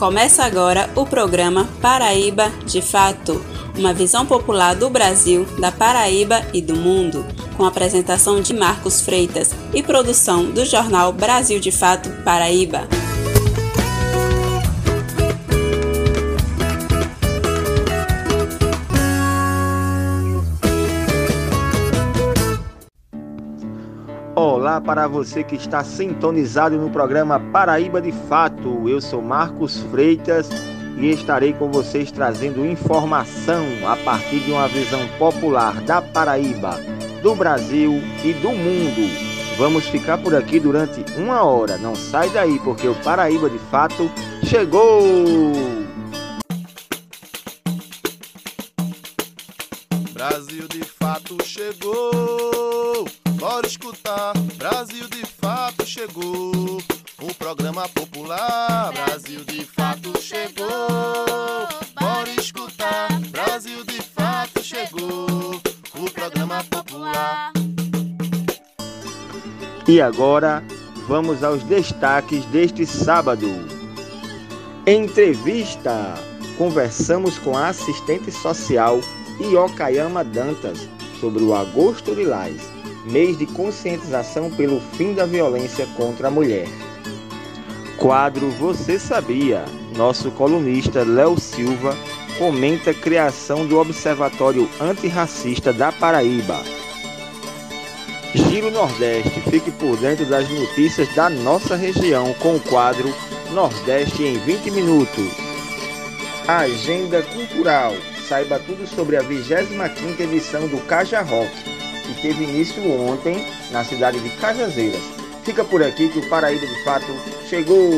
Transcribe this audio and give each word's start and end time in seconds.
Começa 0.00 0.44
agora 0.44 0.88
o 0.96 1.04
programa 1.04 1.68
Paraíba 1.82 2.48
de 2.64 2.80
Fato, 2.80 3.44
uma 3.76 3.92
visão 3.92 4.24
popular 4.24 4.74
do 4.74 4.88
Brasil, 4.88 5.44
da 5.58 5.70
Paraíba 5.70 6.40
e 6.54 6.62
do 6.62 6.74
mundo, 6.74 7.22
com 7.54 7.66
apresentação 7.66 8.40
de 8.40 8.54
Marcos 8.54 9.02
Freitas 9.02 9.50
e 9.74 9.82
produção 9.82 10.50
do 10.52 10.64
jornal 10.64 11.12
Brasil 11.12 11.60
de 11.60 11.70
Fato 11.70 12.08
Paraíba. 12.24 12.99
Para 24.84 25.06
você 25.06 25.44
que 25.44 25.56
está 25.56 25.84
sintonizado 25.84 26.76
no 26.76 26.90
programa 26.90 27.38
Paraíba 27.38 28.00
de 28.00 28.12
Fato. 28.28 28.88
Eu 28.88 29.00
sou 29.00 29.22
Marcos 29.22 29.78
Freitas 29.90 30.48
e 30.96 31.10
estarei 31.10 31.52
com 31.52 31.70
vocês 31.70 32.10
trazendo 32.10 32.66
informação 32.66 33.64
a 33.86 33.96
partir 33.96 34.40
de 34.40 34.50
uma 34.50 34.68
visão 34.68 35.00
popular 35.18 35.80
da 35.82 36.02
Paraíba, 36.02 36.78
do 37.22 37.34
Brasil 37.34 38.02
e 38.24 38.32
do 38.34 38.50
mundo. 38.50 39.30
Vamos 39.56 39.86
ficar 39.86 40.18
por 40.18 40.34
aqui 40.34 40.58
durante 40.58 41.04
uma 41.16 41.42
hora. 41.42 41.76
Não 41.76 41.94
sai 41.94 42.28
daí 42.30 42.58
porque 42.60 42.88
o 42.88 42.94
Paraíba 42.96 43.48
de 43.48 43.58
Fato 43.58 44.10
chegou! 44.42 45.52
Brasil 50.12 50.66
de 50.68 50.84
Fato 50.84 51.36
chegou! 51.44 52.59
Bora 53.40 53.66
escutar, 53.66 54.34
Brasil 54.58 55.08
de 55.08 55.24
fato 55.24 55.86
chegou. 55.86 56.76
O 57.22 57.34
programa 57.36 57.88
popular, 57.88 58.92
Brasil 58.92 59.42
de 59.46 59.64
fato 59.64 60.20
chegou. 60.20 60.68
Bora 61.98 62.30
escutar, 62.38 63.08
Brasil 63.30 63.82
de 63.86 64.02
fato 64.02 64.62
chegou. 64.62 65.58
O 65.94 66.10
programa 66.10 66.62
popular. 66.64 67.50
E 69.88 70.02
agora, 70.02 70.62
vamos 71.08 71.42
aos 71.42 71.62
destaques 71.62 72.44
deste 72.46 72.84
sábado. 72.84 73.48
Entrevista. 74.86 76.12
Conversamos 76.58 77.38
com 77.38 77.56
a 77.56 77.68
assistente 77.68 78.30
social 78.30 79.00
Iocayama 79.40 80.22
Dantas 80.22 80.86
sobre 81.18 81.42
o 81.42 81.54
Agosto 81.54 82.12
Lilás 82.12 82.79
mês 83.04 83.36
de 83.36 83.46
conscientização 83.46 84.50
pelo 84.50 84.80
fim 84.80 85.14
da 85.14 85.26
violência 85.26 85.86
contra 85.96 86.28
a 86.28 86.30
mulher. 86.30 86.66
Quadro 87.96 88.50
Você 88.50 88.98
Sabia? 88.98 89.64
Nosso 89.96 90.30
colunista 90.30 91.02
Léo 91.04 91.38
Silva 91.38 91.96
comenta 92.38 92.90
a 92.90 92.94
criação 92.94 93.66
do 93.66 93.78
Observatório 93.78 94.68
Antirracista 94.80 95.72
da 95.72 95.92
Paraíba. 95.92 96.62
Giro 98.34 98.70
Nordeste, 98.70 99.40
fique 99.50 99.70
por 99.72 99.96
dentro 99.96 100.24
das 100.24 100.48
notícias 100.48 101.12
da 101.14 101.28
nossa 101.28 101.76
região 101.76 102.32
com 102.34 102.56
o 102.56 102.60
quadro 102.60 103.12
Nordeste 103.52 104.22
em 104.22 104.38
20 104.38 104.70
minutos. 104.70 105.28
Agenda 106.46 107.22
Cultural, 107.22 107.92
saiba 108.26 108.58
tudo 108.58 108.86
sobre 108.86 109.16
a 109.16 109.22
25ª 109.22 110.20
edição 110.20 110.66
do 110.68 110.78
Caja 110.86 111.20
Rock 111.20 111.79
que 112.14 112.22
teve 112.22 112.44
início 112.44 112.82
ontem 112.90 113.44
na 113.70 113.84
cidade 113.84 114.18
de 114.20 114.30
Cajazeiras. 114.36 115.00
Fica 115.44 115.64
por 115.64 115.82
aqui 115.82 116.08
que 116.08 116.18
o 116.18 116.28
Paraíba 116.28 116.66
de 116.66 116.84
fato 116.84 117.06
chegou. 117.48 117.90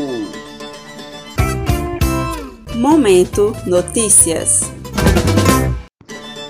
Momento 2.74 3.54
Notícias. 3.66 4.70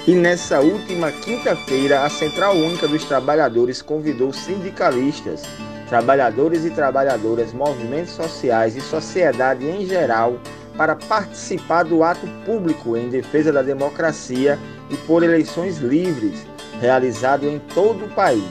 E 0.07 0.15
nessa 0.15 0.61
última 0.61 1.13
quinta-feira, 1.13 2.05
a 2.05 2.11
Central 2.11 2.57
Única 2.57 2.89
dos 2.89 3.05
Trabalhadores 3.05 3.81
convidou 3.81 4.33
sindicalistas, 4.33 5.43
trabalhadores 5.89 6.65
e 6.65 6.71
trabalhadoras, 6.71 7.53
movimentos 7.53 8.13
sociais 8.13 8.75
e 8.75 8.81
sociedade 8.81 9.65
em 9.65 9.87
geral 9.87 10.41
para 10.77 10.97
participar 10.97 11.85
do 11.85 12.03
ato 12.03 12.27
público 12.45 12.97
em 12.97 13.09
defesa 13.09 13.53
da 13.53 13.63
democracia 13.63 14.59
e 14.91 14.97
por 14.97 15.23
eleições 15.23 15.79
livres, 15.79 16.45
realizado 16.83 17.49
em 17.49 17.61
todo 17.61 18.07
o 18.07 18.09
país. 18.09 18.43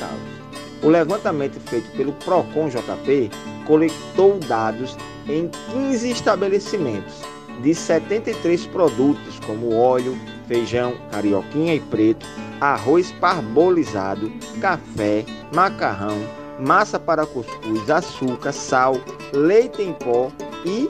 O 0.83 0.89
levantamento 0.89 1.59
feito 1.61 1.89
pelo 1.95 2.11
Procon 2.11 2.67
JP 2.67 3.31
coletou 3.65 4.37
dados 4.39 4.97
em 5.27 5.49
15 5.71 6.11
estabelecimentos 6.11 7.21
de 7.61 7.73
73 7.73 8.67
produtos 8.67 9.39
como 9.45 9.73
óleo, 9.73 10.17
feijão, 10.45 10.93
carioquinha 11.09 11.73
e 11.75 11.79
preto, 11.79 12.25
arroz 12.59 13.13
parbolizado, 13.13 14.29
café, 14.59 15.23
macarrão, 15.55 16.17
massa 16.59 16.99
para 16.99 17.25
cuscuz, 17.25 17.89
açúcar, 17.89 18.51
sal, 18.51 18.97
leite 19.31 19.81
em 19.81 19.93
pó 19.93 20.29
e 20.65 20.89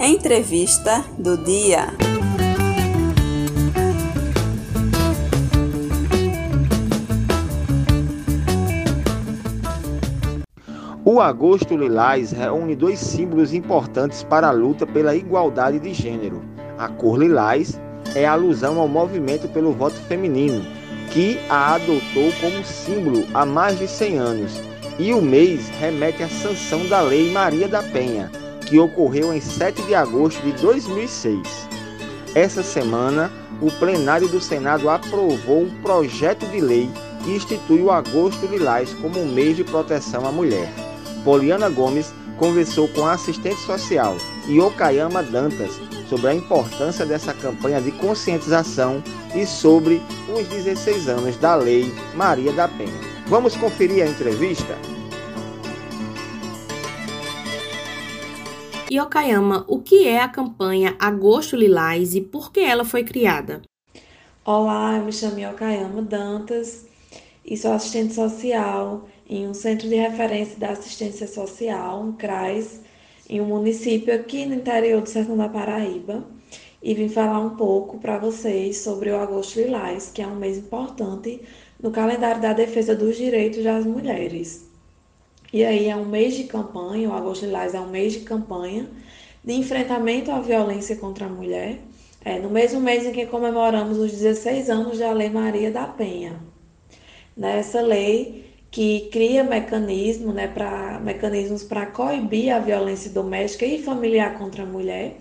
Entrevista 0.00 1.04
do 1.18 1.36
dia. 1.36 2.07
O 11.10 11.22
Agosto 11.22 11.74
Lilás 11.74 12.32
reúne 12.32 12.76
dois 12.76 12.98
símbolos 12.98 13.54
importantes 13.54 14.22
para 14.22 14.48
a 14.48 14.52
luta 14.52 14.86
pela 14.86 15.16
igualdade 15.16 15.78
de 15.78 15.94
gênero. 15.94 16.42
A 16.76 16.86
cor 16.86 17.18
lilás 17.18 17.80
é 18.14 18.26
alusão 18.26 18.78
ao 18.78 18.86
movimento 18.86 19.48
pelo 19.48 19.72
voto 19.72 19.96
feminino, 20.02 20.62
que 21.10 21.40
a 21.48 21.76
adotou 21.76 22.30
como 22.42 22.62
símbolo 22.62 23.26
há 23.32 23.46
mais 23.46 23.78
de 23.78 23.88
100 23.88 24.18
anos, 24.18 24.62
e 24.98 25.14
o 25.14 25.22
mês 25.22 25.70
remete 25.80 26.22
à 26.22 26.28
sanção 26.28 26.86
da 26.88 27.00
Lei 27.00 27.32
Maria 27.32 27.68
da 27.68 27.82
Penha, 27.82 28.30
que 28.66 28.78
ocorreu 28.78 29.32
em 29.32 29.40
7 29.40 29.80
de 29.84 29.94
agosto 29.94 30.42
de 30.42 30.52
2006. 30.60 31.40
Essa 32.34 32.62
semana, 32.62 33.32
o 33.62 33.70
plenário 33.78 34.28
do 34.28 34.42
Senado 34.42 34.90
aprovou 34.90 35.62
um 35.62 35.82
projeto 35.82 36.44
de 36.48 36.60
lei 36.60 36.90
que 37.24 37.30
institui 37.30 37.80
o 37.80 37.90
Agosto 37.90 38.44
Lilás 38.44 38.92
como 39.00 39.18
um 39.18 39.32
mês 39.32 39.56
de 39.56 39.64
proteção 39.64 40.26
à 40.26 40.30
mulher. 40.30 40.87
Poliana 41.28 41.68
Gomes 41.68 42.14
conversou 42.38 42.88
com 42.88 43.04
a 43.04 43.12
assistente 43.12 43.60
social 43.60 44.16
e 44.48 44.58
Okayama 44.58 45.22
Dantas 45.22 45.78
sobre 46.08 46.28
a 46.28 46.34
importância 46.34 47.04
dessa 47.04 47.34
campanha 47.34 47.82
de 47.82 47.92
conscientização 47.92 49.02
e 49.34 49.44
sobre 49.44 50.00
os 50.34 50.48
16 50.48 51.06
anos 51.06 51.36
da 51.36 51.54
Lei 51.54 51.92
Maria 52.14 52.50
da 52.50 52.66
Penha. 52.66 52.98
Vamos 53.26 53.54
conferir 53.54 54.02
a 54.04 54.08
entrevista? 54.08 54.74
E 58.90 58.98
Okayama, 58.98 59.66
o 59.68 59.82
que 59.82 60.08
é 60.08 60.22
a 60.22 60.28
campanha 60.28 60.96
Agosto 60.98 61.56
Lilás 61.56 62.14
e 62.14 62.22
por 62.22 62.50
que 62.50 62.60
ela 62.60 62.86
foi 62.86 63.04
criada? 63.04 63.60
Olá, 64.46 64.96
eu 64.96 65.04
me 65.04 65.12
chamo 65.12 65.46
Okayama 65.46 66.00
Dantas 66.00 66.86
e 67.44 67.54
sou 67.54 67.72
assistente 67.72 68.14
social 68.14 69.06
em 69.28 69.46
um 69.46 69.52
centro 69.52 69.88
de 69.88 69.94
referência 69.94 70.58
da 70.58 70.70
assistência 70.70 71.28
social, 71.28 72.02
um 72.02 72.12
CRAS, 72.12 72.80
em 73.28 73.40
um 73.40 73.44
município 73.44 74.14
aqui 74.14 74.46
no 74.46 74.54
interior 74.54 75.02
do 75.02 75.08
Sertão 75.08 75.36
da 75.36 75.48
Paraíba. 75.48 76.24
E 76.82 76.94
vim 76.94 77.08
falar 77.08 77.40
um 77.40 77.56
pouco 77.56 77.98
para 77.98 78.18
vocês 78.18 78.78
sobre 78.78 79.10
o 79.10 79.18
Agosto 79.18 79.60
Lilás, 79.60 80.10
que 80.14 80.22
é 80.22 80.26
um 80.26 80.36
mês 80.36 80.58
importante 80.58 81.42
no 81.80 81.90
calendário 81.90 82.40
da 82.40 82.52
defesa 82.52 82.94
dos 82.94 83.16
direitos 83.16 83.62
das 83.64 83.84
mulheres. 83.84 84.66
E 85.52 85.64
aí 85.64 85.88
é 85.88 85.96
um 85.96 86.04
mês 86.04 86.36
de 86.36 86.44
campanha, 86.44 87.10
o 87.10 87.12
Agosto 87.12 87.44
Lilás 87.44 87.74
é 87.74 87.80
um 87.80 87.88
mês 87.88 88.12
de 88.12 88.20
campanha 88.20 88.88
de 89.44 89.54
enfrentamento 89.54 90.30
à 90.30 90.40
violência 90.40 90.96
contra 90.96 91.26
a 91.26 91.28
mulher, 91.28 91.78
é, 92.24 92.38
no 92.38 92.50
mesmo 92.50 92.80
mês 92.80 93.06
em 93.06 93.12
que 93.12 93.26
comemoramos 93.26 93.98
os 93.98 94.12
16 94.12 94.70
anos 94.70 94.98
da 94.98 95.12
Lei 95.12 95.30
Maria 95.30 95.70
da 95.70 95.86
Penha. 95.86 96.40
Nessa 97.36 97.80
lei 97.80 98.47
que 98.70 99.08
cria 99.10 99.42
mecanismo, 99.42 100.32
né, 100.32 100.46
pra, 100.46 101.00
mecanismos 101.00 101.62
para 101.62 101.86
coibir 101.86 102.54
a 102.54 102.58
violência 102.58 103.10
doméstica 103.10 103.64
e 103.64 103.82
familiar 103.82 104.36
contra 104.38 104.62
a 104.62 104.66
mulher 104.66 105.16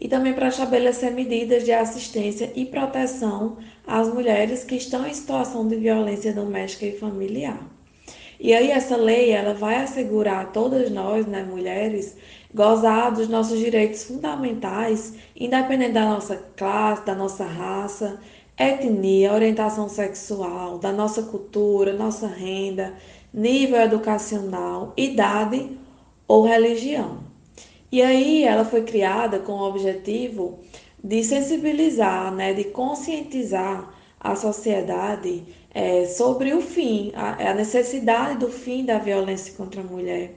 e 0.00 0.08
também 0.08 0.32
para 0.32 0.48
estabelecer 0.48 1.12
medidas 1.12 1.64
de 1.64 1.72
assistência 1.72 2.50
e 2.56 2.64
proteção 2.64 3.58
às 3.86 4.12
mulheres 4.12 4.64
que 4.64 4.74
estão 4.74 5.06
em 5.06 5.12
situação 5.12 5.68
de 5.68 5.76
violência 5.76 6.32
doméstica 6.32 6.86
e 6.86 6.98
familiar. 6.98 7.60
E 8.40 8.54
aí 8.54 8.70
essa 8.70 8.96
lei, 8.96 9.30
ela 9.32 9.52
vai 9.52 9.76
assegurar 9.76 10.40
a 10.40 10.44
todas 10.46 10.90
nós, 10.90 11.26
né, 11.26 11.42
mulheres, 11.42 12.16
gozar 12.54 13.12
dos 13.12 13.28
nossos 13.28 13.58
direitos 13.58 14.04
fundamentais, 14.04 15.12
independente 15.36 15.92
da 15.92 16.06
nossa 16.06 16.36
classe, 16.56 17.04
da 17.04 17.14
nossa 17.14 17.44
raça, 17.44 18.18
etnia, 18.60 19.32
orientação 19.32 19.88
sexual, 19.88 20.76
da 20.76 20.92
nossa 20.92 21.22
cultura, 21.22 21.94
nossa 21.94 22.26
renda, 22.26 22.94
nível 23.32 23.80
educacional, 23.80 24.92
idade 24.98 25.78
ou 26.28 26.44
religião. 26.44 27.20
E 27.90 28.02
aí 28.02 28.44
ela 28.44 28.64
foi 28.64 28.82
criada 28.82 29.38
com 29.38 29.52
o 29.52 29.68
objetivo 29.68 30.60
de 31.02 31.24
sensibilizar, 31.24 32.32
né, 32.34 32.52
de 32.52 32.64
conscientizar 32.64 33.94
a 34.20 34.36
sociedade 34.36 35.42
é, 35.72 36.04
sobre 36.04 36.52
o 36.52 36.60
fim, 36.60 37.12
a, 37.14 37.50
a, 37.50 37.54
necessidade 37.54 38.38
do 38.38 38.48
fim 38.48 38.84
da 38.84 38.98
violência 38.98 39.54
contra 39.54 39.80
a 39.80 39.84
mulher. 39.84 40.34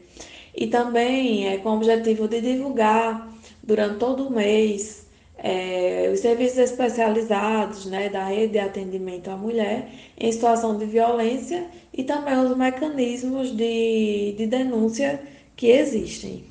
E 0.55 0.67
também 0.67 1.49
é 1.49 1.57
com 1.57 1.71
o 1.71 1.75
objetivo 1.75 2.27
de 2.29 2.39
divulgar 2.39 3.29
durante 3.61 3.97
todo 3.97 4.27
o 4.27 4.31
mês 4.31 5.02
é, 5.43 6.09
os 6.13 6.21
serviços 6.21 6.57
especializados 6.57 7.85
né, 7.85 8.07
da 8.07 8.23
rede 8.23 8.53
de 8.53 8.59
atendimento 8.59 9.29
à 9.29 9.35
mulher 9.35 9.89
em 10.17 10.31
situação 10.31 10.77
de 10.77 10.85
violência 10.85 11.67
e 11.93 12.01
também 12.01 12.37
os 12.37 12.55
mecanismos 12.55 13.51
de, 13.51 14.35
de 14.37 14.47
denúncia 14.47 15.21
que 15.53 15.67
existem. 15.67 16.45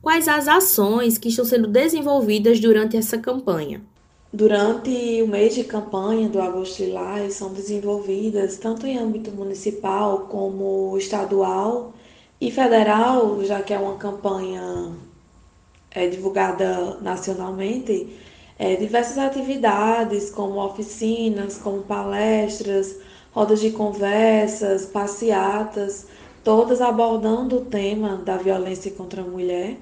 Quais 0.00 0.26
as 0.26 0.48
ações 0.48 1.18
que 1.18 1.28
estão 1.28 1.44
sendo 1.44 1.68
desenvolvidas 1.68 2.58
durante 2.58 2.96
essa 2.96 3.18
campanha? 3.18 3.82
Durante 4.32 5.22
o 5.22 5.28
mês 5.28 5.54
de 5.54 5.64
campanha 5.64 6.28
do 6.28 6.40
Agosto 6.40 6.82
Lilás 6.82 7.34
são 7.34 7.52
desenvolvidas, 7.52 8.56
tanto 8.56 8.86
em 8.86 8.96
âmbito 8.96 9.30
municipal 9.30 10.20
como 10.30 10.96
estadual 10.96 11.92
e 12.40 12.50
federal, 12.50 13.42
já 13.44 13.60
que 13.60 13.74
é 13.74 13.78
uma 13.78 13.96
campanha 13.96 14.92
é, 15.90 16.06
divulgada 16.08 16.98
nacionalmente, 17.00 18.06
é, 18.58 18.74
diversas 18.76 19.18
atividades, 19.18 20.30
como 20.30 20.58
oficinas, 20.64 21.58
como 21.58 21.82
palestras, 21.82 22.96
rodas 23.32 23.60
de 23.60 23.70
conversas, 23.70 24.84
passeatas, 24.84 26.06
todas 26.42 26.80
abordando 26.80 27.58
o 27.58 27.64
tema 27.64 28.16
da 28.16 28.36
violência 28.36 28.90
contra 28.90 29.22
a 29.22 29.24
mulher. 29.24 29.76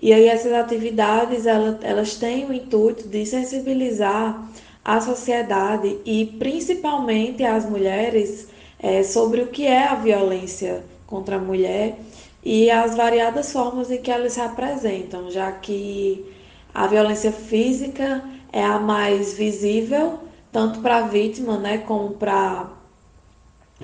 E 0.00 0.12
aí 0.12 0.26
essas 0.26 0.52
atividades 0.52 1.46
elas, 1.46 1.76
elas 1.82 2.16
têm 2.16 2.44
o 2.44 2.52
intuito 2.52 3.08
de 3.08 3.24
sensibilizar 3.24 4.50
a 4.84 5.00
sociedade 5.00 5.98
e 6.04 6.26
principalmente 6.26 7.44
as 7.44 7.64
mulheres 7.64 8.48
é, 8.78 9.02
sobre 9.04 9.42
o 9.42 9.46
que 9.46 9.64
é 9.64 9.84
a 9.84 9.94
violência 9.94 10.84
contra 11.06 11.36
a 11.36 11.38
mulher 11.38 11.98
e 12.44 12.68
as 12.68 12.96
variadas 12.96 13.52
formas 13.52 13.90
em 13.92 14.02
que 14.02 14.10
elas 14.10 14.32
se 14.32 14.40
apresentam, 14.40 15.30
já 15.30 15.52
que 15.52 16.31
a 16.74 16.86
violência 16.86 17.32
física 17.32 18.22
é 18.52 18.62
a 18.64 18.78
mais 18.78 19.34
visível, 19.34 20.20
tanto 20.50 20.80
para 20.80 20.98
a 20.98 21.06
vítima 21.06 21.58
né, 21.58 21.78
como 21.78 22.10
para 22.10 22.70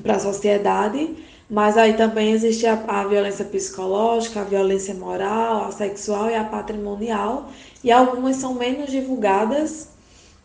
a 0.06 0.18
sociedade, 0.18 1.16
mas 1.50 1.78
aí 1.78 1.94
também 1.94 2.32
existe 2.32 2.66
a, 2.66 2.74
a, 2.86 3.04
violência 3.06 3.44
psicológica, 3.44 4.40
a 4.40 4.44
violência 4.44 4.94
moral, 4.94 5.64
a 5.64 5.72
sexual 5.72 6.30
e 6.30 6.34
a 6.34 6.44
patrimonial, 6.44 7.50
e 7.82 7.90
algumas 7.90 8.36
são 8.36 8.54
menos 8.54 8.90
divulgadas, 8.90 9.88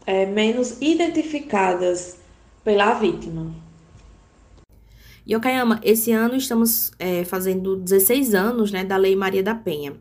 é, 0.05 0.25
menos 0.25 0.77
identificadas 0.79 2.17
pela 2.63 2.93
vítima. 2.93 3.53
Yokayama, 5.29 5.79
esse 5.83 6.11
ano 6.11 6.35
estamos 6.35 6.91
é, 6.99 7.23
fazendo 7.23 7.77
16 7.77 8.33
anos 8.33 8.71
né, 8.71 8.83
da 8.83 8.97
Lei 8.97 9.15
Maria 9.15 9.41
da 9.41 9.55
Penha. 9.55 9.93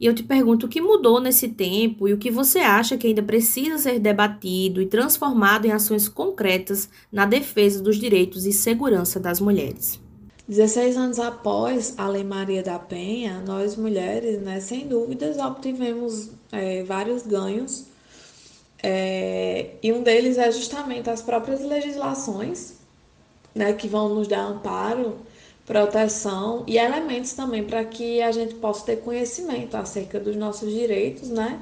E 0.00 0.06
eu 0.06 0.14
te 0.14 0.22
pergunto 0.22 0.66
o 0.66 0.68
que 0.68 0.80
mudou 0.80 1.20
nesse 1.20 1.48
tempo 1.48 2.06
e 2.06 2.12
o 2.12 2.18
que 2.18 2.30
você 2.30 2.60
acha 2.60 2.96
que 2.96 3.08
ainda 3.08 3.22
precisa 3.22 3.78
ser 3.78 3.98
debatido 3.98 4.80
e 4.80 4.86
transformado 4.86 5.66
em 5.66 5.72
ações 5.72 6.08
concretas 6.08 6.88
na 7.10 7.26
defesa 7.26 7.82
dos 7.82 7.96
direitos 7.96 8.46
e 8.46 8.52
segurança 8.52 9.18
das 9.18 9.40
mulheres. 9.40 10.00
16 10.48 10.96
anos 10.96 11.18
após 11.18 11.94
a 11.98 12.08
Lei 12.08 12.24
Maria 12.24 12.62
da 12.62 12.78
Penha, 12.78 13.42
nós 13.46 13.76
mulheres, 13.76 14.40
né, 14.40 14.60
sem 14.60 14.86
dúvidas, 14.86 15.36
obtivemos 15.36 16.30
é, 16.50 16.82
vários 16.84 17.26
ganhos. 17.26 17.84
É, 18.82 19.72
e 19.82 19.92
um 19.92 20.02
deles 20.02 20.38
é 20.38 20.50
justamente 20.50 21.10
as 21.10 21.20
próprias 21.20 21.60
legislações, 21.60 22.74
né, 23.54 23.74
que 23.74 23.88
vão 23.88 24.14
nos 24.14 24.26
dar 24.26 24.40
amparo, 24.40 25.18
proteção 25.68 26.64
e 26.66 26.78
elementos 26.78 27.34
também 27.34 27.62
para 27.62 27.84
que 27.84 28.22
a 28.22 28.32
gente 28.32 28.54
possa 28.54 28.86
ter 28.86 28.96
conhecimento 28.96 29.76
acerca 29.76 30.18
dos 30.18 30.34
nossos 30.34 30.72
direitos, 30.72 31.28
né, 31.28 31.60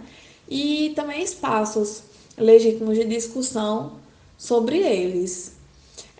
e 0.48 0.92
também 0.94 1.24
espaços 1.24 2.04
legítimos 2.38 2.96
de 2.96 3.04
discussão 3.04 3.94
sobre 4.38 4.78
eles. 4.78 5.56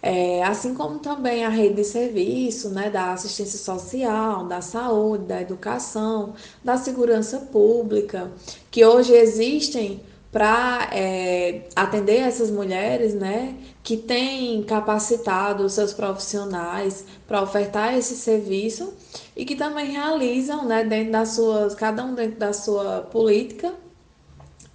É, 0.03 0.43
assim 0.43 0.75
como 0.75 0.99
também 0.99 1.45
a 1.45 1.49
rede 1.49 1.77
de 1.77 1.85
serviço, 1.85 2.71
né, 2.71 2.91
da 2.91 3.13
assistência 3.13 3.59
social, 3.59 4.45
da 4.47 4.61
saúde, 4.61 5.25
da 5.25 5.41
educação, 5.41 6.35
da 6.65 6.77
segurança 6.77 7.39
pública, 7.39 8.31
que 8.69 8.85
hoje 8.85 9.13
existem 9.13 10.01
para 10.33 10.91
é, 10.93 11.63
atender 11.75 12.19
essas 12.19 12.51
mulheres, 12.51 13.15
né, 13.15 13.55
que 13.83 13.97
têm 13.97 14.63
capacitado 14.65 15.69
seus 15.71 15.93
profissionais 15.93 17.05
para 17.27 17.43
ofertar 17.43 17.97
esse 17.97 18.15
serviço 18.15 18.95
e 19.35 19.45
que 19.45 19.57
também 19.57 19.91
realizam, 19.91 20.65
né, 20.65 20.85
dentro 20.85 21.13
das 21.13 21.31
suas, 21.31 21.75
cada 21.75 22.05
um 22.05 22.15
dentro 22.15 22.39
da 22.39 22.53
sua 22.53 23.01
política, 23.01 23.75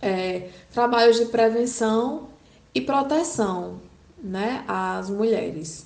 é, 0.01 0.49
trabalhos 0.73 1.17
de 1.17 1.25
prevenção 1.25 2.29
e 2.73 2.81
proteção, 2.81 3.79
né, 4.21 4.63
às 4.67 5.09
mulheres. 5.09 5.85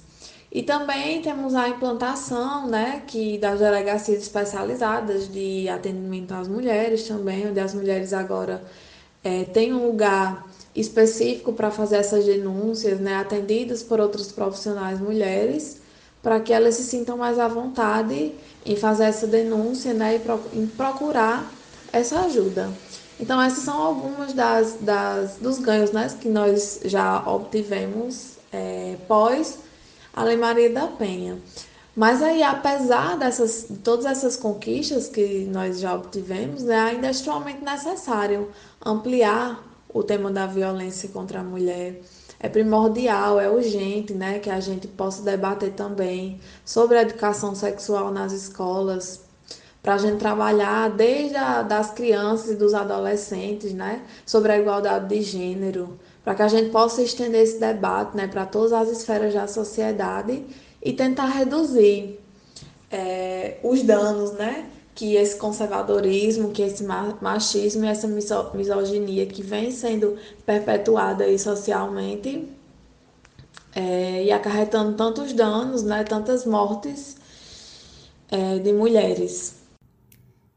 E 0.51 0.63
também 0.63 1.21
temos 1.21 1.53
a 1.53 1.67
implantação, 1.67 2.67
né, 2.67 3.03
que 3.05 3.37
das 3.37 3.59
delegacias 3.59 4.21
especializadas 4.21 5.27
de 5.31 5.67
atendimento 5.67 6.33
às 6.33 6.47
mulheres 6.47 7.07
também, 7.07 7.47
onde 7.49 7.59
as 7.59 7.73
mulheres 7.73 8.13
agora 8.13 8.63
é, 9.23 9.43
têm 9.43 9.73
um 9.73 9.85
lugar 9.85 10.47
específico 10.73 11.51
para 11.53 11.71
fazer 11.71 11.97
essas 11.97 12.25
denúncias, 12.25 12.99
né, 12.99 13.15
atendidas 13.15 13.83
por 13.83 13.99
outros 13.99 14.31
profissionais 14.31 14.99
mulheres, 14.99 15.81
para 16.25 16.39
que 16.39 16.51
elas 16.51 16.73
se 16.73 16.83
sintam 16.83 17.17
mais 17.17 17.37
à 17.37 17.47
vontade 17.47 18.33
em 18.65 18.75
fazer 18.75 19.03
essa 19.03 19.27
denúncia, 19.27 19.93
né, 19.93 20.19
e 20.19 20.57
em 20.57 20.65
procurar 20.65 21.53
essa 21.93 22.21
ajuda. 22.21 22.71
Então 23.19 23.39
essas 23.39 23.63
são 23.63 23.79
algumas 23.79 24.33
das, 24.33 24.77
das 24.81 25.35
dos 25.35 25.59
ganhos, 25.59 25.91
né, 25.91 26.09
que 26.19 26.27
nós 26.27 26.79
já 26.85 27.21
obtivemos 27.29 28.37
é, 28.51 28.97
pós 29.07 29.59
a 30.15 30.23
Lei 30.23 30.35
Maria 30.35 30.71
da 30.71 30.87
Penha. 30.87 31.37
Mas 31.95 32.23
aí, 32.23 32.41
apesar 32.41 33.19
dessas, 33.19 33.67
de 33.69 33.77
todas 33.77 34.05
essas 34.05 34.35
conquistas 34.35 35.07
que 35.07 35.47
nós 35.51 35.79
já 35.79 35.93
obtivemos, 35.93 36.63
né, 36.63 36.79
ainda 36.79 37.05
é 37.05 37.11
extremamente 37.11 37.63
necessário 37.63 38.49
ampliar 38.83 39.63
o 39.93 40.01
tema 40.01 40.31
da 40.31 40.47
violência 40.47 41.07
contra 41.09 41.41
a 41.41 41.43
mulher. 41.43 42.01
É 42.39 42.49
primordial, 42.49 43.39
é 43.39 43.49
urgente, 43.49 44.13
né, 44.13 44.39
que 44.39 44.49
a 44.49 44.59
gente 44.59 44.87
possa 44.87 45.23
debater 45.23 45.71
também 45.73 46.39
sobre 46.63 46.97
a 46.97 47.01
educação 47.01 47.55
sexual 47.55 48.11
nas 48.11 48.31
escolas, 48.31 49.21
para 49.81 49.93
a 49.93 49.97
gente 49.97 50.17
trabalhar 50.17 50.89
desde 50.89 51.35
a, 51.35 51.61
das 51.61 51.91
crianças 51.91 52.51
e 52.51 52.55
dos 52.55 52.73
adolescentes, 52.73 53.73
né, 53.73 54.01
sobre 54.25 54.51
a 54.51 54.57
igualdade 54.57 55.07
de 55.07 55.21
gênero, 55.21 55.99
para 56.23 56.33
que 56.33 56.41
a 56.41 56.47
gente 56.47 56.71
possa 56.71 57.03
estender 57.03 57.43
esse 57.43 57.59
debate 57.59 58.17
né, 58.17 58.27
para 58.27 58.45
todas 58.45 58.73
as 58.73 58.89
esferas 58.89 59.33
da 59.33 59.47
sociedade 59.47 60.43
e 60.81 60.91
tentar 60.91 61.27
reduzir 61.27 62.19
é, 62.91 63.57
os 63.63 63.83
danos 63.83 64.33
né, 64.33 64.65
que 64.95 65.15
esse 65.15 65.35
conservadorismo, 65.35 66.51
que 66.51 66.61
esse 66.61 66.83
machismo 67.21 67.83
e 67.83 67.87
essa 67.87 68.07
misoginia 68.07 69.25
que 69.25 69.43
vem 69.43 69.69
sendo 69.69 70.17
perpetuada 70.45 71.25
aí 71.25 71.37
socialmente 71.37 72.47
é, 73.75 74.23
e 74.23 74.31
acarretando 74.31 74.95
tantos 74.95 75.33
danos, 75.33 75.83
né, 75.83 76.05
tantas 76.05 76.45
mortes 76.45 77.17
é, 78.31 78.57
de 78.57 78.71
mulheres. 78.71 79.55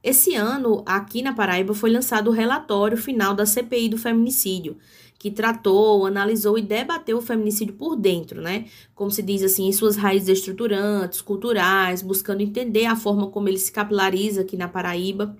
Esse 0.00 0.36
ano, 0.36 0.84
aqui 0.86 1.20
na 1.20 1.34
Paraíba, 1.34 1.74
foi 1.74 1.90
lançado 1.90 2.28
o 2.28 2.32
relatório 2.32 2.96
final 2.96 3.34
da 3.34 3.44
CPI 3.44 3.88
do 3.88 3.98
feminicídio, 3.98 4.76
que 5.18 5.30
tratou, 5.30 6.06
analisou 6.06 6.56
e 6.56 6.62
debateu 6.62 7.18
o 7.18 7.22
feminicídio 7.22 7.74
por 7.74 7.96
dentro, 7.96 8.40
né? 8.40 8.66
Como 8.94 9.10
se 9.10 9.20
diz 9.20 9.42
assim, 9.42 9.66
em 9.66 9.72
suas 9.72 9.96
raízes 9.96 10.38
estruturantes, 10.38 11.20
culturais, 11.20 12.02
buscando 12.02 12.40
entender 12.40 12.86
a 12.86 12.94
forma 12.94 13.26
como 13.26 13.48
ele 13.48 13.58
se 13.58 13.72
capilariza 13.72 14.42
aqui 14.42 14.56
na 14.56 14.68
Paraíba. 14.68 15.36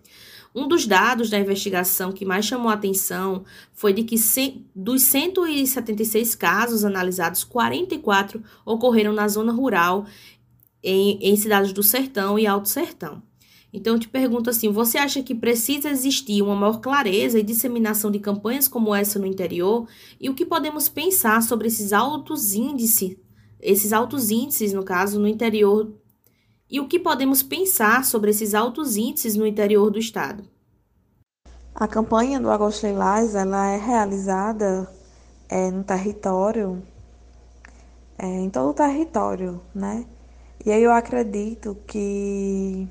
Um 0.55 0.67
dos 0.67 0.87
dados 0.87 1.31
da 1.31 1.39
investigação 1.39 2.11
que 2.11 2.25
mais 2.25 2.45
chamou 2.45 2.71
a 2.71 2.75
atenção 2.75 3.45
foi 3.73 3.93
de 3.93 4.03
que 4.03 4.17
dos 4.75 5.03
176 5.03 6.35
casos 6.35 6.85
analisados, 6.85 7.45
44 7.45 8.43
ocorreram 8.65 9.13
na 9.13 9.29
zona 9.29 9.53
rural, 9.53 10.07
em, 10.83 11.19
em 11.21 11.37
cidades 11.37 11.73
do 11.73 11.83
Sertão 11.83 12.37
e 12.39 12.47
Alto 12.47 12.69
Sertão. 12.69 13.23
Então, 13.73 13.95
eu 13.95 14.01
te 14.01 14.09
pergunto 14.09 14.49
assim: 14.49 14.73
você 14.73 14.99
acha 14.99 15.23
que 15.23 15.35
precisa 15.35 15.91
existir 15.91 16.43
uma 16.43 16.57
maior 16.57 16.81
clareza 16.81 17.39
e 17.39 17.43
disseminação 17.43 18.11
de 18.11 18.19
campanhas 18.19 18.67
como 18.67 18.95
essa 18.95 19.19
no 19.19 19.27
interior? 19.27 19.87
E 20.21 20.31
o 20.31 20.35
que 20.35 20.47
podemos 20.47 20.89
pensar 20.89 21.43
sobre 21.43 21.69
esses 21.69 21.93
altos 21.93 22.55
índices, 22.55 23.17
esses 23.61 23.93
altos 23.93 24.31
índices, 24.31 24.73
no 24.73 24.85
caso, 24.85 25.21
no 25.21 25.29
interior? 25.29 25.93
E 26.71 26.81
o 26.81 26.89
que 26.89 26.99
podemos 26.99 27.43
pensar 27.43 28.05
sobre 28.05 28.31
esses 28.31 28.55
altos 28.55 28.97
índices 28.97 29.37
no 29.37 29.47
interior 29.47 29.91
do 29.91 29.99
estado? 29.99 30.45
A 31.75 31.87
campanha 31.87 32.41
do 32.41 32.51
Agosto 32.51 32.87
Lilás, 32.87 33.35
ela 33.35 33.69
é 33.69 33.79
realizada 33.79 34.91
é, 35.49 35.71
no 35.71 35.85
território, 35.85 36.83
é, 38.19 38.27
em 38.27 38.51
todo 38.51 38.71
o 38.71 38.75
território, 38.75 39.61
né? 39.75 40.05
E 40.65 40.73
aí 40.73 40.83
eu 40.83 40.93
acredito 40.93 41.77
que 41.87 42.87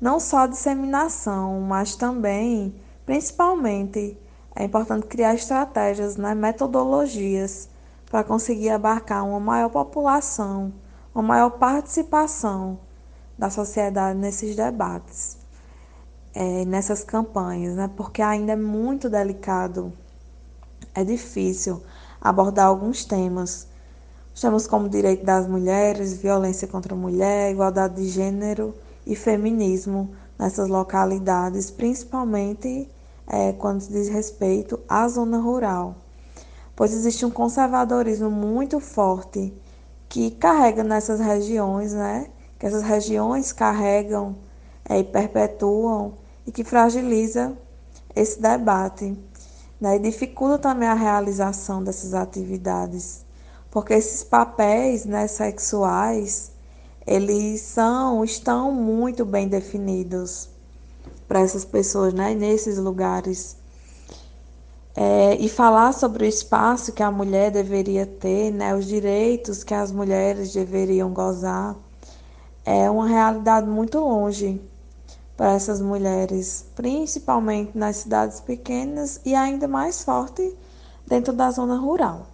não 0.00 0.18
só 0.18 0.38
a 0.38 0.46
disseminação, 0.46 1.60
mas 1.60 1.94
também, 1.94 2.74
principalmente, 3.04 4.16
é 4.56 4.64
importante 4.64 5.06
criar 5.06 5.34
estratégias, 5.34 6.16
né, 6.16 6.34
metodologias 6.34 7.68
para 8.10 8.24
conseguir 8.24 8.70
abarcar 8.70 9.26
uma 9.26 9.38
maior 9.38 9.68
população, 9.68 10.72
uma 11.14 11.22
maior 11.22 11.50
participação 11.50 12.78
da 13.38 13.50
sociedade 13.50 14.18
nesses 14.18 14.56
debates, 14.56 15.36
é, 16.34 16.64
nessas 16.64 17.04
campanhas, 17.04 17.76
né, 17.76 17.90
porque 17.94 18.22
ainda 18.22 18.52
é 18.52 18.56
muito 18.56 19.10
delicado, 19.10 19.92
é 20.94 21.04
difícil 21.04 21.82
abordar 22.20 22.66
alguns 22.66 23.04
temas. 23.04 23.68
Temas 24.40 24.66
como 24.66 24.88
direito 24.88 25.22
das 25.24 25.46
mulheres, 25.46 26.14
violência 26.14 26.66
contra 26.66 26.94
a 26.94 26.96
mulher, 26.96 27.50
igualdade 27.50 27.96
de 27.96 28.08
gênero 28.08 28.74
e 29.10 29.16
feminismo 29.16 30.14
nessas 30.38 30.68
localidades, 30.68 31.68
principalmente 31.68 32.88
é, 33.26 33.52
quando 33.52 33.80
diz 33.88 34.08
respeito 34.08 34.78
à 34.88 35.08
zona 35.08 35.38
rural, 35.38 35.96
pois 36.76 36.92
existe 36.92 37.26
um 37.26 37.30
conservadorismo 37.30 38.30
muito 38.30 38.78
forte 38.78 39.52
que 40.08 40.30
carrega 40.30 40.84
nessas 40.84 41.18
regiões, 41.18 41.92
né? 41.92 42.28
Que 42.56 42.66
essas 42.66 42.84
regiões 42.84 43.50
carregam 43.50 44.36
é, 44.88 45.00
e 45.00 45.04
perpetuam 45.04 46.14
e 46.46 46.52
que 46.52 46.62
fragiliza 46.62 47.52
esse 48.14 48.40
debate, 48.40 49.18
né? 49.80 49.96
E 49.96 49.98
dificulta 49.98 50.56
também 50.56 50.88
a 50.88 50.94
realização 50.94 51.82
dessas 51.82 52.14
atividades, 52.14 53.24
porque 53.72 53.92
esses 53.92 54.22
papéis, 54.22 55.04
né, 55.04 55.26
sexuais 55.26 56.52
eles 57.10 57.62
são, 57.62 58.24
estão 58.24 58.70
muito 58.70 59.24
bem 59.24 59.48
definidos 59.48 60.48
para 61.26 61.40
essas 61.40 61.64
pessoas, 61.64 62.14
né, 62.14 62.34
nesses 62.34 62.78
lugares. 62.78 63.56
É, 64.94 65.34
e 65.34 65.48
falar 65.48 65.92
sobre 65.92 66.24
o 66.24 66.28
espaço 66.28 66.92
que 66.92 67.02
a 67.02 67.10
mulher 67.10 67.50
deveria 67.50 68.06
ter, 68.06 68.52
né, 68.52 68.76
os 68.76 68.86
direitos 68.86 69.64
que 69.64 69.74
as 69.74 69.90
mulheres 69.90 70.52
deveriam 70.52 71.12
gozar, 71.12 71.74
é 72.64 72.88
uma 72.88 73.08
realidade 73.08 73.66
muito 73.66 73.98
longe 73.98 74.60
para 75.36 75.54
essas 75.54 75.80
mulheres, 75.80 76.64
principalmente 76.76 77.76
nas 77.76 77.96
cidades 77.96 78.40
pequenas 78.40 79.20
e 79.24 79.34
ainda 79.34 79.66
mais 79.66 80.04
forte 80.04 80.56
dentro 81.08 81.32
da 81.32 81.50
zona 81.50 81.76
rural 81.76 82.26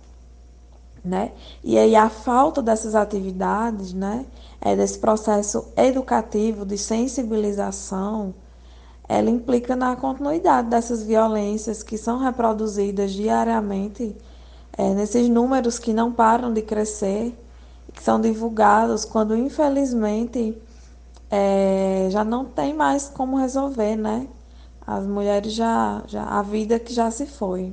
né? 1.07 1.33
E 1.63 1.79
aí 1.79 1.95
a 1.95 2.11
falta 2.11 2.61
dessas 2.61 2.95
atividades, 2.95 3.93
né, 3.93 4.27
é 4.61 4.75
desse 4.75 4.99
processo 4.99 5.67
educativo 5.77 6.65
de 6.65 6.79
sensibilização, 6.79 8.35
ela 9.09 9.31
implica 9.31 9.77
na 9.77 9.95
continuidade 9.95 10.69
dessas 10.69 11.03
violências 11.03 11.83
que 11.83 11.97
são 11.97 12.19
reproduzidas 12.19 13.13
diariamente 13.13 14.17
é, 14.77 14.93
nesses 14.95 15.29
números 15.29 15.79
que 15.79 15.93
não 15.93 16.13
param 16.13 16.53
de 16.53 16.63
crescer, 16.63 17.37
que 17.93 18.03
são 18.03 18.21
divulgados 18.21 19.05
quando 19.05 19.37
infelizmente 19.37 20.61
é, 21.31 22.09
já 22.11 22.25
não 22.25 22.45
tem 22.45 22.75
mais 22.75 23.09
como 23.09 23.39
resolver, 23.39 23.97
né? 23.97 24.29
As 24.87 25.05
mulheres 25.07 25.53
já, 25.53 26.03
já 26.07 26.23
a 26.25 26.43
vida 26.43 26.79
que 26.79 26.93
já 26.93 27.11
se 27.11 27.27
foi. 27.27 27.73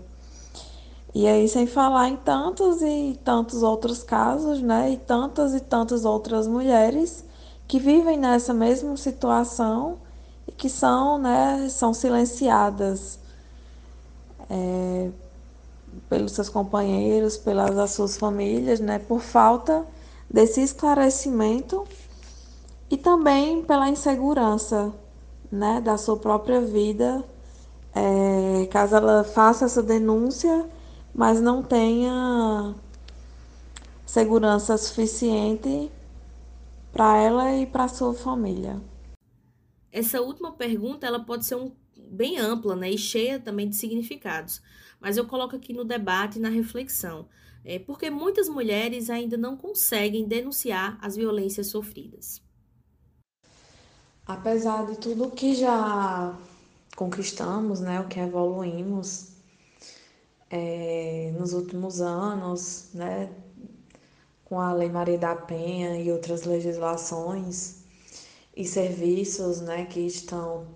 E 1.15 1.27
aí, 1.27 1.47
sem 1.47 1.67
falar 1.67 2.09
em 2.09 2.15
tantos 2.17 2.81
e 2.81 3.19
tantos 3.23 3.61
outros 3.61 4.01
casos, 4.01 4.61
né? 4.61 4.91
E 4.91 4.97
tantas 4.97 5.53
e 5.53 5.59
tantas 5.59 6.05
outras 6.05 6.47
mulheres 6.47 7.23
que 7.67 7.79
vivem 7.79 8.17
nessa 8.17 8.53
mesma 8.53 8.97
situação 8.97 9.97
e 10.47 10.51
que 10.51 10.69
são, 10.69 11.17
né, 11.17 11.67
são 11.69 11.93
silenciadas 11.93 13.19
é, 14.49 15.09
pelos 16.09 16.33
seus 16.33 16.49
companheiros, 16.49 17.37
pelas 17.37 17.91
suas 17.91 18.17
famílias, 18.17 18.79
né, 18.79 18.99
por 18.99 19.21
falta 19.21 19.85
desse 20.29 20.61
esclarecimento 20.61 21.85
e 22.89 22.97
também 22.97 23.63
pela 23.63 23.89
insegurança, 23.89 24.91
né, 25.51 25.79
da 25.81 25.97
sua 25.97 26.17
própria 26.17 26.61
vida, 26.61 27.23
é, 27.95 28.67
caso 28.71 28.95
ela 28.95 29.23
faça 29.23 29.65
essa 29.65 29.81
denúncia 29.81 30.65
mas 31.13 31.39
não 31.39 31.61
tenha 31.61 32.73
segurança 34.05 34.77
suficiente 34.77 35.91
para 36.91 37.17
ela 37.17 37.55
e 37.55 37.65
para 37.65 37.87
sua 37.87 38.13
família. 38.13 38.81
Essa 39.91 40.21
última 40.21 40.51
pergunta 40.51 41.05
ela 41.05 41.19
pode 41.19 41.45
ser 41.45 41.55
um 41.55 41.71
bem 41.95 42.37
ampla 42.37 42.75
né, 42.75 42.91
e 42.91 42.97
cheia 42.97 43.39
também 43.39 43.69
de 43.69 43.75
significados. 43.75 44.61
Mas 44.99 45.17
eu 45.17 45.27
coloco 45.27 45.55
aqui 45.55 45.73
no 45.73 45.83
debate 45.83 46.37
e 46.37 46.41
na 46.41 46.49
reflexão, 46.49 47.27
é, 47.65 47.77
porque 47.79 48.09
muitas 48.09 48.47
mulheres 48.47 49.09
ainda 49.09 49.35
não 49.35 49.57
conseguem 49.57 50.27
denunciar 50.27 50.97
as 51.01 51.15
violências 51.15 51.67
sofridas. 51.67 52.41
Apesar 54.25 54.85
de 54.85 54.97
tudo 54.97 55.29
que 55.31 55.53
já 55.53 56.37
conquistamos, 56.95 57.81
né, 57.81 57.99
o 57.99 58.07
que 58.07 58.19
evoluímos 58.19 59.32
é, 60.55 61.33
nos 61.35 61.53
últimos 61.53 61.99
anos, 61.99 62.89
né, 62.93 63.29
com 64.45 64.59
a 64.59 64.71
Lei 64.71 64.89
Maria 64.89 65.17
da 65.17 65.35
Penha 65.35 65.97
e 65.97 66.11
outras 66.11 66.43
legislações 66.43 67.77
e 68.55 68.63
serviços, 68.63 69.61
né, 69.61 69.85
que 69.85 70.01
estão 70.01 70.67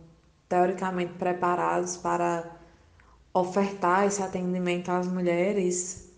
teoricamente 0.50 1.14
preparados 1.14 1.96
para 1.98 2.58
ofertar 3.34 4.08
esse 4.08 4.24
atendimento 4.24 4.90
às 4.90 5.08
mulheres. 5.08 6.10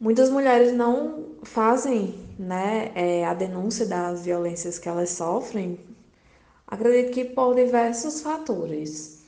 Muitas 0.00 0.30
mulheres 0.30 0.72
não 0.72 1.26
fazem, 1.42 2.26
né, 2.38 2.90
é, 2.94 3.26
a 3.26 3.34
denúncia 3.34 3.84
das 3.84 4.24
violências 4.24 4.78
que 4.78 4.88
elas 4.88 5.10
sofrem 5.10 5.78
Acredito 6.72 7.12
que 7.12 7.26
por 7.26 7.54
diversos 7.54 8.22
fatores. 8.22 9.21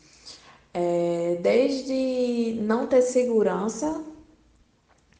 É, 0.74 1.38
desde 1.40 2.60
não 2.60 2.86
ter 2.86 3.00
segurança 3.02 4.04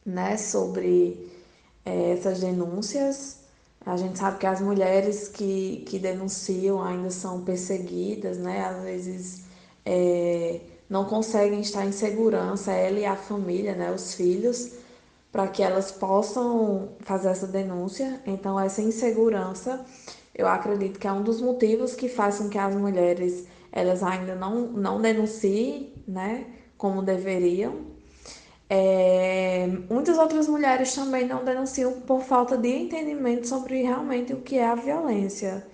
né, 0.05 0.37
sobre 0.37 1.31
é, 1.85 2.11
essas 2.11 2.39
denúncias. 2.39 3.39
A 3.85 3.97
gente 3.97 4.19
sabe 4.19 4.39
que 4.39 4.45
as 4.45 4.61
mulheres 4.61 5.27
que, 5.29 5.83
que 5.87 5.99
denunciam 5.99 6.81
ainda 6.83 7.09
são 7.09 7.43
perseguidas, 7.43 8.37
né? 8.37 8.65
Às 8.65 8.83
vezes 8.83 9.43
é, 9.85 10.61
não 10.89 11.05
conseguem 11.05 11.61
estar 11.61 11.85
em 11.85 11.91
segurança, 11.91 12.71
ela 12.71 12.99
e 12.99 13.05
a 13.05 13.15
família, 13.15 13.75
né? 13.75 13.91
Os 13.91 14.15
filhos, 14.15 14.71
para 15.31 15.47
que 15.47 15.61
elas 15.61 15.91
possam 15.91 16.89
fazer 17.01 17.29
essa 17.29 17.47
denúncia. 17.47 18.21
Então, 18.25 18.59
essa 18.59 18.81
insegurança 18.81 19.85
eu 20.35 20.47
acredito 20.47 20.99
que 20.99 21.07
é 21.07 21.11
um 21.11 21.23
dos 21.23 21.39
motivos 21.39 21.95
que 21.95 22.09
faz 22.09 22.39
com 22.39 22.49
que 22.49 22.57
as 22.57 22.75
mulheres 22.75 23.47
elas 23.75 24.01
ainda 24.01 24.33
não, 24.35 24.67
não 24.71 25.01
denunciem, 25.01 25.93
né, 26.07 26.45
como 26.77 27.03
deveriam. 27.03 27.93
É, 28.69 29.67
muitas 29.89 30.17
outras 30.17 30.47
mulheres 30.47 30.95
também 30.95 31.27
não 31.27 31.43
denunciam 31.43 32.01
por 32.01 32.21
falta 32.23 32.57
de 32.57 32.69
entendimento 32.69 33.47
sobre 33.47 33.83
realmente 33.83 34.33
o 34.33 34.41
que 34.41 34.57
é 34.57 34.65
a 34.65 34.75
violência, 34.75 35.67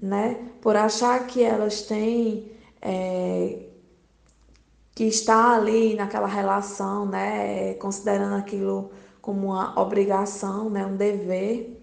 né, 0.00 0.36
por 0.60 0.76
achar 0.76 1.26
que 1.26 1.42
elas 1.42 1.82
têm 1.82 2.50
é, 2.82 3.60
que 4.94 5.04
estar 5.04 5.56
ali 5.56 5.94
naquela 5.94 6.26
relação, 6.26 7.06
né, 7.06 7.74
considerando 7.74 8.34
aquilo 8.34 8.90
como 9.22 9.46
uma 9.52 9.80
obrigação, 9.80 10.68
né, 10.68 10.84
um 10.84 10.96
dever 10.96 11.80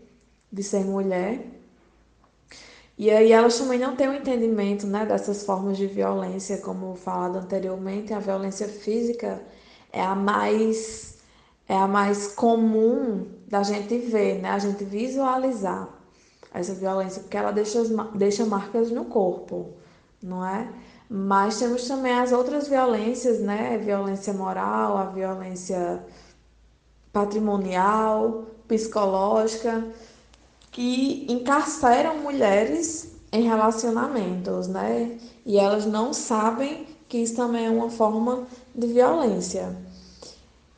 de 0.51 0.63
ser 0.63 0.83
mulher. 0.85 1.60
E 3.01 3.09
aí 3.09 3.31
elas 3.31 3.57
também 3.57 3.79
não 3.79 3.95
têm 3.95 4.07
o 4.07 4.11
um 4.11 4.13
entendimento 4.13 4.85
né, 4.85 5.07
dessas 5.07 5.43
formas 5.43 5.75
de 5.75 5.87
violência, 5.87 6.59
como 6.59 6.95
falado 6.95 7.39
anteriormente, 7.39 8.13
a 8.13 8.19
violência 8.19 8.67
física 8.67 9.41
é 9.91 10.03
a 10.03 10.13
mais 10.13 11.17
é 11.67 11.75
a 11.75 11.87
mais 11.87 12.27
comum 12.27 13.25
da 13.47 13.63
gente 13.63 13.97
ver, 13.97 14.39
né? 14.39 14.51
A 14.51 14.59
gente 14.59 14.83
visualizar 14.83 15.89
essa 16.53 16.75
violência, 16.75 17.23
porque 17.23 17.35
ela 17.35 17.51
deixa, 17.51 17.81
deixa 18.13 18.45
marcas 18.45 18.91
no 18.91 19.05
corpo, 19.05 19.73
não 20.21 20.45
é? 20.45 20.71
Mas 21.09 21.57
temos 21.57 21.87
também 21.87 22.13
as 22.13 22.31
outras 22.31 22.67
violências, 22.67 23.39
né? 23.39 23.79
Violência 23.79 24.31
moral, 24.31 24.95
a 24.97 25.05
violência 25.05 26.05
patrimonial, 27.11 28.45
psicológica, 28.67 29.91
que 30.71 31.25
encarceram 31.29 32.19
mulheres 32.19 33.11
em 33.31 33.43
relacionamentos, 33.43 34.67
né? 34.67 35.17
E 35.45 35.57
elas 35.57 35.85
não 35.85 36.13
sabem 36.13 36.87
que 37.07 37.17
isso 37.17 37.35
também 37.35 37.65
é 37.65 37.69
uma 37.69 37.89
forma 37.89 38.47
de 38.73 38.87
violência. 38.87 39.75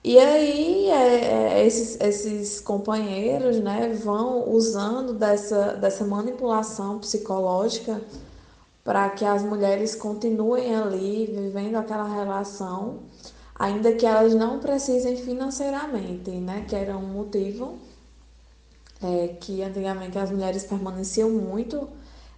E 0.03 0.19
aí 0.19 0.89
é, 0.89 1.59
é, 1.61 1.65
esses, 1.65 1.99
esses 2.01 2.59
companheiros 2.59 3.57
né, 3.59 3.93
vão 3.93 4.49
usando 4.49 5.13
dessa, 5.13 5.75
dessa 5.75 6.03
manipulação 6.03 6.99
psicológica 6.99 8.01
para 8.83 9.09
que 9.11 9.23
as 9.23 9.43
mulheres 9.43 9.95
continuem 9.95 10.75
ali 10.75 11.33
vivendo 11.33 11.75
aquela 11.75 12.03
relação, 12.03 12.99
ainda 13.55 13.93
que 13.93 14.05
elas 14.05 14.33
não 14.33 14.59
precisem 14.59 15.15
financeiramente, 15.15 16.31
né, 16.31 16.65
que 16.67 16.75
era 16.75 16.97
um 16.97 17.07
motivo 17.07 17.77
é, 19.03 19.27
que 19.39 19.61
antigamente 19.61 20.17
as 20.17 20.31
mulheres 20.31 20.63
permaneciam 20.65 21.29
muito 21.29 21.89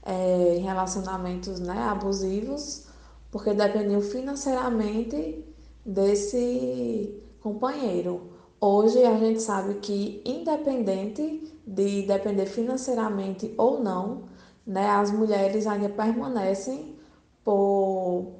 é, 0.03 0.55
em 0.57 0.61
relacionamentos 0.61 1.59
né, 1.59 1.77
abusivos, 1.83 2.85
porque 3.31 3.53
dependiam 3.53 4.01
financeiramente 4.01 5.45
desse 5.85 7.21
companheiro. 7.41 8.31
Hoje 8.59 9.03
a 9.03 9.17
gente 9.17 9.41
sabe 9.41 9.75
que, 9.75 10.21
independente 10.25 11.53
de 11.67 12.03
depender 12.03 12.45
financeiramente 12.45 13.53
ou 13.57 13.81
não, 13.81 14.23
né, 14.65 14.87
as 14.89 15.11
mulheres 15.11 15.67
ainda 15.67 15.89
permanecem 15.89 16.95
por 17.43 18.33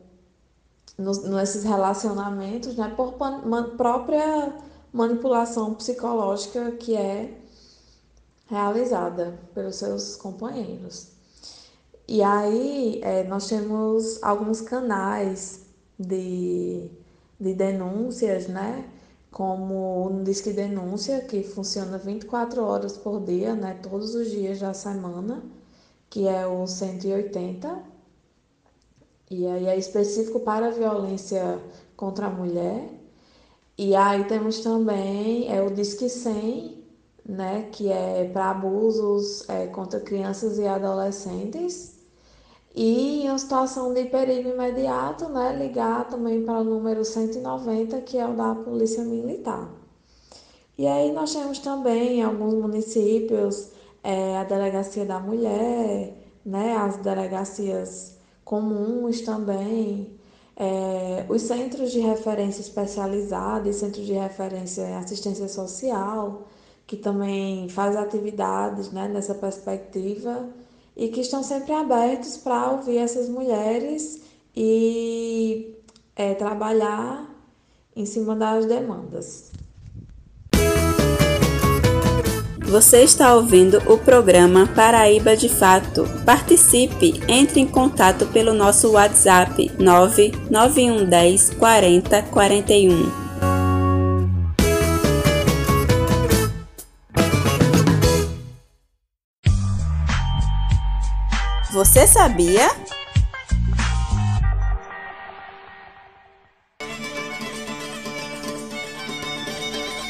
nesses 0.97 1.63
relacionamentos 1.63 2.75
né, 2.75 2.91
por 2.95 3.17
man, 3.19 3.75
própria 3.75 4.55
manipulação 4.93 5.73
psicológica 5.73 6.71
que 6.71 6.95
é 6.95 7.37
realizada 8.47 9.39
pelos 9.53 9.75
seus 9.75 10.15
companheiros. 10.15 11.15
E 12.07 12.21
aí 12.21 12.99
é, 13.03 13.23
nós 13.23 13.47
temos 13.47 14.21
alguns 14.21 14.61
canais 14.61 15.65
de, 15.97 16.89
de 17.39 17.53
denúncias, 17.53 18.47
né? 18.47 18.89
Como 19.31 20.07
o 20.07 20.23
Disque 20.23 20.53
Denúncia, 20.53 21.21
que 21.21 21.43
funciona 21.43 21.97
24 21.97 22.63
horas 22.63 22.97
por 22.97 23.21
dia, 23.23 23.55
né? 23.55 23.79
Todos 23.81 24.13
os 24.15 24.29
dias 24.29 24.59
da 24.59 24.73
semana, 24.73 25.43
que 26.09 26.27
é 26.27 26.45
o 26.47 26.67
180. 26.67 27.83
E 29.29 29.47
aí 29.47 29.65
é 29.65 29.77
específico 29.77 30.39
para 30.41 30.67
a 30.67 30.71
violência 30.71 31.59
contra 31.97 32.27
a 32.27 32.29
mulher. 32.29 32.89
E 33.77 33.95
aí 33.95 34.23
temos 34.25 34.59
também 34.59 35.51
é 35.51 35.61
o 35.61 35.69
Disque 35.73 36.07
100, 36.07 36.74
né, 37.27 37.67
que 37.71 37.91
é 37.91 38.29
para 38.31 38.51
abusos 38.51 39.47
é, 39.49 39.67
contra 39.67 39.99
crianças 39.99 40.57
e 40.59 40.67
adolescentes. 40.67 41.95
E 42.75 43.23
em 43.23 43.29
uma 43.29 43.39
situação 43.39 43.93
de 43.93 44.05
perigo 44.05 44.49
imediato, 44.49 45.29
né, 45.29 45.55
ligar 45.57 46.07
também 46.09 46.43
para 46.43 46.59
o 46.59 46.63
número 46.63 47.03
190, 47.03 48.01
que 48.01 48.17
é 48.17 48.27
o 48.27 48.33
da 48.33 48.53
Polícia 48.53 49.03
Militar. 49.03 49.69
E 50.77 50.85
aí 50.85 51.11
nós 51.13 51.33
temos 51.33 51.59
também 51.59 52.19
em 52.19 52.23
alguns 52.23 52.53
municípios 52.53 53.69
é, 54.03 54.37
a 54.37 54.43
Delegacia 54.43 55.05
da 55.05 55.19
Mulher, 55.19 56.13
né, 56.45 56.75
as 56.75 56.97
delegacias 56.97 58.17
comuns 58.43 59.21
também, 59.21 60.19
é, 60.55 61.25
os 61.27 61.41
centros 61.43 61.91
de 61.91 61.99
referência 61.99 62.61
especializados, 62.61 63.77
centros 63.77 64.05
de 64.05 64.13
referência 64.13 64.83
em 64.83 64.95
assistência 64.95 65.47
social, 65.47 66.43
que 66.87 66.95
também 66.95 67.67
faz 67.69 67.95
atividades 67.95 68.91
né, 68.91 69.07
nessa 69.07 69.33
perspectiva 69.33 70.47
e 70.95 71.09
que 71.09 71.21
estão 71.21 71.43
sempre 71.43 71.73
abertos 71.73 72.37
para 72.37 72.71
ouvir 72.71 72.97
essas 72.97 73.27
mulheres 73.27 74.21
e 74.55 75.75
é, 76.15 76.33
trabalhar 76.33 77.29
em 77.95 78.05
cima 78.05 78.35
das 78.35 78.65
demandas. 78.65 79.51
Você 82.65 83.03
está 83.03 83.35
ouvindo 83.35 83.77
o 83.85 83.97
programa 83.97 84.67
Paraíba 84.67 85.37
de 85.37 85.47
Fato. 85.47 86.03
Participe, 86.25 87.21
entre 87.27 87.59
em 87.59 87.67
contato 87.67 88.25
pelo 88.27 88.53
nosso 88.53 88.91
WhatsApp 88.91 89.71
99110 89.79 91.51
40 91.51 92.23
41. 92.23 93.24
Você 101.75 102.07
sabia? 102.07 102.69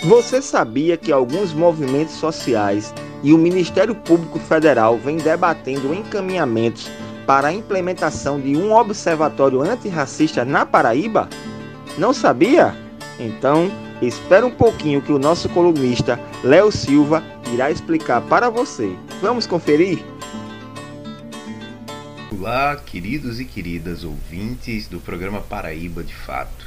Você 0.04 0.44
sabia 0.44 0.96
que 0.96 1.12
alguns 1.12 1.54
movimentos 1.54 2.14
sociais 2.14 2.94
e 3.24 3.34
o 3.34 3.38
Ministério 3.40 3.96
Público 3.96 4.38
Federal 4.38 5.00
vêm 5.00 5.18
debatendo 5.18 5.92
encaminhamentos 5.92 6.88
para 7.26 7.48
a 7.48 7.54
implementação 7.54 8.40
de 8.40 8.56
um 8.56 8.72
observatório 8.72 9.64
antirracista 9.64 10.46
na 10.46 10.68
Paraíba? 10.68 11.28
Não 11.98 12.14
sabia? 12.14 12.76
Então, 13.20 13.72
espere 14.04 14.46
um 14.46 14.52
pouquinho 14.52 15.02
que 15.02 15.12
o 15.12 15.18
nosso 15.18 15.50
colunista 15.50 16.20
Léo 16.44 16.72
Silva 16.72 17.24
irá 17.52 17.72
explicar 17.72 18.22
para 18.22 18.52
você. 18.52 18.96
Vamos 19.20 19.48
conferir? 19.48 20.06
Olá, 22.38 22.76
queridos 22.76 23.40
e 23.40 23.46
queridas 23.46 24.04
ouvintes 24.04 24.90
do 24.90 25.00
programa 25.00 25.40
Paraíba 25.40 26.04
de 26.04 26.14
Fato. 26.14 26.66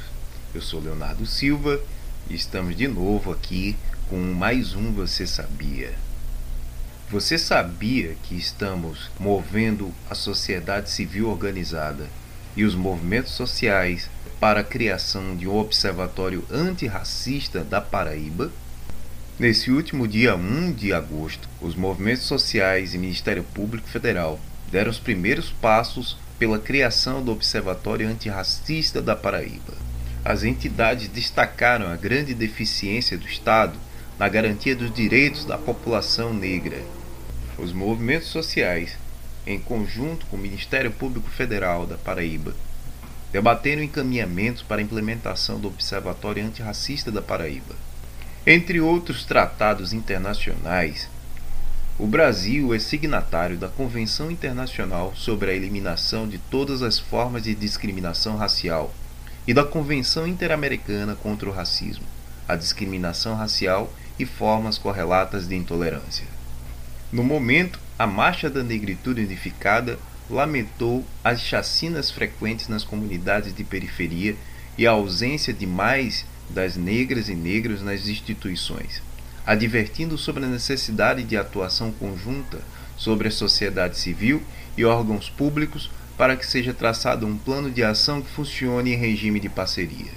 Eu 0.51 0.63
sou 0.63 0.81
Leonardo 0.81 1.27
Silva 1.27 1.79
e 2.27 2.33
estamos 2.33 2.75
de 2.75 2.87
novo 2.87 3.31
aqui 3.31 3.75
com 4.09 4.17
mais 4.17 4.73
um 4.73 4.91
Você 4.93 5.27
Sabia. 5.27 5.93
Você 7.11 7.37
sabia 7.37 8.15
que 8.23 8.35
estamos 8.35 9.11
movendo 9.19 9.93
a 10.09 10.15
sociedade 10.15 10.89
civil 10.89 11.29
organizada 11.29 12.07
e 12.57 12.63
os 12.63 12.73
movimentos 12.73 13.33
sociais 13.33 14.09
para 14.39 14.61
a 14.61 14.63
criação 14.63 15.37
de 15.37 15.47
um 15.47 15.55
observatório 15.55 16.43
antirracista 16.49 17.63
da 17.63 17.79
Paraíba? 17.79 18.51
Nesse 19.37 19.69
último 19.69 20.07
dia 20.07 20.35
1 20.35 20.71
de 20.71 20.91
agosto, 20.91 21.47
os 21.61 21.75
movimentos 21.75 22.23
sociais 22.23 22.95
e 22.95 22.97
Ministério 22.97 23.43
Público 23.43 23.87
Federal 23.87 24.39
deram 24.69 24.91
os 24.91 24.99
primeiros 24.99 25.49
passos 25.49 26.17
pela 26.37 26.57
criação 26.57 27.23
do 27.23 27.31
Observatório 27.31 28.07
Antirracista 28.07 29.01
da 29.01 29.15
Paraíba. 29.15 29.73
As 30.23 30.43
entidades 30.43 31.07
destacaram 31.07 31.87
a 31.87 31.95
grande 31.95 32.33
deficiência 32.33 33.17
do 33.17 33.25
Estado 33.25 33.77
na 34.17 34.27
garantia 34.27 34.75
dos 34.75 34.93
direitos 34.93 35.45
da 35.45 35.57
população 35.57 36.33
negra. 36.33 36.81
Os 37.57 37.73
movimentos 37.73 38.27
sociais, 38.27 38.97
em 39.45 39.59
conjunto 39.59 40.25
com 40.27 40.35
o 40.35 40.39
Ministério 40.39 40.91
Público 40.91 41.29
Federal 41.29 41.85
da 41.85 41.97
Paraíba, 41.97 42.53
debateram 43.31 43.83
encaminhamentos 43.83 44.61
para 44.61 44.81
a 44.81 44.83
implementação 44.83 45.59
do 45.59 45.67
Observatório 45.67 46.45
Antirracista 46.45 47.11
da 47.11 47.21
Paraíba. 47.21 47.75
Entre 48.45 48.81
outros 48.81 49.25
tratados 49.25 49.93
internacionais, 49.93 51.09
o 51.99 52.07
Brasil 52.07 52.73
é 52.73 52.79
signatário 52.79 53.57
da 53.57 53.67
Convenção 53.67 54.31
Internacional 54.31 55.13
sobre 55.17 55.51
a 55.51 55.53
Eliminação 55.53 56.29
de 56.29 56.37
Todas 56.37 56.81
as 56.81 56.97
Formas 56.97 57.43
de 57.43 57.53
Discriminação 57.53 58.37
Racial 58.37 58.95
e 59.45 59.53
da 59.53 59.65
Convenção 59.65 60.25
Interamericana 60.25 61.13
contra 61.13 61.49
o 61.49 61.51
Racismo, 61.51 62.05
a 62.47 62.55
Discriminação 62.55 63.35
Racial 63.35 63.91
e 64.17 64.25
Formas 64.25 64.77
Correlatas 64.77 65.45
de 65.45 65.57
Intolerância. 65.57 66.25
No 67.11 67.21
momento, 67.21 67.81
a 67.97 68.07
Marcha 68.07 68.49
da 68.49 68.63
Negritude 68.63 69.25
Unificada 69.25 69.99
lamentou 70.29 71.03
as 71.21 71.41
chacinas 71.41 72.09
frequentes 72.09 72.69
nas 72.69 72.85
comunidades 72.85 73.53
de 73.53 73.65
periferia 73.65 74.37
e 74.77 74.87
a 74.87 74.91
ausência 74.91 75.53
de 75.53 75.67
mais 75.67 76.25
das 76.49 76.77
negras 76.77 77.27
e 77.27 77.35
negros 77.35 77.81
nas 77.81 78.07
instituições 78.07 79.01
advertindo 79.49 80.15
sobre 80.15 80.45
a 80.45 80.47
necessidade 80.47 81.23
de 81.23 81.35
atuação 81.35 81.91
conjunta 81.91 82.59
sobre 82.95 83.29
a 83.29 83.31
sociedade 83.31 83.97
civil 83.97 84.43
e 84.77 84.85
órgãos 84.85 85.27
públicos 85.27 85.89
para 86.15 86.35
que 86.35 86.45
seja 86.45 86.71
traçado 86.71 87.25
um 87.25 87.35
plano 87.35 87.71
de 87.71 87.83
ação 87.83 88.21
que 88.21 88.29
funcione 88.29 88.93
em 88.93 88.95
regime 88.95 89.39
de 89.39 89.49
parceria. 89.49 90.11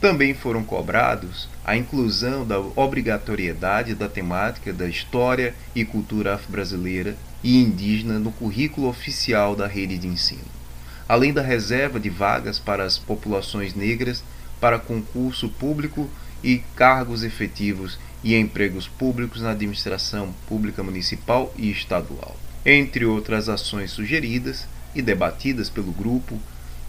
Também 0.00 0.34
foram 0.34 0.62
cobrados 0.62 1.48
a 1.64 1.76
inclusão 1.76 2.46
da 2.46 2.60
obrigatoriedade 2.60 3.92
da 3.92 4.08
temática 4.08 4.72
da 4.72 4.86
história 4.86 5.52
e 5.74 5.84
cultura 5.84 6.34
afro-brasileira 6.34 7.16
e 7.42 7.60
indígena 7.60 8.20
no 8.20 8.30
currículo 8.30 8.86
oficial 8.86 9.56
da 9.56 9.66
rede 9.66 9.98
de 9.98 10.06
ensino, 10.06 10.46
além 11.08 11.32
da 11.32 11.42
reserva 11.42 11.98
de 11.98 12.08
vagas 12.08 12.60
para 12.60 12.84
as 12.84 12.98
populações 12.98 13.74
negras 13.74 14.22
para 14.60 14.78
concurso 14.78 15.48
público 15.48 16.08
e 16.40 16.58
cargos 16.76 17.24
efetivos 17.24 17.98
e 18.24 18.34
empregos 18.34 18.88
públicos 18.88 19.42
na 19.42 19.50
administração 19.50 20.34
pública 20.48 20.82
municipal 20.82 21.52
e 21.56 21.70
estadual. 21.70 22.34
Entre 22.64 23.04
outras 23.04 23.50
ações 23.50 23.90
sugeridas 23.90 24.66
e 24.94 25.02
debatidas 25.02 25.68
pelo 25.68 25.92
grupo, 25.92 26.40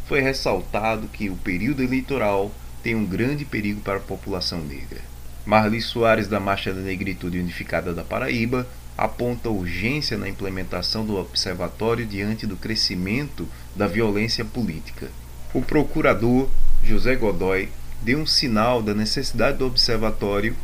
foi 0.08 0.22
ressaltado 0.22 1.10
que 1.10 1.30
o 1.30 1.36
período 1.36 1.84
eleitoral 1.84 2.52
tem 2.82 2.96
um 2.96 3.06
grande 3.06 3.44
perigo 3.44 3.82
para 3.82 3.98
a 3.98 4.00
população 4.00 4.62
negra. 4.62 5.02
Marli 5.46 5.82
Soares, 5.82 6.28
da 6.28 6.40
Marcha 6.40 6.74
da 6.74 6.80
Negritude 6.80 7.38
Unificada 7.38 7.94
da 7.94 8.04
Paraíba, 8.04 8.66
aponta 8.98 9.50
urgência 9.50 10.18
na 10.18 10.30
implementação 10.30 11.06
do 11.06 11.18
observatório 11.18 12.06
diante 12.06 12.48
do 12.48 12.56
crescimento 12.56 13.46
da 13.76 13.88
violência 13.88 14.46
política. 14.46 15.10
O 15.54 15.62
procurador 15.62 16.50
José 16.82 17.16
Godoy 17.16 17.70
deu 18.02 18.20
um 18.20 18.26
sinal 18.26 18.82
da 18.82 18.94
necessidade 18.94 19.58
do 19.58 19.66
observatório 19.66 20.56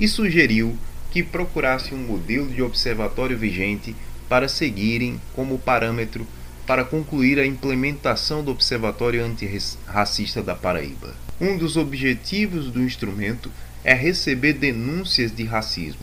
e 0.00 0.08
sugeriu 0.08 0.76
que 1.10 1.22
procurasse 1.22 1.94
um 1.94 1.98
modelo 1.98 2.48
de 2.48 2.62
observatório 2.62 3.36
vigente 3.36 3.94
para 4.30 4.48
seguirem 4.48 5.20
como 5.34 5.58
parâmetro 5.58 6.26
para 6.66 6.84
concluir 6.84 7.38
a 7.38 7.44
implementação 7.44 8.42
do 8.42 8.50
Observatório 8.50 9.22
Antirracista 9.22 10.42
da 10.42 10.54
Paraíba. 10.54 11.14
Um 11.38 11.58
dos 11.58 11.76
objetivos 11.76 12.70
do 12.70 12.80
instrumento 12.80 13.52
é 13.84 13.92
receber 13.92 14.54
denúncias 14.54 15.34
de 15.34 15.44
racismo. 15.44 16.00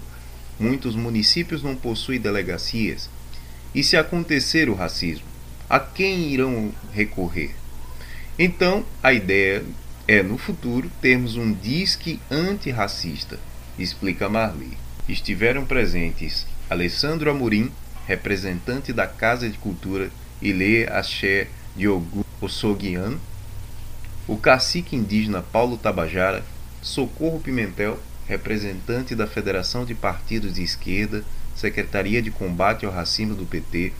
Muitos 0.59 0.95
municípios 0.95 1.63
não 1.63 1.75
possuem 1.75 2.19
delegacias. 2.19 3.09
E 3.73 3.83
se 3.83 3.97
acontecer 3.97 4.69
o 4.69 4.75
racismo, 4.75 5.25
a 5.69 5.79
quem 5.79 6.31
irão 6.33 6.71
recorrer? 6.93 7.55
Então, 8.37 8.85
a 9.01 9.11
ideia 9.11 9.63
é, 10.07 10.21
no 10.21 10.37
futuro, 10.37 10.91
termos 11.01 11.35
um 11.35 11.51
disque 11.51 12.19
antirracista 12.29 13.39
explica 13.77 14.29
Marli. 14.29 14.77
Estiveram 15.07 15.65
presentes 15.65 16.45
Alessandro 16.69 17.29
Amorim, 17.29 17.71
representante 18.05 18.91
da 18.91 19.07
Casa 19.07 19.49
de 19.49 19.57
Cultura 19.57 20.09
Ilê 20.41 20.87
Axé 20.87 21.47
Diogo 21.75 22.25
Ossoguian, 22.41 23.17
o 24.27 24.37
cacique 24.37 24.95
indígena 24.95 25.41
Paulo 25.41 25.77
Tabajara, 25.77 26.43
Socorro 26.81 27.39
Pimentel, 27.39 27.99
representante 28.27 29.15
da 29.15 29.25
Federação 29.25 29.85
de 29.85 29.95
Partidos 29.95 30.55
de 30.55 30.63
Esquerda, 30.63 31.23
Secretaria 31.55 32.21
de 32.21 32.29
Combate 32.29 32.85
ao 32.85 32.91
Racismo 32.91 33.35
do 33.35 33.45
PT, 33.45 33.93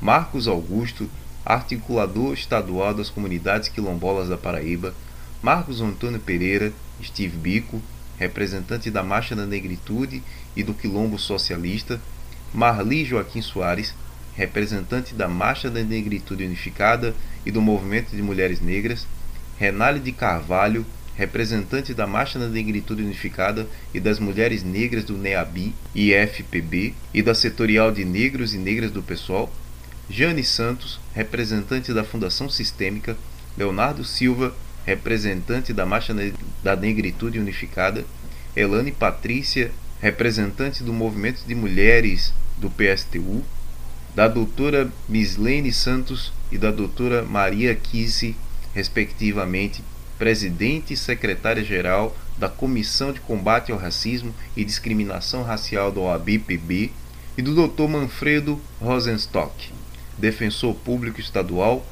Marcos 0.00 0.48
Augusto, 0.48 1.08
articulador 1.44 2.34
estadual 2.34 2.92
das 2.92 3.08
comunidades 3.08 3.68
quilombolas 3.68 4.28
da 4.28 4.36
Paraíba, 4.36 4.94
Marcos 5.40 5.80
Antônio 5.80 6.20
Pereira, 6.20 6.72
Steve 7.02 7.36
Bico, 7.36 7.80
representante 8.18 8.90
da 8.90 9.02
Marcha 9.02 9.34
da 9.34 9.46
Negritude 9.46 10.22
e 10.56 10.62
do 10.62 10.74
Quilombo 10.74 11.18
Socialista, 11.18 12.00
Marli 12.52 13.04
Joaquim 13.04 13.42
Soares, 13.42 13.94
representante 14.34 15.14
da 15.14 15.28
Marcha 15.28 15.70
da 15.70 15.82
Negritude 15.82 16.44
Unificada 16.44 17.14
e 17.44 17.50
do 17.50 17.60
Movimento 17.60 18.14
de 18.14 18.22
Mulheres 18.22 18.60
Negras, 18.60 19.06
Renale 19.58 20.00
de 20.00 20.12
Carvalho, 20.12 20.86
representante 21.16 21.92
da 21.92 22.06
Marcha 22.06 22.38
da 22.38 22.46
Negritude 22.46 23.02
Unificada 23.02 23.66
e 23.92 23.98
das 23.98 24.20
Mulheres 24.20 24.62
Negras 24.62 25.04
do 25.04 25.18
NEABI 25.18 25.74
e 25.92 26.12
FPB 26.14 26.94
e 27.12 27.20
da 27.20 27.34
Setorial 27.34 27.90
de 27.90 28.04
Negros 28.04 28.54
e 28.54 28.58
Negras 28.58 28.92
do 28.92 29.02
PSOL, 29.02 29.52
Jane 30.08 30.44
Santos, 30.44 31.00
representante 31.12 31.92
da 31.92 32.04
Fundação 32.04 32.48
Sistêmica, 32.48 33.16
Leonardo 33.56 34.04
Silva, 34.04 34.54
representante 34.88 35.74
da 35.74 35.84
Marcha 35.84 36.14
da 36.62 36.74
Negritude 36.74 37.38
Unificada, 37.38 38.06
Elane 38.56 38.90
Patrícia, 38.90 39.70
representante 40.00 40.82
do 40.82 40.94
Movimento 40.94 41.44
de 41.46 41.54
Mulheres 41.54 42.32
do 42.56 42.70
PSTU, 42.70 43.44
da 44.14 44.26
doutora 44.26 44.90
Mislene 45.06 45.70
Santos 45.72 46.32
e 46.50 46.56
da 46.56 46.70
doutora 46.70 47.22
Maria 47.22 47.74
Kisse, 47.74 48.34
respectivamente, 48.74 49.84
presidente 50.18 50.94
e 50.94 50.96
secretária-geral 50.96 52.16
da 52.38 52.48
Comissão 52.48 53.12
de 53.12 53.20
Combate 53.20 53.70
ao 53.70 53.78
Racismo 53.78 54.34
e 54.56 54.64
Discriminação 54.64 55.42
Racial 55.42 55.92
do 55.92 56.00
OAB-PB, 56.00 56.90
e 57.36 57.42
do 57.42 57.54
Dr. 57.54 57.88
Manfredo 57.88 58.60
Rosenstock, 58.80 59.70
defensor 60.16 60.74
público 60.74 61.20
estadual 61.20 61.86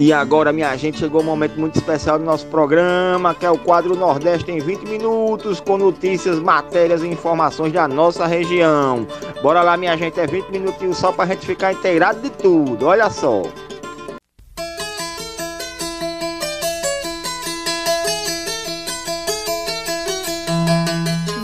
E 0.00 0.14
agora, 0.14 0.50
minha 0.50 0.74
gente, 0.78 0.98
chegou 0.98 1.20
um 1.20 1.24
momento 1.24 1.60
muito 1.60 1.76
especial 1.76 2.18
do 2.18 2.24
nosso 2.24 2.46
programa, 2.46 3.34
que 3.34 3.44
é 3.44 3.50
o 3.50 3.58
quadro 3.58 3.94
Nordeste 3.94 4.50
em 4.50 4.58
20 4.58 4.86
minutos, 4.86 5.60
com 5.60 5.76
notícias, 5.76 6.38
matérias 6.38 7.02
e 7.02 7.06
informações 7.06 7.70
da 7.70 7.86
nossa 7.86 8.26
região. 8.26 9.06
Bora 9.42 9.62
lá, 9.62 9.76
minha 9.76 9.94
gente, 9.98 10.18
é 10.18 10.26
20 10.26 10.48
minutinhos 10.48 10.96
só 10.96 11.12
pra 11.12 11.26
gente 11.26 11.44
ficar 11.44 11.74
inteirado 11.74 12.18
de 12.20 12.30
tudo, 12.30 12.86
olha 12.86 13.10
só. 13.10 13.42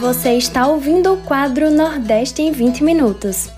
Você 0.00 0.30
está 0.32 0.66
ouvindo 0.66 1.12
o 1.12 1.18
quadro 1.18 1.70
Nordeste 1.70 2.40
em 2.40 2.52
20 2.52 2.82
minutos. 2.82 3.50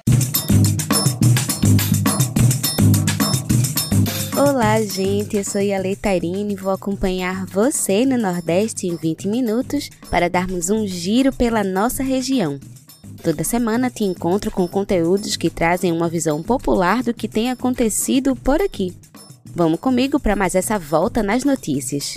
Olá, 4.78 4.86
gente. 4.86 5.36
Eu 5.36 5.42
sou 5.42 5.60
a 5.60 5.96
Tairine 6.00 6.52
e 6.52 6.56
vou 6.56 6.70
acompanhar 6.70 7.44
você 7.46 8.06
no 8.06 8.16
Nordeste 8.16 8.86
em 8.86 8.94
20 8.94 9.26
minutos 9.26 9.90
para 10.08 10.30
darmos 10.30 10.70
um 10.70 10.86
giro 10.86 11.32
pela 11.32 11.64
nossa 11.64 12.04
região. 12.04 12.60
Toda 13.20 13.42
semana 13.42 13.90
te 13.90 14.04
encontro 14.04 14.52
com 14.52 14.68
conteúdos 14.68 15.36
que 15.36 15.50
trazem 15.50 15.90
uma 15.90 16.08
visão 16.08 16.44
popular 16.44 17.02
do 17.02 17.12
que 17.12 17.26
tem 17.26 17.50
acontecido 17.50 18.36
por 18.36 18.62
aqui. 18.62 18.94
Vamos 19.46 19.80
comigo 19.80 20.20
para 20.20 20.36
mais 20.36 20.54
essa 20.54 20.78
volta 20.78 21.24
nas 21.24 21.42
notícias. 21.42 22.16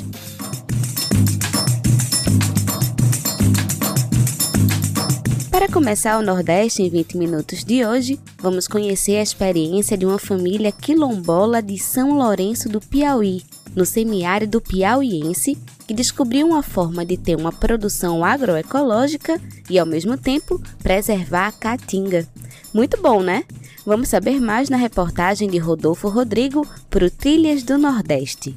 Começar 5.71 6.19
o 6.19 6.21
Nordeste 6.21 6.83
em 6.83 6.89
20 6.89 7.15
minutos 7.17 7.63
de 7.63 7.85
hoje, 7.85 8.19
vamos 8.39 8.67
conhecer 8.67 9.15
a 9.15 9.23
experiência 9.23 9.97
de 9.97 10.05
uma 10.05 10.19
família 10.19 10.69
quilombola 10.69 11.61
de 11.61 11.79
São 11.79 12.17
Lourenço 12.17 12.67
do 12.67 12.81
Piauí, 12.81 13.41
no 13.73 13.85
semiárido 13.85 14.59
piauiense, 14.59 15.57
que 15.87 15.93
descobriu 15.93 16.45
uma 16.45 16.61
forma 16.61 17.05
de 17.05 17.15
ter 17.15 17.37
uma 17.37 17.53
produção 17.53 18.23
agroecológica 18.25 19.39
e, 19.69 19.79
ao 19.79 19.85
mesmo 19.85 20.17
tempo, 20.17 20.61
preservar 20.83 21.47
a 21.47 21.51
caatinga. 21.53 22.27
Muito 22.73 23.01
bom, 23.01 23.21
né? 23.21 23.45
Vamos 23.85 24.09
saber 24.09 24.41
mais 24.41 24.69
na 24.69 24.77
reportagem 24.77 25.49
de 25.49 25.57
Rodolfo 25.57 26.09
Rodrigo 26.09 26.67
para 26.89 27.05
o 27.05 27.09
Trilhas 27.09 27.63
do 27.63 27.77
Nordeste. 27.77 28.53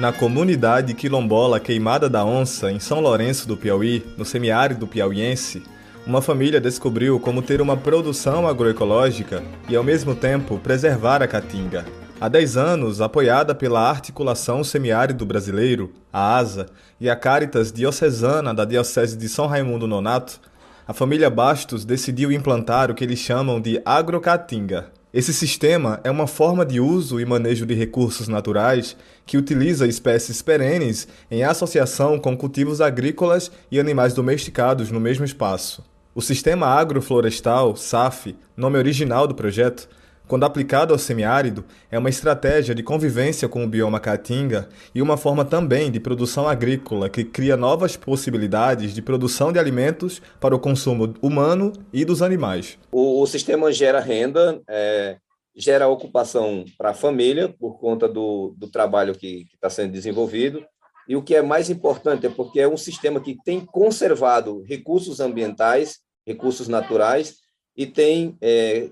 Na 0.00 0.14
comunidade 0.14 0.94
quilombola 0.94 1.60
Queimada 1.60 2.08
da 2.08 2.24
Onça, 2.24 2.72
em 2.72 2.80
São 2.80 3.00
Lourenço 3.00 3.46
do 3.46 3.54
Piauí, 3.54 4.02
no 4.16 4.24
semiárido 4.24 4.86
piauiense, 4.86 5.62
uma 6.06 6.22
família 6.22 6.58
descobriu 6.58 7.20
como 7.20 7.42
ter 7.42 7.60
uma 7.60 7.76
produção 7.76 8.48
agroecológica 8.48 9.44
e, 9.68 9.76
ao 9.76 9.84
mesmo 9.84 10.14
tempo, 10.14 10.58
preservar 10.58 11.22
a 11.22 11.28
caatinga. 11.28 11.84
Há 12.18 12.28
10 12.28 12.56
anos, 12.56 13.02
apoiada 13.02 13.54
pela 13.54 13.90
Articulação 13.90 14.64
Semiárido 14.64 15.26
Brasileiro, 15.26 15.92
a 16.10 16.38
ASA, 16.38 16.68
e 16.98 17.10
a 17.10 17.14
Caritas 17.14 17.70
Diocesana 17.70 18.54
da 18.54 18.64
Diocese 18.64 19.18
de 19.18 19.28
São 19.28 19.46
Raimundo 19.46 19.86
Nonato, 19.86 20.40
a 20.88 20.94
família 20.94 21.28
Bastos 21.28 21.84
decidiu 21.84 22.32
implantar 22.32 22.90
o 22.90 22.94
que 22.94 23.04
eles 23.04 23.18
chamam 23.18 23.60
de 23.60 23.82
agrocaatinga, 23.84 24.86
esse 25.12 25.34
sistema 25.34 26.00
é 26.04 26.10
uma 26.10 26.28
forma 26.28 26.64
de 26.64 26.78
uso 26.78 27.18
e 27.18 27.26
manejo 27.26 27.66
de 27.66 27.74
recursos 27.74 28.28
naturais 28.28 28.96
que 29.26 29.36
utiliza 29.36 29.88
espécies 29.88 30.40
perenes 30.40 31.08
em 31.28 31.42
associação 31.42 32.16
com 32.16 32.36
cultivos 32.36 32.80
agrícolas 32.80 33.50
e 33.72 33.80
animais 33.80 34.14
domesticados 34.14 34.92
no 34.92 35.00
mesmo 35.00 35.24
espaço. 35.24 35.84
O 36.14 36.22
Sistema 36.22 36.66
Agroflorestal, 36.68 37.74
SAF, 37.74 38.36
nome 38.56 38.78
original 38.78 39.26
do 39.26 39.34
projeto, 39.34 39.88
quando 40.30 40.44
aplicado 40.44 40.92
ao 40.92 40.98
semiárido, 40.98 41.64
é 41.90 41.98
uma 41.98 42.08
estratégia 42.08 42.72
de 42.72 42.84
convivência 42.84 43.48
com 43.48 43.64
o 43.64 43.68
bioma 43.68 43.98
caatinga 43.98 44.68
e 44.94 45.02
uma 45.02 45.16
forma 45.16 45.44
também 45.44 45.90
de 45.90 45.98
produção 45.98 46.48
agrícola 46.48 47.10
que 47.10 47.24
cria 47.24 47.56
novas 47.56 47.96
possibilidades 47.96 48.94
de 48.94 49.02
produção 49.02 49.52
de 49.52 49.58
alimentos 49.58 50.22
para 50.38 50.54
o 50.54 50.60
consumo 50.60 51.14
humano 51.20 51.72
e 51.92 52.04
dos 52.04 52.22
animais. 52.22 52.78
O, 52.92 53.20
o 53.20 53.26
sistema 53.26 53.72
gera 53.72 53.98
renda, 53.98 54.62
é, 54.68 55.16
gera 55.56 55.88
ocupação 55.88 56.64
para 56.78 56.90
a 56.90 56.94
família 56.94 57.48
por 57.48 57.80
conta 57.80 58.08
do, 58.08 58.54
do 58.56 58.70
trabalho 58.70 59.16
que 59.16 59.46
está 59.52 59.68
sendo 59.68 59.90
desenvolvido. 59.90 60.64
E 61.08 61.16
o 61.16 61.22
que 61.24 61.34
é 61.34 61.42
mais 61.42 61.68
importante 61.68 62.24
é 62.24 62.30
porque 62.30 62.60
é 62.60 62.68
um 62.68 62.76
sistema 62.76 63.20
que 63.20 63.36
tem 63.44 63.58
conservado 63.58 64.62
recursos 64.62 65.18
ambientais, 65.18 65.98
recursos 66.24 66.68
naturais, 66.68 67.34
e 67.76 67.84
tem 67.84 68.36
é, 68.40 68.90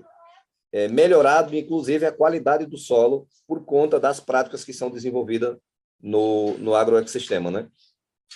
é, 0.71 0.87
melhorado, 0.87 1.55
inclusive, 1.55 2.05
a 2.05 2.11
qualidade 2.11 2.65
do 2.65 2.77
solo 2.77 3.27
por 3.47 3.63
conta 3.65 3.99
das 3.99 4.19
práticas 4.19 4.63
que 4.63 4.73
são 4.73 4.89
desenvolvidas 4.89 5.57
no, 6.01 6.57
no 6.57 6.75
agroecossistema, 6.75 7.49
né? 7.49 7.67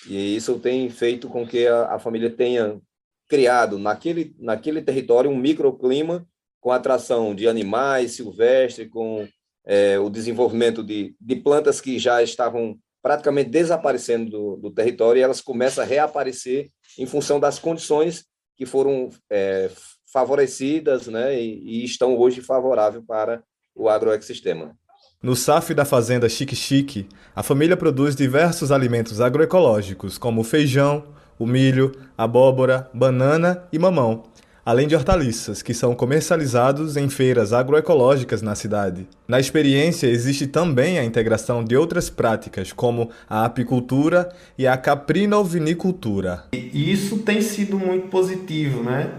E 0.07 0.35
isso 0.35 0.59
tem 0.59 0.89
feito 0.89 1.29
com 1.29 1.47
que 1.47 1.67
a, 1.67 1.93
a 1.93 1.99
família 1.99 2.29
tenha 2.29 2.79
criado 3.27 3.77
naquele, 3.77 4.35
naquele 4.39 4.81
território 4.81 5.29
um 5.29 5.37
microclima 5.37 6.27
com 6.59 6.71
atração 6.71 7.35
de 7.35 7.47
animais 7.47 8.13
silvestres, 8.13 8.89
com 8.89 9.27
é, 9.65 9.99
o 9.99 10.09
desenvolvimento 10.09 10.83
de, 10.83 11.15
de 11.19 11.35
plantas 11.35 11.79
que 11.79 11.99
já 11.99 12.23
estavam 12.23 12.77
praticamente 13.01 13.49
desaparecendo 13.49 14.31
do, 14.31 14.55
do 14.57 14.71
território 14.71 15.19
e 15.19 15.23
elas 15.23 15.41
começam 15.41 15.83
a 15.83 15.87
reaparecer 15.87 16.69
em 16.97 17.05
função 17.05 17.39
das 17.39 17.59
condições 17.59 18.25
que 18.55 18.65
foram 18.65 19.09
é, 19.29 19.69
favorecidas 20.13 21.07
né, 21.07 21.41
e, 21.41 21.81
e 21.81 21.83
estão 21.83 22.15
hoje 22.15 22.39
favoráveis 22.39 23.03
para 23.05 23.41
o 23.75 23.89
agroecossistema. 23.89 24.77
No 25.21 25.35
SAF 25.35 25.73
da 25.73 25.85
fazenda 25.85 26.29
Chique 26.29 26.55
Chique, 26.55 27.07
a 27.35 27.41
família 27.41 27.75
produz 27.75 28.15
diversos 28.15 28.71
alimentos 28.71 29.19
agroecológicos, 29.19 30.17
como 30.17 30.41
o 30.41 30.43
feijão, 30.43 31.05
o 31.39 31.47
milho, 31.47 31.93
abóbora, 32.15 32.89
banana 32.93 33.63
e 33.71 33.79
mamão, 33.79 34.23
além 34.65 34.87
de 34.87 34.95
hortaliças, 34.95 35.61
que 35.61 35.73
são 35.73 35.95
comercializados 35.95 36.95
em 36.95 37.09
feiras 37.09 37.51
agroecológicas 37.51 38.41
na 38.41 38.53
cidade. 38.53 39.07
Na 39.27 39.39
experiência, 39.39 40.07
existe 40.07 40.45
também 40.45 40.99
a 40.99 41.05
integração 41.05 41.63
de 41.63 41.75
outras 41.75 42.09
práticas, 42.09 42.71
como 42.71 43.09
a 43.27 43.45
apicultura 43.45 44.29
e 44.57 44.67
a 44.67 44.77
caprinovinicultura. 44.77 46.43
E 46.53 46.91
isso 46.91 47.19
tem 47.19 47.41
sido 47.41 47.79
muito 47.79 48.09
positivo, 48.09 48.83
né? 48.83 49.09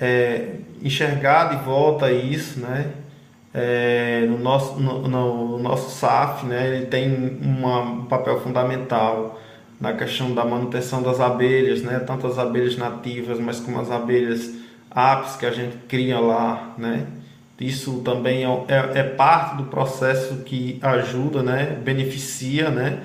É, 0.00 0.54
enxergar 0.82 1.56
de 1.56 1.64
volta 1.64 2.10
isso, 2.10 2.60
né? 2.60 2.92
É, 3.52 4.26
no, 4.28 4.38
nosso, 4.38 4.78
no, 4.78 5.08
no, 5.08 5.58
nosso 5.58 5.90
SAF, 5.90 6.46
né? 6.46 6.68
Ele 6.68 6.86
tem 6.86 7.38
uma, 7.42 7.80
um 7.80 8.04
papel 8.04 8.40
fundamental 8.40 9.40
na 9.80 9.92
questão 9.92 10.34
da 10.34 10.44
manutenção 10.44 11.02
das 11.02 11.20
abelhas, 11.20 11.82
né? 11.82 11.98
Tanto 12.00 12.26
as 12.26 12.38
abelhas 12.38 12.76
nativas, 12.76 13.38
mas 13.40 13.58
como 13.58 13.80
as 13.80 13.90
abelhas 13.90 14.54
apis 14.90 15.36
que 15.36 15.46
a 15.46 15.50
gente 15.50 15.76
cria 15.88 16.20
lá, 16.20 16.74
né? 16.78 17.06
Isso 17.60 18.02
também 18.02 18.44
é, 18.44 18.48
é, 18.68 19.00
é 19.00 19.02
parte 19.02 19.56
do 19.56 19.64
processo 19.64 20.44
que 20.44 20.78
ajuda, 20.80 21.42
né? 21.42 21.76
Beneficia, 21.82 22.70
né? 22.70 23.00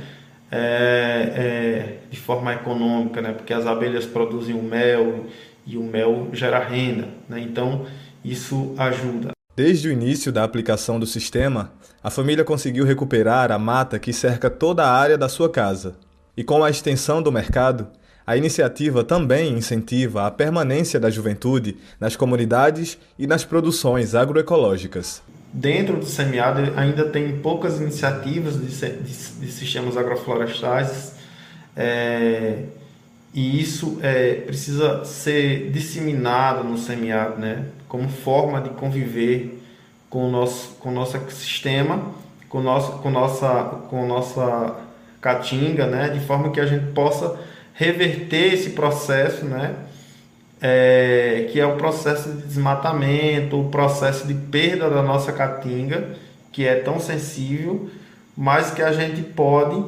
É, 0.51 1.33
é, 1.35 1.97
de 2.11 2.19
forma 2.19 2.53
econômica, 2.53 3.19
né? 3.21 3.31
Porque 3.33 3.51
as 3.51 3.65
abelhas 3.65 4.05
produzem 4.05 4.53
o 4.53 4.61
mel 4.61 5.25
e 5.65 5.77
o 5.77 5.83
mel 5.83 6.29
gera 6.33 6.59
renda. 6.59 7.07
Né? 7.27 7.39
Então, 7.41 7.85
isso 8.23 8.73
ajuda. 8.77 9.31
Desde 9.55 9.87
o 9.87 9.91
início 9.91 10.31
da 10.31 10.43
aplicação 10.43 10.99
do 10.99 11.05
sistema, 11.05 11.71
a 12.03 12.09
família 12.09 12.43
conseguiu 12.43 12.85
recuperar 12.85 13.51
a 13.51 13.59
mata 13.59 13.99
que 13.99 14.11
cerca 14.11 14.49
toda 14.49 14.83
a 14.83 14.91
área 14.91 15.17
da 15.17 15.29
sua 15.29 15.49
casa. 15.49 15.95
E 16.35 16.43
com 16.43 16.63
a 16.63 16.69
extensão 16.69 17.21
do 17.21 17.31
mercado, 17.31 17.87
A 18.25 18.37
iniciativa 18.37 19.03
também 19.03 19.51
incentiva 19.51 20.25
a 20.25 20.31
permanência 20.31 20.99
da 20.99 21.09
juventude 21.09 21.77
nas 21.99 22.15
comunidades 22.15 22.97
e 23.19 23.27
nas 23.27 23.43
produções 23.43 24.15
agroecológicas. 24.15 25.21
Dentro 25.51 25.97
do 25.97 26.05
semiárido 26.05 26.71
ainda 26.77 27.05
tem 27.09 27.37
poucas 27.39 27.79
iniciativas 27.81 28.55
de, 28.59 28.67
de, 28.67 29.39
de 29.39 29.51
sistemas 29.51 29.97
agroflorestais 29.97 31.15
é, 31.75 32.63
e 33.33 33.59
isso 33.59 33.99
é, 34.01 34.35
precisa 34.35 35.03
ser 35.05 35.71
disseminado 35.71 36.63
no 36.63 36.77
semiárido, 36.77 37.39
né, 37.39 37.65
como 37.87 38.07
forma 38.07 38.61
de 38.61 38.69
conviver 38.69 39.59
com 40.09 40.27
o 40.27 40.31
nosso, 40.31 40.75
com 40.79 40.89
o 40.89 40.91
nosso 40.91 41.17
ecossistema, 41.17 42.13
com, 42.47 42.61
nosso, 42.61 42.91
com, 42.99 43.09
nossa, 43.09 43.63
com 43.89 44.05
nossa 44.05 44.75
caatinga, 45.19 45.87
né, 45.87 46.09
de 46.09 46.19
forma 46.19 46.51
que 46.51 46.59
a 46.59 46.65
gente 46.67 46.93
possa 46.93 47.39
reverter 47.73 48.53
esse 48.53 48.71
processo, 48.71 49.45
né? 49.45 49.75
É, 50.65 51.49
que 51.51 51.59
é 51.59 51.65
o 51.65 51.75
processo 51.75 52.31
de 52.31 52.43
desmatamento, 52.43 53.59
o 53.59 53.69
processo 53.69 54.25
de 54.25 54.33
perda 54.33 54.89
da 54.89 55.01
nossa 55.01 55.33
caatinga, 55.33 56.15
que 56.53 56.65
é 56.65 56.75
tão 56.75 57.01
sensível, 57.01 57.89
mas 58.37 58.71
que 58.71 58.81
a 58.81 58.93
gente 58.93 59.21
pode 59.23 59.83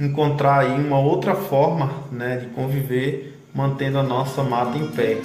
encontrar 0.00 0.60
aí 0.60 0.72
uma 0.80 0.98
outra 0.98 1.34
forma 1.34 1.90
né, 2.10 2.38
de 2.38 2.46
conviver 2.46 3.38
mantendo 3.54 3.98
a 3.98 4.02
nossa 4.02 4.42
mata 4.42 4.78
em 4.78 4.86
pé. 4.88 5.18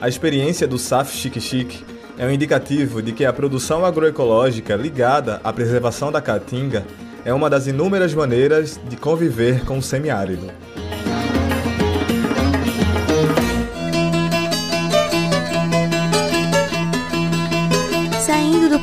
A 0.00 0.08
experiência 0.08 0.66
do 0.66 0.78
SAF 0.78 1.16
Chique 1.16 1.40
Chique 1.40 1.84
é 2.18 2.26
um 2.26 2.30
indicativo 2.30 3.00
de 3.00 3.12
que 3.12 3.24
a 3.24 3.32
produção 3.32 3.84
agroecológica 3.84 4.74
ligada 4.74 5.40
à 5.44 5.52
preservação 5.52 6.10
da 6.10 6.20
caatinga 6.20 6.84
é 7.24 7.32
uma 7.32 7.48
das 7.48 7.68
inúmeras 7.68 8.12
maneiras 8.14 8.80
de 8.88 8.96
conviver 8.96 9.64
com 9.64 9.78
o 9.78 9.82
semiárido. 9.82 10.50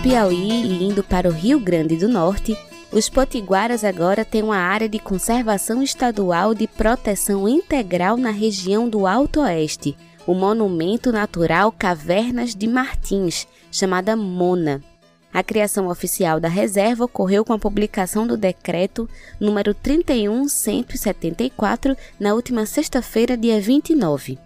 Piauí 0.05 0.51
e 0.51 0.83
indo 0.83 1.03
para 1.03 1.27
o 1.27 1.31
Rio 1.31 1.59
Grande 1.59 1.97
do 1.97 2.07
Norte, 2.07 2.55
os 2.91 3.09
potiguaras 3.09 3.83
agora 3.83 4.23
têm 4.23 4.43
uma 4.43 4.55
área 4.55 4.87
de 4.87 4.99
conservação 4.99 5.81
estadual 5.81 6.53
de 6.53 6.67
proteção 6.67 7.49
integral 7.49 8.15
na 8.15 8.29
região 8.29 8.87
do 8.87 9.07
Alto 9.07 9.41
Oeste, 9.41 9.97
o 10.27 10.35
Monumento 10.35 11.11
Natural 11.11 11.71
Cavernas 11.71 12.53
de 12.53 12.67
Martins, 12.67 13.47
chamada 13.71 14.15
MONA. 14.15 14.79
A 15.33 15.41
criação 15.41 15.87
oficial 15.87 16.39
da 16.39 16.49
reserva 16.49 17.05
ocorreu 17.05 17.43
com 17.43 17.53
a 17.53 17.59
publicação 17.59 18.27
do 18.27 18.37
decreto 18.37 19.09
número 19.39 19.73
31174 19.73 21.97
na 22.19 22.35
última 22.35 22.67
sexta-feira, 22.67 23.35
dia 23.35 23.59
29. 23.59 24.37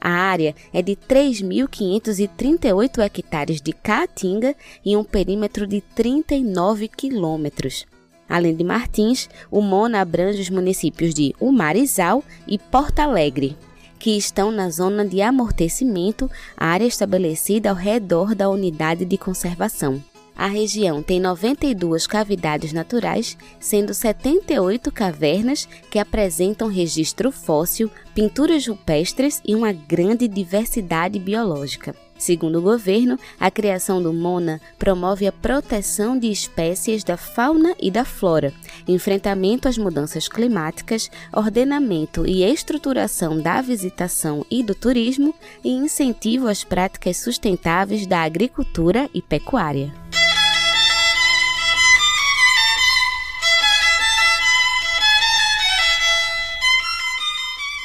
A 0.00 0.10
área 0.10 0.54
é 0.72 0.80
de 0.80 0.96
3.538 0.96 3.04
hectares 3.04 3.60
de 3.60 3.72
caatinga 3.72 4.54
e 4.84 4.96
um 4.96 5.02
perímetro 5.04 5.66
de 5.66 5.80
39 5.80 6.86
quilômetros. 6.88 7.84
Além 8.28 8.54
de 8.54 8.62
Martins, 8.64 9.28
o 9.50 9.60
Mona 9.60 10.00
abrange 10.00 10.40
os 10.40 10.48
municípios 10.48 11.12
de 11.12 11.34
Umarizal 11.40 12.22
e 12.46 12.56
Porto 12.58 13.00
Alegre 13.00 13.56
que 14.00 14.16
estão 14.16 14.50
na 14.50 14.70
zona 14.70 15.04
de 15.04 15.20
amortecimento, 15.20 16.28
área 16.56 16.86
estabelecida 16.86 17.68
ao 17.68 17.76
redor 17.76 18.34
da 18.34 18.48
unidade 18.48 19.04
de 19.04 19.18
conservação. 19.18 20.02
A 20.36 20.46
região 20.46 21.02
tem 21.02 21.20
92 21.20 22.06
cavidades 22.06 22.72
naturais, 22.72 23.36
sendo 23.58 23.92
78 23.92 24.90
cavernas 24.90 25.68
que 25.90 25.98
apresentam 25.98 26.68
registro 26.68 27.30
fóssil, 27.30 27.90
pinturas 28.14 28.66
rupestres 28.66 29.42
e 29.46 29.54
uma 29.54 29.72
grande 29.72 30.26
diversidade 30.26 31.18
biológica. 31.18 31.94
Segundo 32.20 32.58
o 32.58 32.62
governo, 32.62 33.18
a 33.38 33.50
criação 33.50 34.02
do 34.02 34.12
MONA 34.12 34.60
promove 34.78 35.26
a 35.26 35.32
proteção 35.32 36.18
de 36.18 36.30
espécies 36.30 37.02
da 37.02 37.16
fauna 37.16 37.74
e 37.80 37.90
da 37.90 38.04
flora, 38.04 38.52
enfrentamento 38.86 39.66
às 39.66 39.78
mudanças 39.78 40.28
climáticas, 40.28 41.10
ordenamento 41.32 42.26
e 42.26 42.44
estruturação 42.44 43.40
da 43.40 43.62
visitação 43.62 44.44
e 44.50 44.62
do 44.62 44.74
turismo 44.74 45.34
e 45.64 45.70
incentivo 45.70 46.46
às 46.46 46.62
práticas 46.62 47.16
sustentáveis 47.16 48.06
da 48.06 48.20
agricultura 48.20 49.08
e 49.14 49.22
pecuária. 49.22 49.90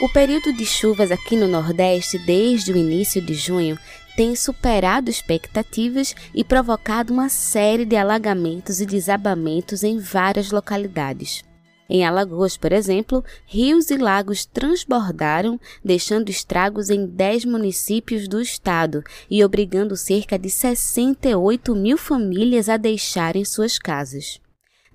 O 0.06 0.10
período 0.10 0.54
de 0.54 0.68
chuvas 0.68 1.10
aqui 1.10 1.36
no 1.36 1.48
Nordeste, 1.48 2.20
desde 2.20 2.72
o 2.72 2.78
início 2.78 3.20
de 3.20 3.34
junho, 3.34 3.76
tem 4.15 4.36
superado 4.36 5.10
expectativas 5.10 6.13
e 6.32 6.44
provocado 6.44 7.12
uma 7.12 7.28
série 7.28 7.86
de 7.86 7.96
alagamentos 7.96 8.80
e 8.80 8.86
desabamentos 8.86 9.84
em 9.84 9.98
várias 9.98 10.52
localidades. 10.52 11.44
Em 11.89 12.06
Alagoas, 12.06 12.56
por 12.56 12.72
exemplo, 12.72 13.26
rios 13.48 13.89
e 13.89 13.98
lagos 13.98 14.46
transbordaram, 14.46 15.60
deixando 15.84 16.30
estragos 16.30 16.91
em 16.91 17.08
10 17.08 17.46
municípios 17.46 18.28
do 18.28 18.39
estado 18.39 19.04
e 19.28 19.44
obrigando 19.44 19.98
cerca 19.98 20.38
de 20.38 20.52
68 20.52 21.74
mil 21.74 21.98
famílias 21.98 22.70
a 22.70 22.78
deixarem 22.78 23.44
suas 23.44 23.80
casas. 23.80 24.39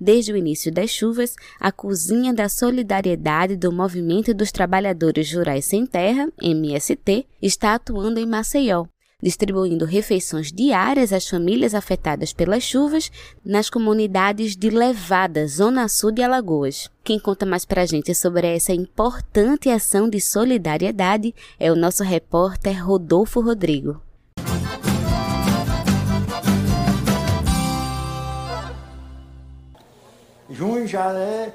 Desde 0.00 0.32
o 0.32 0.36
início 0.36 0.72
das 0.72 0.88
chuvas, 0.88 1.34
a 1.60 1.70
Cozinha 1.70 2.32
da 2.32 2.48
Solidariedade 2.48 3.54
do 3.54 3.70
Movimento 3.70 4.32
dos 4.32 4.50
Trabalhadores 4.50 5.30
Rurais 5.30 5.66
Sem 5.66 5.84
Terra, 5.84 6.32
MST, 6.40 7.26
está 7.42 7.74
atuando 7.74 8.18
em 8.18 8.24
Maceió, 8.24 8.86
distribuindo 9.22 9.84
refeições 9.84 10.50
diárias 10.50 11.12
às 11.12 11.28
famílias 11.28 11.74
afetadas 11.74 12.32
pelas 12.32 12.62
chuvas 12.62 13.12
nas 13.44 13.68
comunidades 13.68 14.56
de 14.56 14.70
Levada, 14.70 15.46
Zona 15.46 15.86
Sul 15.86 16.12
de 16.12 16.22
Alagoas. 16.22 16.88
Quem 17.04 17.18
conta 17.18 17.44
mais 17.44 17.66
pra 17.66 17.84
gente 17.84 18.14
sobre 18.14 18.46
essa 18.46 18.72
importante 18.72 19.68
ação 19.68 20.08
de 20.08 20.18
solidariedade 20.18 21.34
é 21.58 21.70
o 21.70 21.76
nosso 21.76 22.02
repórter 22.02 22.82
Rodolfo 22.82 23.40
Rodrigo. 23.42 24.00
Junho 30.50 30.86
já 30.86 31.12
é, 31.12 31.54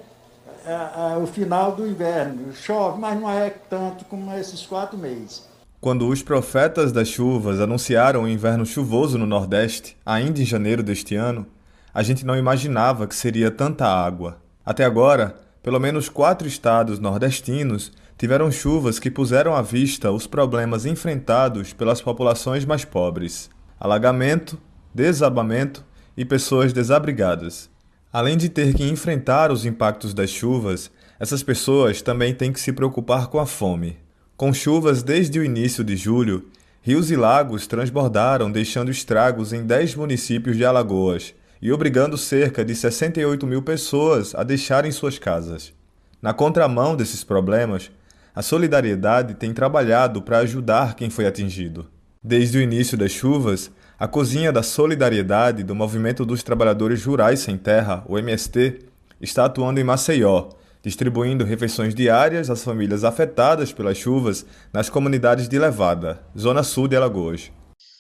é, 0.66 0.72
é, 0.72 1.18
o 1.18 1.28
final 1.28 1.76
do 1.76 1.86
inverno. 1.86 2.54
Chove, 2.54 3.00
mas 3.00 3.20
não 3.20 3.30
é 3.30 3.50
tanto 3.50 4.06
como 4.06 4.34
esses 4.34 4.66
quatro 4.66 4.98
meses. 4.98 5.48
Quando 5.82 6.08
os 6.08 6.24
profetas 6.24 6.92
das 6.92 7.08
chuvas 7.08 7.60
anunciaram 7.60 8.24
o 8.24 8.28
inverno 8.28 8.66
chuvoso 8.66 9.18
no 9.18 9.26
Nordeste, 9.26 9.98
ainda 10.06 10.42
em 10.42 10.46
janeiro 10.46 10.82
deste 10.82 11.16
ano, 11.16 11.46
a 11.94 12.02
gente 12.02 12.26
não 12.26 12.36
imaginava 12.36 13.06
que 13.06 13.16
seria 13.16 13.52
tanta 13.52 13.86
água. 13.86 14.38
Até 14.66 14.84
agora, 14.84 15.36
pelo 15.62 15.80
menos 15.80 16.10
quatro 16.10 16.48
estados 16.48 16.98
nordestinos 17.00 17.92
tiveram 18.18 18.50
chuvas 18.50 18.98
que 18.98 19.12
puseram 19.12 19.54
à 19.54 19.62
vista 19.62 20.12
os 20.12 20.26
problemas 20.26 20.86
enfrentados 20.86 21.74
pelas 21.74 22.02
populações 22.02 22.66
mais 22.66 22.86
pobres: 22.86 23.50
alagamento, 23.80 24.58
desabamento 24.94 25.84
e 26.18 26.24
pessoas 26.24 26.72
desabrigadas. 26.72 27.70
Além 28.16 28.38
de 28.38 28.48
ter 28.48 28.74
que 28.74 28.88
enfrentar 28.88 29.52
os 29.52 29.66
impactos 29.66 30.14
das 30.14 30.30
chuvas, 30.30 30.90
essas 31.20 31.44
pessoas 31.44 32.02
também 32.02 32.34
têm 32.34 32.54
que 32.54 32.62
se 32.62 32.72
preocupar 32.72 33.28
com 33.28 33.42
a 33.42 33.46
fome. 33.46 33.98
Com 34.38 34.54
chuvas 34.54 35.04
desde 35.04 35.38
o 35.38 35.44
início 35.44 35.84
de 35.84 35.98
julho, 35.98 36.48
rios 36.82 37.12
e 37.12 37.18
lagos 37.18 37.68
transbordaram, 37.68 38.50
deixando 38.50 38.90
estragos 38.90 39.52
em 39.52 39.66
10 39.66 39.96
municípios 39.96 40.56
de 40.56 40.64
Alagoas 40.64 41.34
e 41.62 41.74
obrigando 41.74 42.18
cerca 42.18 42.64
de 42.64 42.74
68 42.74 43.46
mil 43.46 43.62
pessoas 43.62 44.34
a 44.34 44.44
deixarem 44.44 44.94
suas 44.94 45.20
casas. 45.20 45.74
Na 46.22 46.34
contramão 46.34 46.96
desses 46.96 47.22
problemas, 47.22 47.92
a 48.34 48.42
solidariedade 48.42 49.34
tem 49.34 49.54
trabalhado 49.54 50.22
para 50.22 50.38
ajudar 50.38 50.96
quem 50.96 51.10
foi 51.10 51.28
atingido. 51.28 51.86
Desde 52.24 52.60
o 52.60 52.62
início 52.62 52.98
das 52.98 53.12
chuvas, 53.12 53.70
a 53.98 54.10
Cozinha 54.10 54.52
da 54.52 54.62
Solidariedade 54.62 55.64
do 55.64 55.74
Movimento 55.74 56.26
dos 56.26 56.44
Trabalhadores 56.44 57.06
Rurais 57.06 57.40
Sem 57.40 57.58
Terra, 57.58 58.04
o 58.08 58.18
MST, 58.18 58.80
está 59.22 59.46
atuando 59.46 59.80
em 59.80 59.86
Maceió, 59.86 60.50
distribuindo 60.84 61.46
refeições 61.46 61.96
diárias 61.96 62.50
às 62.50 62.62
famílias 62.62 63.06
afetadas 63.06 63.72
pelas 63.72 63.98
chuvas 63.98 64.46
nas 64.74 64.90
comunidades 64.90 65.48
de 65.48 65.58
Levada, 65.58 66.22
zona 66.38 66.62
sul 66.62 66.90
de 66.90 66.98
Alagoas. 66.98 67.50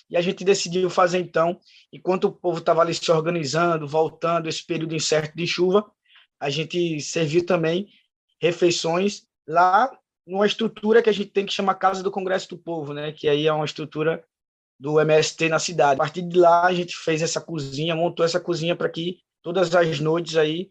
E 0.09 0.17
a 0.17 0.21
gente 0.21 0.43
decidiu 0.43 0.89
fazer 0.89 1.19
então, 1.19 1.57
enquanto 1.93 2.25
o 2.25 2.31
povo 2.31 2.59
estava 2.59 2.81
ali 2.81 2.93
se 2.93 3.09
organizando, 3.09 3.87
voltando 3.87 4.49
esse 4.49 4.65
período 4.65 4.93
incerto 4.93 5.35
de 5.35 5.47
chuva, 5.47 5.89
a 6.37 6.49
gente 6.49 6.99
serviu 6.99 7.45
também 7.45 7.87
refeições 8.41 9.23
lá 9.47 9.89
numa 10.27 10.45
estrutura 10.45 11.01
que 11.01 11.09
a 11.09 11.13
gente 11.13 11.29
tem 11.29 11.45
que 11.45 11.53
chamar 11.53 11.75
Casa 11.75 12.03
do 12.03 12.11
Congresso 12.11 12.49
do 12.49 12.57
Povo, 12.57 12.93
né? 12.93 13.13
Que 13.13 13.29
aí 13.29 13.47
é 13.47 13.53
uma 13.53 13.65
estrutura 13.65 14.21
do 14.79 14.99
MST 14.99 15.49
na 15.49 15.59
cidade. 15.59 15.95
A 15.95 15.97
partir 15.97 16.21
de 16.21 16.37
lá, 16.37 16.65
a 16.65 16.73
gente 16.73 16.95
fez 16.95 17.21
essa 17.21 17.39
cozinha, 17.39 17.95
montou 17.95 18.25
essa 18.25 18.39
cozinha 18.39 18.75
para 18.75 18.89
que 18.89 19.19
todas 19.41 19.73
as 19.73 19.99
noites 19.99 20.35
aí 20.35 20.69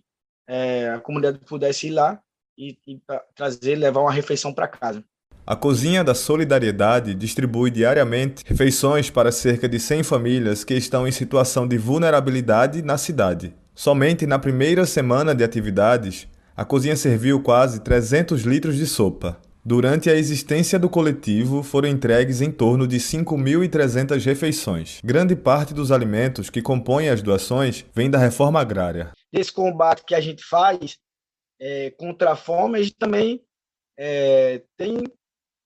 é, 0.48 0.90
a 0.90 1.00
comunidade 1.00 1.38
pudesse 1.38 1.88
ir 1.88 1.90
lá 1.90 2.20
e, 2.56 2.78
e 2.86 3.00
trazer, 3.34 3.76
levar 3.76 4.00
uma 4.00 4.12
refeição 4.12 4.52
para 4.52 4.68
casa. 4.68 5.04
A 5.46 5.54
Cozinha 5.54 6.02
da 6.02 6.14
Solidariedade 6.14 7.14
distribui 7.14 7.70
diariamente 7.70 8.42
refeições 8.46 9.10
para 9.10 9.30
cerca 9.30 9.68
de 9.68 9.78
100 9.78 10.02
famílias 10.02 10.64
que 10.64 10.72
estão 10.72 11.06
em 11.06 11.12
situação 11.12 11.68
de 11.68 11.76
vulnerabilidade 11.76 12.80
na 12.80 12.96
cidade. 12.96 13.54
Somente 13.74 14.26
na 14.26 14.38
primeira 14.38 14.86
semana 14.86 15.34
de 15.34 15.44
atividades, 15.44 16.26
a 16.56 16.64
cozinha 16.64 16.96
serviu 16.96 17.42
quase 17.42 17.80
300 17.80 18.42
litros 18.42 18.76
de 18.76 18.86
sopa. 18.86 19.38
Durante 19.66 20.10
a 20.10 20.14
existência 20.14 20.78
do 20.78 20.90
coletivo, 20.90 21.62
foram 21.62 21.88
entregues 21.88 22.42
em 22.42 22.52
torno 22.52 22.86
de 22.86 22.98
5.300 22.98 24.22
refeições. 24.22 25.00
Grande 25.02 25.34
parte 25.34 25.72
dos 25.72 25.90
alimentos 25.90 26.50
que 26.50 26.60
compõem 26.60 27.08
as 27.08 27.22
doações 27.22 27.82
vem 27.94 28.10
da 28.10 28.18
reforma 28.18 28.60
agrária. 28.60 29.12
Esse 29.32 29.50
combate 29.50 30.04
que 30.06 30.14
a 30.14 30.20
gente 30.20 30.44
faz 30.44 30.98
é, 31.58 31.90
contra 31.92 32.32
a 32.32 32.36
fome, 32.36 32.78
a 32.78 32.82
gente 32.82 32.96
também 32.96 33.40
é, 33.98 34.62
tem 34.76 35.02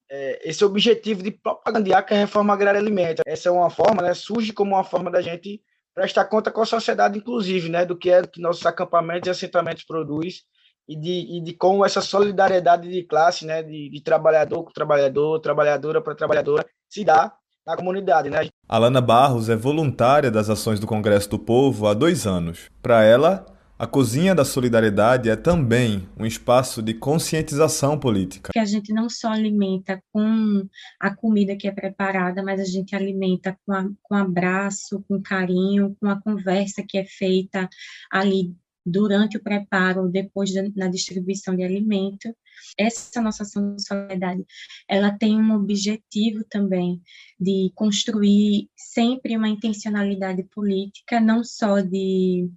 é, 0.08 0.48
esse 0.48 0.64
objetivo 0.64 1.20
de 1.20 1.32
propagandear 1.32 2.06
que 2.06 2.14
a 2.14 2.18
reforma 2.18 2.54
agrária 2.54 2.78
alimenta. 2.78 3.24
Essa 3.26 3.48
é 3.48 3.52
uma 3.52 3.68
forma, 3.68 4.00
né, 4.00 4.14
surge 4.14 4.52
como 4.52 4.76
uma 4.76 4.84
forma 4.84 5.10
da 5.10 5.20
gente 5.20 5.60
prestar 5.92 6.26
conta 6.26 6.52
com 6.52 6.60
a 6.60 6.66
sociedade, 6.66 7.18
inclusive, 7.18 7.68
né, 7.68 7.84
do 7.84 7.98
que 7.98 8.10
é 8.10 8.24
que 8.24 8.40
nossos 8.40 8.64
acampamentos 8.64 9.26
e 9.26 9.30
assentamentos 9.30 9.82
produz 9.82 10.44
e 10.88 10.96
de, 10.96 11.36
e 11.36 11.40
de 11.40 11.52
como 11.52 11.84
essa 11.84 12.00
solidariedade 12.00 12.88
de 12.88 13.02
classe, 13.02 13.44
né, 13.44 13.62
de, 13.62 13.90
de 13.90 14.00
trabalhador 14.00 14.64
com 14.64 14.72
trabalhador, 14.72 15.38
trabalhadora 15.40 16.00
para 16.00 16.14
trabalhadora, 16.14 16.66
se 16.88 17.04
dá 17.04 17.34
na 17.66 17.76
comunidade. 17.76 18.30
Né? 18.30 18.48
Alana 18.66 19.00
Barros 19.00 19.50
é 19.50 19.56
voluntária 19.56 20.30
das 20.30 20.48
ações 20.48 20.80
do 20.80 20.86
Congresso 20.86 21.28
do 21.28 21.38
Povo 21.38 21.86
há 21.86 21.92
dois 21.92 22.26
anos. 22.26 22.70
Para 22.80 23.04
ela, 23.04 23.44
a 23.78 23.86
Cozinha 23.86 24.34
da 24.34 24.44
Solidariedade 24.44 25.28
é 25.28 25.36
também 25.36 26.08
um 26.18 26.24
espaço 26.24 26.82
de 26.82 26.94
conscientização 26.94 27.98
política. 27.98 28.50
Que 28.52 28.58
a 28.58 28.64
gente 28.64 28.92
não 28.92 29.10
só 29.10 29.30
alimenta 29.30 30.02
com 30.10 30.66
a 30.98 31.14
comida 31.14 31.54
que 31.54 31.68
é 31.68 31.70
preparada, 31.70 32.42
mas 32.42 32.60
a 32.60 32.64
gente 32.64 32.96
alimenta 32.96 33.56
com, 33.64 33.72
a, 33.72 33.84
com 34.02 34.14
abraço, 34.16 35.04
com 35.06 35.22
carinho, 35.22 35.94
com 36.00 36.08
a 36.08 36.20
conversa 36.20 36.82
que 36.82 36.96
é 36.96 37.04
feita 37.04 37.68
ali 38.10 38.56
durante 38.90 39.36
o 39.36 39.42
preparo, 39.42 40.08
depois 40.08 40.52
da, 40.52 40.62
na 40.76 40.88
distribuição 40.88 41.54
de 41.54 41.62
alimento. 41.62 42.34
Essa 42.76 43.20
nossa 43.20 43.42
ação 43.42 43.76
de 43.76 43.86
solidariedade, 43.86 44.44
ela 44.88 45.10
tem 45.10 45.40
um 45.40 45.54
objetivo 45.54 46.44
também 46.48 47.00
de 47.38 47.70
construir 47.74 48.68
sempre 48.76 49.36
uma 49.36 49.48
intencionalidade 49.48 50.42
política, 50.44 51.20
não 51.20 51.44
só 51.44 51.80
de 51.80 52.50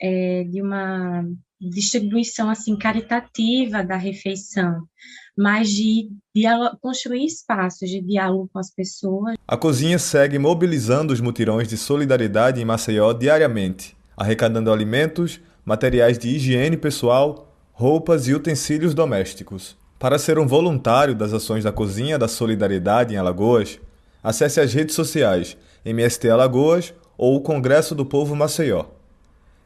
é, 0.00 0.42
de 0.44 0.60
uma 0.60 1.24
distribuição 1.60 2.50
assim 2.50 2.76
caritativa 2.76 3.84
da 3.84 3.96
refeição, 3.96 4.82
mas 5.36 5.70
de 5.70 6.10
construir 6.80 7.24
espaços 7.24 7.88
de 7.88 8.00
diálogo 8.00 8.50
com 8.52 8.58
as 8.58 8.74
pessoas. 8.74 9.36
A 9.46 9.56
cozinha 9.56 9.98
segue 9.98 10.38
mobilizando 10.38 11.12
os 11.12 11.20
mutirões 11.20 11.68
de 11.68 11.76
solidariedade 11.76 12.60
em 12.60 12.64
Maceió 12.64 13.12
diariamente, 13.12 13.96
arrecadando 14.16 14.72
alimentos, 14.72 15.40
materiais 15.64 16.18
de 16.18 16.28
higiene 16.28 16.76
pessoal, 16.76 17.48
roupas 17.72 18.28
e 18.28 18.34
utensílios 18.34 18.92
domésticos. 18.94 19.76
Para 19.98 20.18
ser 20.18 20.38
um 20.38 20.46
voluntário 20.46 21.14
das 21.14 21.32
ações 21.32 21.64
da 21.64 21.72
Cozinha 21.72 22.18
da 22.18 22.28
Solidariedade 22.28 23.14
em 23.14 23.18
Alagoas, 23.18 23.80
acesse 24.22 24.60
as 24.60 24.74
redes 24.74 24.94
sociais 24.94 25.56
MST 25.84 26.30
Alagoas 26.30 26.94
ou 27.16 27.36
o 27.36 27.40
Congresso 27.40 27.94
do 27.94 28.04
Povo 28.04 28.36
Maceió. 28.36 28.84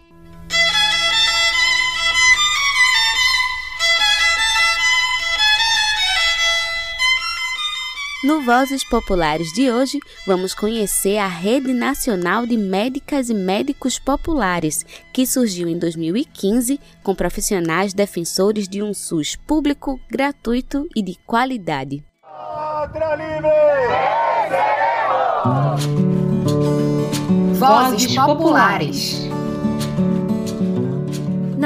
No 8.26 8.42
Vozes 8.42 8.84
Populares 8.84 9.54
de 9.54 9.72
hoje, 9.72 10.00
vamos 10.26 10.56
conhecer 10.56 11.20
a 11.20 11.28
Rede 11.28 11.72
Nacional 11.72 12.48
de 12.48 12.58
Médicas 12.58 13.30
e 13.30 13.36
Médicos 13.36 14.00
Populares, 14.00 14.84
que 15.14 15.28
surgiu 15.28 15.70
em 15.70 15.78
2015 15.78 16.80
com 17.04 17.14
profissionais 17.14 17.94
defensores 17.94 18.68
de 18.68 18.82
um 18.82 18.96
SUS 18.96 19.36
público, 19.36 20.00
gratuito 20.10 20.90
e 20.96 21.04
de 21.04 21.14
qualidade. 21.24 22.04
Pátria 22.24 23.14
Livre! 23.14 23.48
Vozes 27.60 28.16
Populares. 28.16 29.35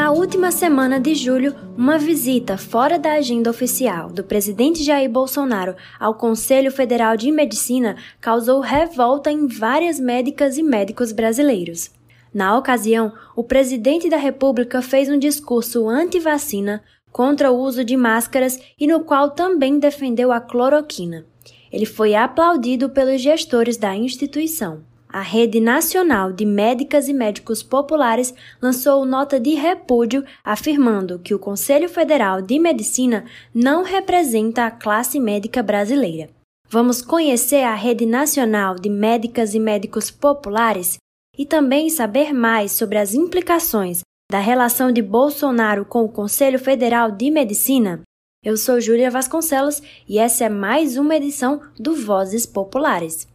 Na 0.09 0.15
última 0.15 0.51
semana 0.51 0.99
de 0.99 1.13
julho, 1.13 1.55
uma 1.77 1.99
visita 1.99 2.57
fora 2.57 2.97
da 2.97 3.13
agenda 3.13 3.47
oficial 3.47 4.09
do 4.09 4.23
presidente 4.23 4.83
Jair 4.83 5.07
Bolsonaro 5.07 5.75
ao 5.99 6.15
Conselho 6.15 6.71
Federal 6.71 7.15
de 7.15 7.31
Medicina 7.31 7.95
causou 8.19 8.59
revolta 8.59 9.31
em 9.31 9.45
várias 9.45 9.99
médicas 9.99 10.57
e 10.57 10.63
médicos 10.63 11.11
brasileiros. 11.11 11.91
Na 12.33 12.57
ocasião, 12.57 13.13
o 13.35 13.43
presidente 13.43 14.09
da 14.09 14.17
República 14.17 14.81
fez 14.81 15.07
um 15.09 15.19
discurso 15.19 15.87
anti-vacina 15.87 16.83
contra 17.11 17.51
o 17.51 17.59
uso 17.59 17.85
de 17.85 17.95
máscaras 17.95 18.59
e 18.79 18.87
no 18.87 19.01
qual 19.01 19.29
também 19.29 19.77
defendeu 19.77 20.31
a 20.31 20.41
cloroquina. 20.41 21.23
Ele 21.71 21.85
foi 21.85 22.15
aplaudido 22.15 22.89
pelos 22.89 23.21
gestores 23.21 23.77
da 23.77 23.95
instituição. 23.95 24.88
A 25.11 25.21
Rede 25.21 25.59
Nacional 25.59 26.31
de 26.31 26.45
Médicas 26.45 27.07
e 27.07 27.13
Médicos 27.13 27.63
Populares 27.63 28.31
lançou 28.61 29.03
nota 29.05 29.39
de 29.39 29.55
repúdio 29.55 30.23
afirmando 30.43 31.17
que 31.17 31.33
o 31.33 31.39
Conselho 31.39 31.89
Federal 31.89 32.43
de 32.43 32.59
Medicina 32.59 33.25
não 33.51 33.83
representa 33.83 34.65
a 34.65 34.71
classe 34.71 35.19
médica 35.19 35.63
brasileira. 35.63 36.29
Vamos 36.69 37.01
conhecer 37.01 37.63
a 37.63 37.73
Rede 37.73 38.05
Nacional 38.05 38.75
de 38.75 38.87
Médicas 38.87 39.55
e 39.55 39.59
Médicos 39.59 40.11
Populares 40.11 40.97
e 41.35 41.43
também 41.43 41.89
saber 41.89 42.31
mais 42.31 42.73
sobre 42.73 42.99
as 42.99 43.15
implicações 43.15 44.01
da 44.31 44.39
relação 44.39 44.91
de 44.91 45.01
Bolsonaro 45.01 45.83
com 45.85 46.03
o 46.03 46.09
Conselho 46.09 46.59
Federal 46.59 47.09
de 47.09 47.31
Medicina, 47.31 48.03
eu 48.41 48.55
sou 48.55 48.79
Júlia 48.79 49.11
Vasconcelos 49.11 49.81
e 50.07 50.17
essa 50.17 50.45
é 50.45 50.49
mais 50.49 50.95
uma 50.95 51.13
edição 51.13 51.59
do 51.77 51.93
Vozes 51.93 52.45
Populares. 52.45 53.27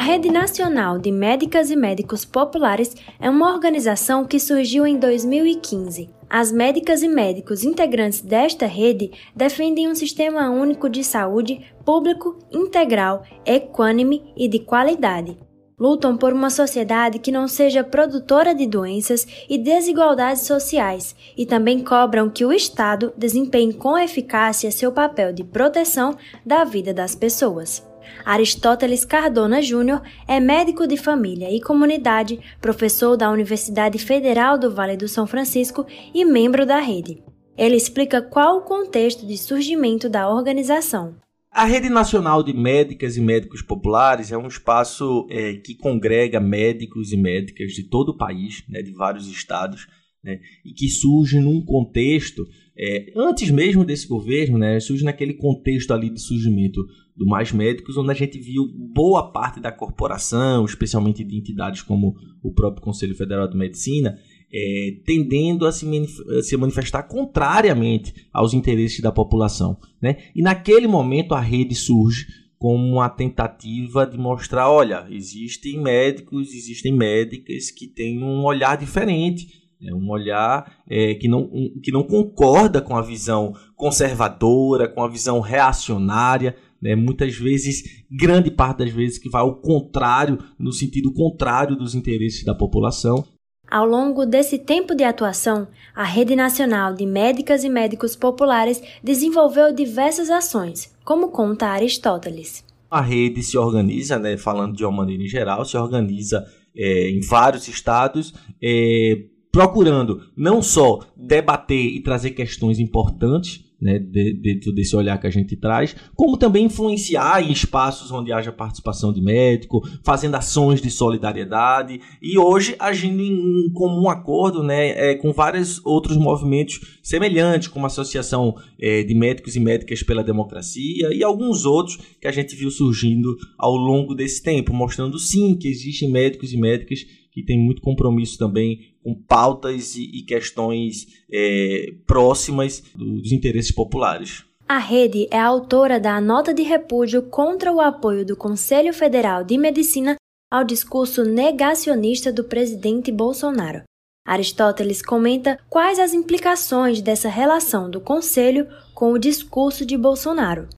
Rede 0.00 0.30
Nacional 0.30 0.98
de 0.98 1.12
Médicas 1.12 1.70
e 1.70 1.76
Médicos 1.76 2.24
Populares 2.24 2.96
é 3.20 3.28
uma 3.28 3.52
organização 3.52 4.24
que 4.24 4.40
surgiu 4.40 4.86
em 4.86 4.98
2015 4.98 6.08
as 6.30 6.50
médicas 6.52 7.02
e 7.02 7.08
médicos 7.08 7.64
integrantes 7.64 8.20
desta 8.20 8.64
rede 8.64 9.10
defendem 9.34 9.88
um 9.88 9.94
sistema 9.96 10.48
único 10.48 10.88
de 10.88 11.02
saúde 11.02 11.60
público, 11.84 12.38
integral, 12.52 13.24
equânime 13.44 14.32
e 14.36 14.46
de 14.46 14.60
qualidade. 14.60 15.36
Lutam 15.76 16.16
por 16.16 16.32
uma 16.32 16.48
sociedade 16.48 17.18
que 17.18 17.32
não 17.32 17.48
seja 17.48 17.82
produtora 17.82 18.54
de 18.54 18.66
doenças 18.66 19.26
e 19.48 19.58
desigualdades 19.58 20.42
sociais 20.42 21.16
e 21.36 21.44
também 21.44 21.82
cobram 21.82 22.30
que 22.30 22.44
o 22.44 22.52
Estado 22.52 23.12
desempenhe 23.16 23.74
com 23.74 23.98
eficácia 23.98 24.70
seu 24.70 24.92
papel 24.92 25.32
de 25.32 25.42
proteção 25.42 26.16
da 26.46 26.64
vida 26.64 26.94
das 26.94 27.14
pessoas. 27.14 27.89
Aristóteles 28.24 29.04
Cardona 29.04 29.60
Júnior 29.62 30.02
é 30.26 30.38
médico 30.40 30.86
de 30.86 30.96
família 30.96 31.50
e 31.50 31.60
comunidade, 31.60 32.38
professor 32.60 33.16
da 33.16 33.30
Universidade 33.30 33.98
Federal 33.98 34.58
do 34.58 34.74
Vale 34.74 34.96
do 34.96 35.08
São 35.08 35.26
Francisco 35.26 35.86
e 36.14 36.24
membro 36.24 36.64
da 36.66 36.78
rede. 36.78 37.22
Ele 37.56 37.76
explica 37.76 38.22
qual 38.22 38.58
o 38.58 38.62
contexto 38.62 39.26
de 39.26 39.36
surgimento 39.36 40.08
da 40.08 40.28
organização. 40.28 41.16
A 41.52 41.64
Rede 41.64 41.88
Nacional 41.88 42.44
de 42.44 42.52
Médicas 42.52 43.16
e 43.16 43.20
Médicos 43.20 43.60
Populares 43.60 44.30
é 44.30 44.38
um 44.38 44.46
espaço 44.46 45.26
é, 45.28 45.54
que 45.54 45.74
congrega 45.74 46.38
médicos 46.38 47.12
e 47.12 47.16
médicas 47.16 47.72
de 47.72 47.82
todo 47.82 48.10
o 48.10 48.16
país, 48.16 48.62
né, 48.68 48.80
de 48.82 48.92
vários 48.92 49.26
estados, 49.26 49.88
né, 50.22 50.38
e 50.64 50.72
que 50.72 50.88
surge 50.88 51.40
num 51.40 51.60
contexto, 51.60 52.46
é, 52.78 53.12
antes 53.16 53.50
mesmo 53.50 53.84
desse 53.84 54.06
governo, 54.06 54.58
né, 54.58 54.78
surge 54.78 55.04
naquele 55.04 55.34
contexto 55.34 55.92
ali 55.92 56.08
de 56.08 56.20
surgimento 56.20 56.86
do 57.20 57.26
Mais 57.26 57.52
Médicos, 57.52 57.98
onde 57.98 58.10
a 58.10 58.14
gente 58.14 58.38
viu 58.38 58.64
boa 58.74 59.30
parte 59.30 59.60
da 59.60 59.70
corporação, 59.70 60.64
especialmente 60.64 61.22
de 61.22 61.36
entidades 61.36 61.82
como 61.82 62.16
o 62.42 62.50
próprio 62.50 62.82
Conselho 62.82 63.14
Federal 63.14 63.46
de 63.46 63.58
Medicina, 63.58 64.18
é, 64.50 64.96
tendendo 65.04 65.66
a 65.66 65.70
se, 65.70 65.86
a 65.86 66.42
se, 66.42 66.56
manifestar 66.56 67.02
contrariamente 67.02 68.14
aos 68.32 68.54
interesses 68.54 69.00
da 69.00 69.12
população. 69.12 69.76
Né? 70.00 70.16
E 70.34 70.40
naquele 70.40 70.86
momento 70.86 71.34
a 71.34 71.40
rede 71.40 71.74
surge 71.74 72.26
como 72.58 72.94
uma 72.94 73.10
tentativa 73.10 74.06
de 74.06 74.16
mostrar, 74.16 74.70
olha, 74.70 75.06
existem 75.10 75.78
médicos, 75.78 76.54
existem 76.54 76.90
médicas 76.90 77.70
que 77.70 77.86
têm 77.86 78.22
um 78.24 78.44
olhar 78.44 78.78
diferente 78.78 79.46
É 79.82 79.94
um 79.94 80.10
olhar 80.10 80.82
é, 80.88 81.14
que, 81.14 81.28
não, 81.28 81.42
um, 81.52 81.78
que 81.82 81.92
não 81.92 82.02
concorda 82.02 82.80
com 82.80 82.96
a 82.96 83.02
visão 83.02 83.54
conservadora, 83.76 84.88
com 84.88 85.02
a 85.02 85.08
visão 85.08 85.40
reacionária, 85.40 86.56
né? 86.80 86.94
muitas 86.94 87.34
vezes, 87.36 88.04
grande 88.10 88.50
parte 88.50 88.78
das 88.78 88.90
vezes, 88.90 89.18
que 89.18 89.28
vai 89.28 89.42
ao 89.42 89.56
contrário, 89.56 90.38
no 90.58 90.72
sentido 90.72 91.12
contrário 91.12 91.76
dos 91.76 91.94
interesses 91.94 92.44
da 92.44 92.54
população. 92.54 93.24
Ao 93.70 93.86
longo 93.86 94.26
desse 94.26 94.58
tempo 94.58 94.94
de 94.96 95.04
atuação, 95.04 95.68
a 95.94 96.02
Rede 96.02 96.34
Nacional 96.34 96.92
de 96.92 97.06
Médicas 97.06 97.62
e 97.62 97.68
Médicos 97.68 98.16
Populares 98.16 98.82
desenvolveu 99.02 99.72
diversas 99.72 100.28
ações, 100.28 100.92
como 101.04 101.28
conta 101.28 101.66
Aristóteles. 101.68 102.64
A 102.90 103.00
rede 103.00 103.40
se 103.44 103.56
organiza, 103.56 104.18
né, 104.18 104.36
falando 104.36 104.74
de 104.74 104.84
uma 104.84 104.90
maneira 104.90 105.22
em 105.22 105.28
geral, 105.28 105.64
se 105.64 105.76
organiza 105.76 106.44
é, 106.76 107.10
em 107.10 107.20
vários 107.20 107.68
estados, 107.68 108.34
é, 108.60 109.22
procurando 109.52 110.20
não 110.36 110.60
só 110.60 111.00
debater 111.16 111.94
e 111.94 112.02
trazer 112.02 112.30
questões 112.30 112.80
importantes 112.80 113.69
né, 113.80 113.98
dentro 113.98 114.72
desse 114.72 114.94
olhar 114.94 115.18
que 115.18 115.26
a 115.26 115.30
gente 115.30 115.56
traz, 115.56 115.96
como 116.14 116.36
também 116.36 116.66
influenciar 116.66 117.42
em 117.42 117.50
espaços 117.50 118.10
onde 118.10 118.32
haja 118.32 118.52
participação 118.52 119.12
de 119.12 119.20
médico, 119.20 119.80
fazendo 120.02 120.34
ações 120.34 120.82
de 120.82 120.90
solidariedade. 120.90 122.00
E 122.20 122.38
hoje 122.38 122.76
agindo 122.78 123.22
em 123.22 123.72
comum 123.72 124.08
acordo 124.08 124.62
né, 124.62 125.10
é, 125.10 125.14
com 125.14 125.32
vários 125.32 125.84
outros 125.84 126.16
movimentos 126.16 126.98
semelhantes, 127.02 127.68
como 127.68 127.86
a 127.86 127.88
Associação 127.88 128.54
é, 128.78 129.02
de 129.02 129.14
Médicos 129.14 129.56
e 129.56 129.60
Médicas 129.60 130.02
pela 130.02 130.22
Democracia 130.22 131.12
e 131.12 131.22
alguns 131.24 131.64
outros 131.64 131.98
que 132.20 132.28
a 132.28 132.32
gente 132.32 132.54
viu 132.54 132.70
surgindo 132.70 133.36
ao 133.58 133.76
longo 133.76 134.14
desse 134.14 134.42
tempo, 134.42 134.72
mostrando 134.72 135.18
sim 135.18 135.56
que 135.56 135.68
existem 135.68 136.10
médicos 136.10 136.52
e 136.52 136.56
médicas 136.56 137.06
que 137.40 137.46
têm 137.46 137.58
muito 137.58 137.82
compromisso 137.82 138.38
também 138.38 138.80
com 139.02 139.14
pautas 139.14 139.96
e, 139.96 140.04
e 140.04 140.22
questões 140.22 141.06
é, 141.32 141.94
próximas 142.06 142.82
dos 142.94 143.32
interesses 143.32 143.72
populares. 143.72 144.44
A 144.68 144.78
rede 144.78 145.26
é 145.30 145.38
autora 145.38 145.98
da 145.98 146.20
nota 146.20 146.54
de 146.54 146.62
repúdio 146.62 147.22
contra 147.22 147.72
o 147.72 147.80
apoio 147.80 148.24
do 148.24 148.36
Conselho 148.36 148.92
Federal 148.92 149.42
de 149.42 149.58
Medicina 149.58 150.16
ao 150.50 150.64
discurso 150.64 151.24
negacionista 151.24 152.32
do 152.32 152.44
presidente 152.44 153.10
Bolsonaro. 153.10 153.82
Aristóteles 154.26 155.02
comenta 155.02 155.58
quais 155.68 155.98
as 155.98 156.14
implicações 156.14 157.00
dessa 157.00 157.28
relação 157.28 157.90
do 157.90 158.00
Conselho 158.00 158.68
com 158.94 159.12
o 159.12 159.18
discurso 159.18 159.84
de 159.84 159.96
Bolsonaro. 159.96 160.68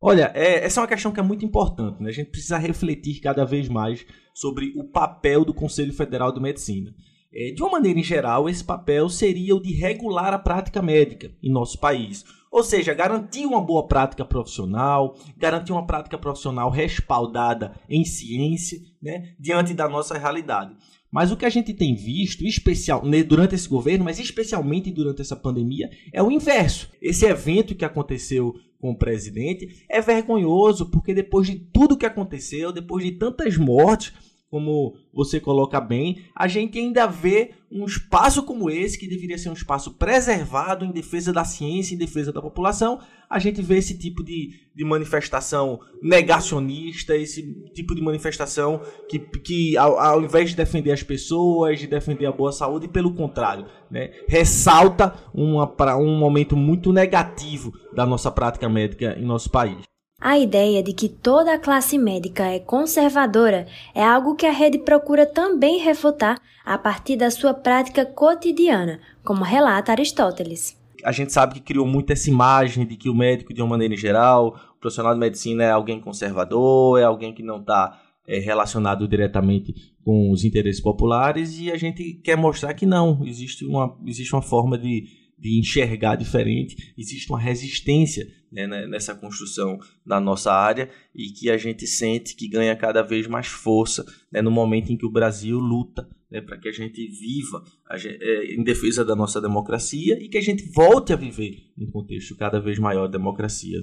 Olha, 0.00 0.30
é, 0.34 0.64
essa 0.64 0.80
é 0.80 0.82
uma 0.82 0.88
questão 0.88 1.10
que 1.10 1.18
é 1.18 1.22
muito 1.22 1.44
importante. 1.44 2.02
Né? 2.02 2.10
A 2.10 2.12
gente 2.12 2.30
precisa 2.30 2.56
refletir 2.56 3.20
cada 3.20 3.44
vez 3.44 3.68
mais 3.68 4.06
sobre 4.38 4.72
o 4.76 4.84
papel 4.84 5.44
do 5.44 5.52
Conselho 5.52 5.92
Federal 5.92 6.30
de 6.30 6.40
Medicina. 6.40 6.94
É, 7.34 7.50
de 7.50 7.60
uma 7.60 7.72
maneira 7.72 7.98
em 7.98 8.04
geral, 8.04 8.48
esse 8.48 8.62
papel 8.62 9.08
seria 9.08 9.54
o 9.54 9.60
de 9.60 9.72
regular 9.72 10.32
a 10.32 10.38
prática 10.38 10.80
médica 10.80 11.32
em 11.42 11.50
nosso 11.50 11.76
país. 11.80 12.24
Ou 12.48 12.62
seja, 12.62 12.94
garantir 12.94 13.44
uma 13.44 13.60
boa 13.60 13.88
prática 13.88 14.24
profissional, 14.24 15.16
garantir 15.36 15.72
uma 15.72 15.84
prática 15.84 16.16
profissional 16.16 16.70
respaldada 16.70 17.74
em 17.90 18.04
ciência, 18.04 18.80
né, 19.02 19.34
diante 19.40 19.74
da 19.74 19.88
nossa 19.88 20.16
realidade. 20.16 20.74
Mas 21.10 21.32
o 21.32 21.36
que 21.36 21.44
a 21.44 21.50
gente 21.50 21.74
tem 21.74 21.96
visto, 21.96 22.44
especial 22.44 23.04
né, 23.04 23.24
durante 23.24 23.56
esse 23.56 23.68
governo, 23.68 24.04
mas 24.04 24.20
especialmente 24.20 24.92
durante 24.92 25.20
essa 25.20 25.34
pandemia, 25.34 25.90
é 26.12 26.22
o 26.22 26.30
inverso. 26.30 26.88
Esse 27.02 27.26
evento 27.26 27.74
que 27.74 27.84
aconteceu 27.84 28.54
com 28.80 28.90
o 28.92 28.96
presidente 28.96 29.84
é 29.88 30.00
vergonhoso, 30.00 30.90
porque 30.90 31.12
depois 31.12 31.46
de 31.46 31.56
tudo 31.56 31.96
que 31.96 32.06
aconteceu, 32.06 32.72
depois 32.72 33.04
de 33.04 33.12
tantas 33.12 33.56
mortes, 33.56 34.12
como 34.50 34.96
você 35.12 35.38
coloca 35.38 35.80
bem, 35.80 36.24
a 36.34 36.48
gente 36.48 36.78
ainda 36.78 37.06
vê 37.06 37.50
um 37.70 37.84
espaço 37.84 38.42
como 38.42 38.70
esse, 38.70 38.98
que 38.98 39.06
deveria 39.06 39.36
ser 39.36 39.50
um 39.50 39.54
espaço 39.54 39.92
preservado 39.94 40.84
em 40.84 40.90
defesa 40.90 41.32
da 41.32 41.44
ciência, 41.44 41.94
em 41.94 41.98
defesa 41.98 42.32
da 42.32 42.40
população, 42.40 42.98
a 43.28 43.38
gente 43.38 43.60
vê 43.60 43.76
esse 43.76 43.98
tipo 43.98 44.24
de, 44.24 44.54
de 44.74 44.84
manifestação 44.84 45.78
negacionista, 46.02 47.14
esse 47.14 47.42
tipo 47.74 47.94
de 47.94 48.00
manifestação 48.00 48.80
que, 49.08 49.18
que 49.18 49.76
ao, 49.76 49.98
ao 49.98 50.22
invés 50.22 50.50
de 50.50 50.56
defender 50.56 50.92
as 50.92 51.02
pessoas, 51.02 51.78
de 51.78 51.86
defender 51.86 52.24
a 52.24 52.32
boa 52.32 52.52
saúde, 52.52 52.88
pelo 52.88 53.14
contrário, 53.14 53.66
né, 53.90 54.12
ressalta 54.26 55.14
uma, 55.34 55.70
um 55.98 56.16
momento 56.16 56.56
muito 56.56 56.90
negativo 56.90 57.72
da 57.94 58.06
nossa 58.06 58.30
prática 58.30 58.66
médica 58.66 59.14
em 59.18 59.24
nosso 59.24 59.50
país. 59.50 59.97
A 60.20 60.36
ideia 60.36 60.82
de 60.82 60.92
que 60.92 61.08
toda 61.08 61.54
a 61.54 61.58
classe 61.60 61.96
médica 61.96 62.44
é 62.44 62.58
conservadora 62.58 63.68
é 63.94 64.02
algo 64.02 64.34
que 64.34 64.46
a 64.46 64.50
rede 64.50 64.76
procura 64.78 65.24
também 65.24 65.78
refutar 65.78 66.40
a 66.64 66.76
partir 66.76 67.14
da 67.14 67.30
sua 67.30 67.54
prática 67.54 68.04
cotidiana, 68.04 68.98
como 69.22 69.44
relata 69.44 69.92
Aristóteles. 69.92 70.76
A 71.04 71.12
gente 71.12 71.32
sabe 71.32 71.54
que 71.54 71.60
criou 71.60 71.86
muito 71.86 72.12
essa 72.12 72.28
imagem 72.28 72.84
de 72.84 72.96
que 72.96 73.08
o 73.08 73.14
médico, 73.14 73.54
de 73.54 73.62
uma 73.62 73.68
maneira 73.68 73.96
geral, 73.96 74.56
o 74.76 74.80
profissional 74.80 75.14
de 75.14 75.20
medicina 75.20 75.62
é 75.62 75.70
alguém 75.70 76.00
conservador, 76.00 76.98
é 76.98 77.04
alguém 77.04 77.32
que 77.32 77.44
não 77.44 77.60
está 77.60 78.00
é, 78.26 78.40
relacionado 78.40 79.06
diretamente 79.06 79.72
com 80.04 80.32
os 80.32 80.44
interesses 80.44 80.82
populares, 80.82 81.60
e 81.60 81.70
a 81.70 81.76
gente 81.76 82.14
quer 82.24 82.36
mostrar 82.36 82.74
que 82.74 82.84
não, 82.84 83.24
existe 83.24 83.64
uma, 83.64 83.96
existe 84.04 84.34
uma 84.34 84.42
forma 84.42 84.76
de 84.76 85.04
de 85.38 85.58
enxergar 85.58 86.16
diferente, 86.16 86.92
existe 86.98 87.30
uma 87.30 87.40
resistência 87.40 88.26
né, 88.50 88.66
né, 88.66 88.86
nessa 88.86 89.14
construção 89.14 89.78
da 90.04 90.20
nossa 90.20 90.52
área 90.52 90.90
e 91.14 91.30
que 91.30 91.50
a 91.50 91.56
gente 91.56 91.86
sente 91.86 92.34
que 92.34 92.48
ganha 92.48 92.74
cada 92.74 93.02
vez 93.02 93.26
mais 93.26 93.46
força 93.46 94.04
né, 94.32 94.42
no 94.42 94.50
momento 94.50 94.90
em 94.90 94.96
que 94.96 95.06
o 95.06 95.12
Brasil 95.12 95.58
luta 95.58 96.08
né, 96.30 96.40
para 96.40 96.58
que 96.58 96.68
a 96.68 96.72
gente 96.72 97.06
viva 97.06 97.62
a 97.88 97.96
gente, 97.96 98.18
é, 98.22 98.54
em 98.54 98.62
defesa 98.62 99.04
da 99.04 99.14
nossa 99.14 99.40
democracia 99.40 100.18
e 100.20 100.28
que 100.28 100.38
a 100.38 100.42
gente 100.42 100.64
volte 100.72 101.12
a 101.12 101.16
viver 101.16 101.56
em 101.76 101.86
um 101.86 101.90
contexto 101.90 102.36
cada 102.36 102.60
vez 102.60 102.78
maior 102.78 103.06
de 103.06 103.12
democracia. 103.12 103.78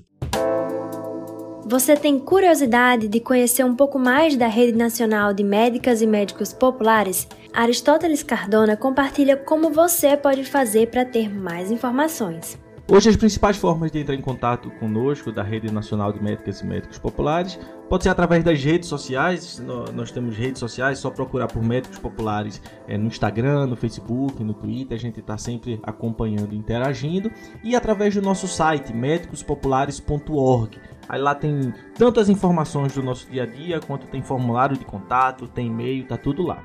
Você 1.68 1.95
tem 1.95 2.20
curiosidade 2.20 3.07
de 3.07 3.20
conhecer 3.20 3.63
um 3.63 3.76
pouco 3.76 3.97
mais 3.97 4.36
da 4.36 4.45
Rede 4.45 4.78
Nacional 4.78 5.34
de 5.34 5.43
Médicas 5.43 5.99
e 5.99 6.05
Médicos 6.05 6.53
Populares? 6.53 7.28
Aristóteles 7.51 8.22
Cardona 8.22 8.78
compartilha 8.78 9.36
como 9.36 9.72
você 9.72 10.16
pode 10.16 10.43
fazer 10.43 10.91
para 10.91 11.03
ter 11.03 11.28
mais 11.28 11.72
informações. 11.72 12.55
Hoje 12.88 13.09
as 13.09 13.16
principais 13.16 13.57
formas 13.57 13.91
de 13.91 13.97
entrar 13.97 14.13
em 14.13 14.22
contato 14.22 14.70
conosco 14.80 15.32
da 15.32 15.41
Rede 15.41 15.74
Nacional 15.74 16.13
de 16.13 16.22
Médicas 16.22 16.61
e 16.61 16.66
Médicos 16.68 16.99
Populares 16.99 17.57
pode 17.89 18.03
ser 18.03 18.09
através 18.09 18.43
das 18.43 18.63
redes 18.63 18.88
sociais. 18.88 19.59
Nós 19.91 20.11
temos 20.11 20.38
redes 20.38 20.59
sociais, 20.59 20.99
só 20.99 21.09
procurar 21.09 21.47
por 21.47 21.63
Médicos 21.63 21.97
Populares 21.97 22.61
é, 22.88 22.95
no 22.95 23.07
Instagram, 23.07 23.66
no 23.66 23.76
Facebook, 23.76 24.43
no 24.43 24.53
Twitter. 24.53 24.95
A 24.95 25.01
gente 25.01 25.20
está 25.20 25.36
sempre 25.36 25.80
acompanhando 25.82 26.53
e 26.53 26.57
interagindo. 26.57 27.32
E 27.63 27.76
através 27.76 28.13
do 28.13 28.22
nosso 28.22 28.47
site, 28.47 28.93
médicospopulares.org. 28.93 30.80
Aí 31.08 31.22
lá 31.22 31.36
tem 31.36 31.74
tantas 31.97 32.30
informações 32.30 32.93
do 32.93 33.03
nosso 33.03 33.30
dia 33.30 33.43
a 33.43 33.45
dia, 33.45 33.80
quanto 33.80 34.08
tem 34.08 34.22
formulário 34.22 34.78
de 34.78 34.86
contato, 34.86 35.47
tem 35.47 35.68
e-mail, 35.68 36.08
tá 36.08 36.18
tudo 36.18 36.43
lá. 36.43 36.64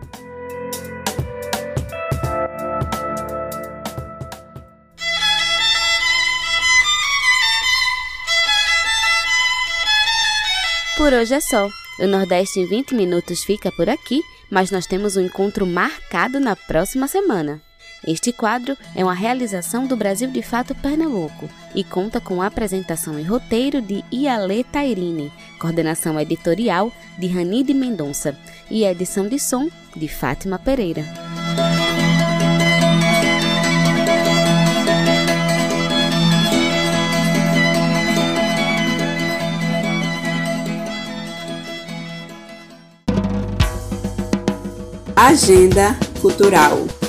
Por 10.96 11.14
hoje 11.14 11.34
é 11.34 11.40
só. 11.40 11.66
O 11.98 12.06
Nordeste 12.06 12.60
em 12.60 12.66
20 12.66 12.94
minutos 12.94 13.42
fica 13.42 13.72
por 13.72 13.88
aqui, 13.88 14.22
mas 14.50 14.70
nós 14.70 14.86
temos 14.86 15.16
um 15.16 15.22
encontro 15.22 15.66
marcado 15.66 16.38
na 16.38 16.54
próxima 16.54 17.08
semana. 17.08 17.62
Este 18.06 18.32
quadro 18.32 18.76
é 18.94 19.04
uma 19.04 19.14
realização 19.14 19.86
do 19.86 19.96
Brasil 19.96 20.30
de 20.30 20.42
Fato 20.42 20.74
Pernambuco 20.74 21.48
e 21.74 21.84
conta 21.84 22.20
com 22.20 22.40
a 22.40 22.46
apresentação 22.46 23.18
e 23.18 23.22
roteiro 23.22 23.82
de 23.82 24.02
Iale 24.10 24.64
Tairine, 24.64 25.32
coordenação 25.58 26.18
editorial 26.18 26.92
de 27.18 27.26
Ranide 27.26 27.74
Mendonça 27.74 28.36
e 28.70 28.84
edição 28.84 29.28
de 29.28 29.38
som 29.38 29.68
de 29.94 30.08
Fátima 30.08 30.58
Pereira. 30.58 31.04
Agenda 45.16 45.94
Cultural. 46.22 46.99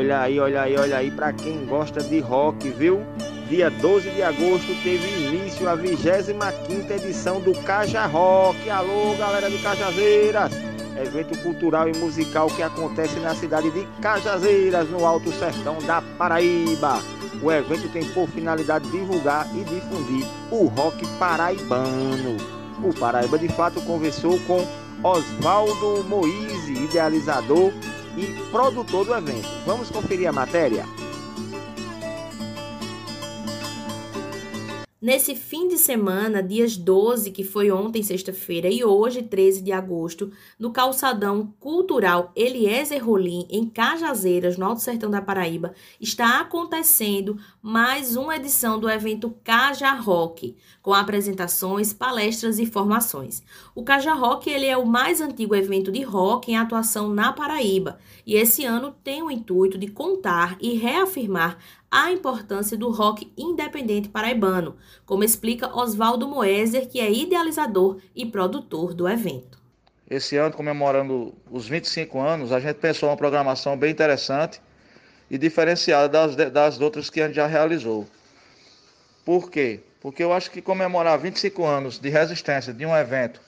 Olha 0.00 0.20
aí, 0.22 0.40
olha 0.40 0.62
aí, 0.62 0.76
olha 0.78 0.96
aí, 0.96 1.10
para 1.10 1.30
quem 1.30 1.66
gosta 1.66 2.02
de 2.02 2.20
rock, 2.20 2.70
viu? 2.70 3.02
Dia 3.50 3.68
12 3.68 4.08
de 4.08 4.22
agosto 4.22 4.74
teve 4.82 5.06
início 5.26 5.68
a 5.68 5.76
25ª 5.76 6.90
edição 6.92 7.38
do 7.38 7.52
Caja 7.64 8.06
Rock. 8.06 8.70
Alô, 8.70 9.14
galera 9.18 9.50
de 9.50 9.58
Cajazeiras! 9.58 10.52
evento 10.96 11.38
cultural 11.42 11.86
e 11.86 11.94
musical 11.98 12.46
que 12.46 12.62
acontece 12.62 13.20
na 13.20 13.34
cidade 13.34 13.70
de 13.72 13.86
Cajazeiras, 14.00 14.88
no 14.88 15.04
Alto 15.04 15.30
Sertão 15.32 15.76
da 15.80 16.00
Paraíba. 16.16 16.98
O 17.42 17.52
evento 17.52 17.86
tem 17.92 18.02
por 18.06 18.26
finalidade 18.26 18.90
divulgar 18.90 19.46
e 19.54 19.62
difundir 19.64 20.26
o 20.50 20.64
rock 20.64 21.06
paraibano. 21.18 22.38
O 22.82 22.94
Paraíba 22.98 23.38
de 23.38 23.48
Fato 23.48 23.82
conversou 23.82 24.40
com 24.46 24.66
Oswaldo 25.02 26.02
Moise, 26.08 26.72
idealizador 26.72 27.70
e 28.16 28.26
produtor 28.50 29.04
do 29.04 29.14
evento. 29.14 29.48
Vamos 29.66 29.90
conferir 29.90 30.28
a 30.28 30.32
matéria? 30.32 30.84
Nesse 35.02 35.34
fim 35.34 35.66
de 35.66 35.78
semana, 35.78 36.42
dias 36.42 36.76
12, 36.76 37.30
que 37.30 37.42
foi 37.42 37.70
ontem, 37.70 38.02
sexta-feira, 38.02 38.68
e 38.68 38.84
hoje, 38.84 39.22
13 39.22 39.62
de 39.62 39.72
agosto, 39.72 40.30
no 40.58 40.70
calçadão 40.72 41.54
cultural 41.58 42.30
Eliezer 42.36 43.02
Rolim, 43.02 43.46
em 43.48 43.64
Cajazeiras, 43.64 44.58
no 44.58 44.66
Alto 44.66 44.82
Sertão 44.82 45.10
da 45.10 45.22
Paraíba, 45.22 45.72
está 45.98 46.40
acontecendo 46.40 47.38
mais 47.62 48.14
uma 48.14 48.36
edição 48.36 48.78
do 48.78 48.90
evento 48.90 49.34
Caja 49.42 49.90
Rock, 49.94 50.54
com 50.82 50.92
apresentações, 50.92 51.94
palestras 51.94 52.58
e 52.58 52.66
formações. 52.66 53.42
O 53.74 53.82
Caja 53.82 54.12
Rock 54.12 54.50
ele 54.50 54.66
é 54.66 54.76
o 54.76 54.84
mais 54.84 55.22
antigo 55.22 55.54
evento 55.54 55.90
de 55.90 56.02
rock 56.02 56.52
em 56.52 56.58
atuação 56.58 57.08
na 57.08 57.32
Paraíba, 57.32 57.98
e 58.26 58.34
esse 58.34 58.66
ano 58.66 58.94
tem 59.02 59.22
o 59.22 59.30
intuito 59.30 59.78
de 59.78 59.86
contar 59.86 60.58
e 60.60 60.74
reafirmar 60.74 61.56
a 61.90 62.12
importância 62.12 62.76
do 62.76 62.90
rock 62.90 63.32
independente 63.36 64.08
paraibano, 64.08 64.76
como 65.04 65.24
explica 65.24 65.74
Oswaldo 65.74 66.28
Moeser, 66.28 66.88
que 66.88 67.00
é 67.00 67.10
idealizador 67.10 67.98
e 68.14 68.24
produtor 68.24 68.94
do 68.94 69.08
evento. 69.08 69.58
Esse 70.08 70.36
ano, 70.36 70.54
comemorando 70.54 71.34
os 71.50 71.68
25 71.68 72.20
anos, 72.20 72.52
a 72.52 72.60
gente 72.60 72.76
pensou 72.76 73.08
uma 73.08 73.16
programação 73.16 73.76
bem 73.76 73.90
interessante 73.90 74.60
e 75.30 75.36
diferenciada 75.36 76.08
das, 76.08 76.52
das 76.52 76.80
outras 76.80 77.10
que 77.10 77.20
a 77.20 77.26
gente 77.26 77.36
já 77.36 77.46
realizou. 77.46 78.06
Por 79.24 79.50
quê? 79.50 79.80
Porque 80.00 80.22
eu 80.22 80.32
acho 80.32 80.50
que 80.50 80.62
comemorar 80.62 81.18
25 81.18 81.64
anos 81.64 81.98
de 81.98 82.08
resistência 82.08 82.72
de 82.72 82.86
um 82.86 82.96
evento 82.96 83.40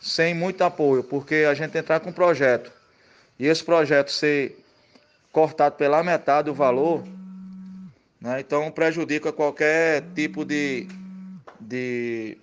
sem 0.00 0.34
muito 0.34 0.62
apoio, 0.62 1.02
porque 1.02 1.46
a 1.48 1.54
gente 1.54 1.76
entrar 1.76 2.00
com 2.00 2.10
um 2.10 2.12
projeto 2.12 2.70
e 3.38 3.46
esse 3.46 3.64
projeto 3.64 4.10
ser 4.10 4.64
cortado 5.32 5.76
pela 5.76 6.02
metade 6.02 6.46
do 6.46 6.54
valor, 6.54 7.02
né? 8.20 8.40
Então 8.40 8.70
prejudica 8.70 9.32
qualquer 9.32 10.02
tipo 10.14 10.44
de, 10.44 10.88
de 11.60 12.38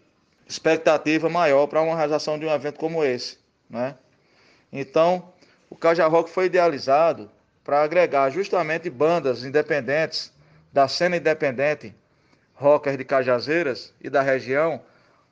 expectativa 0.47 1.29
maior 1.29 1.67
para 1.67 1.81
uma 1.81 1.95
realização 1.95 2.37
de 2.37 2.45
um 2.45 2.53
evento 2.53 2.79
como 2.79 3.03
esse. 3.03 3.37
Né? 3.69 3.95
Então, 4.71 5.31
o 5.69 5.75
Caja 5.75 6.07
Rock 6.07 6.29
foi 6.29 6.45
idealizado 6.45 7.29
para 7.63 7.81
agregar 7.81 8.29
justamente 8.29 8.89
bandas 8.89 9.43
independentes 9.43 10.31
da 10.71 10.87
cena 10.87 11.17
independente, 11.17 11.93
rockers 12.53 12.97
de 12.97 13.05
Cajazeiras 13.05 13.93
e 14.01 14.09
da 14.09 14.21
região, 14.21 14.81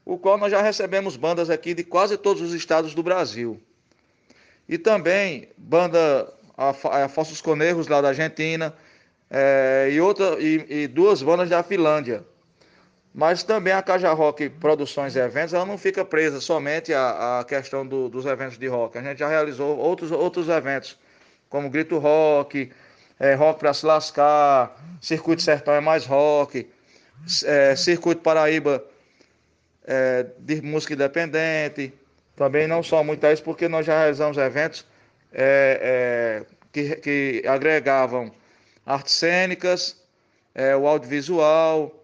o 0.06 0.18
qual 0.18 0.38
nós 0.38 0.52
já 0.52 0.62
recebemos 0.62 1.16
bandas 1.16 1.50
aqui 1.50 1.74
de 1.74 1.84
quase 1.84 2.18
todos 2.18 2.42
os 2.42 2.54
estados 2.54 2.94
do 2.94 3.04
Brasil. 3.04 3.62
E 4.68 4.78
também 4.78 5.50
banda 5.58 6.32
Fossos 7.10 7.42
Conejos 7.42 7.88
lá 7.88 8.02
da 8.02 8.10
Argentina, 8.10 8.74
é, 9.32 9.90
e, 9.90 10.02
outra, 10.02 10.36
e, 10.40 10.84
e, 10.84 10.88
duas 10.88 11.24
bandas 11.24 11.50
da 11.50 11.64
Finlândia. 11.64 12.26
Mas 13.14 13.44
também 13.44 13.72
a 13.72 13.82
Caja 13.82 14.12
Rock 14.12 14.50
Produções 14.50 15.16
e 15.16 15.20
Eventos, 15.20 15.54
ela 15.54 15.66
não 15.66 15.78
fica 15.78 16.04
presa 16.04 16.42
somente 16.42 16.94
à, 16.94 17.40
à 17.40 17.44
questão 17.46 17.88
do, 17.88 18.10
dos 18.10 18.26
eventos 18.26 18.58
de 18.58 18.68
rock. 18.68 18.98
A 18.98 19.02
gente 19.02 19.20
já 19.20 19.28
realizou 19.28 19.78
outros, 19.78 20.12
outros 20.12 20.50
eventos, 20.50 20.98
como 21.50 21.70
Grito 21.70 21.98
Rock, 21.98 22.72
é, 23.20 23.34
Rock 23.34 23.60
para 23.60 23.74
se 23.74 23.86
lascar, 23.86 24.78
Circuito 25.02 25.42
Sertão 25.42 25.74
é 25.74 25.82
mais 25.82 26.06
rock, 26.06 26.70
é, 27.46 27.76
Circuito 27.76 28.22
Paraíba 28.22 28.84
é, 29.86 30.26
de 30.40 30.62
música 30.62 30.94
independente. 30.94 31.94
Também 32.36 32.68
não 32.68 32.82
só 32.82 33.04
muito 33.04 33.26
isso, 33.28 33.44
porque 33.44 33.68
nós 33.68 33.86
já 33.86 33.98
realizamos 33.98 34.38
eventos 34.38 34.86
é, 35.34 36.44
é, 36.44 36.56
que, 36.72 36.96
que 36.96 37.44
agregavam 37.48 38.32
artes 38.86 39.14
cênicas, 39.14 39.98
é, 40.54 40.76
o 40.76 40.88
audiovisual, 40.88 42.02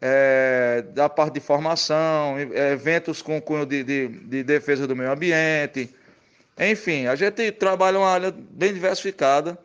é, 0.00 0.82
da 0.92 1.08
parte 1.08 1.34
de 1.34 1.40
formação, 1.40 2.38
eventos 2.38 3.22
com 3.22 3.40
cunho 3.40 3.64
de, 3.64 3.82
de, 3.82 4.08
de, 4.08 4.42
defesa 4.42 4.86
do 4.86 4.94
meio 4.94 5.10
ambiente. 5.10 5.94
Enfim, 6.58 7.06
a 7.06 7.16
gente 7.16 7.50
trabalha 7.52 7.98
uma 7.98 8.08
área 8.08 8.30
bem 8.30 8.72
diversificada. 8.72 9.58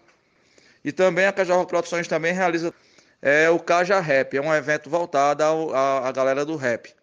E 0.84 0.92
também 0.92 1.26
a 1.26 1.34
Caja 1.34 1.54
Rock 1.54 1.70
Produções 1.70 2.08
também 2.08 2.34
realiza 2.34 2.74
é, 3.22 3.50
o 3.50 3.60
Caja 3.60 4.00
Rap, 4.00 4.36
é 4.38 4.42
um 4.42 4.54
evento 4.54 4.90
voltado 4.90 5.44
à 5.44 6.12
galera 6.12 6.46
do 6.46 6.56
rap, 6.56 6.94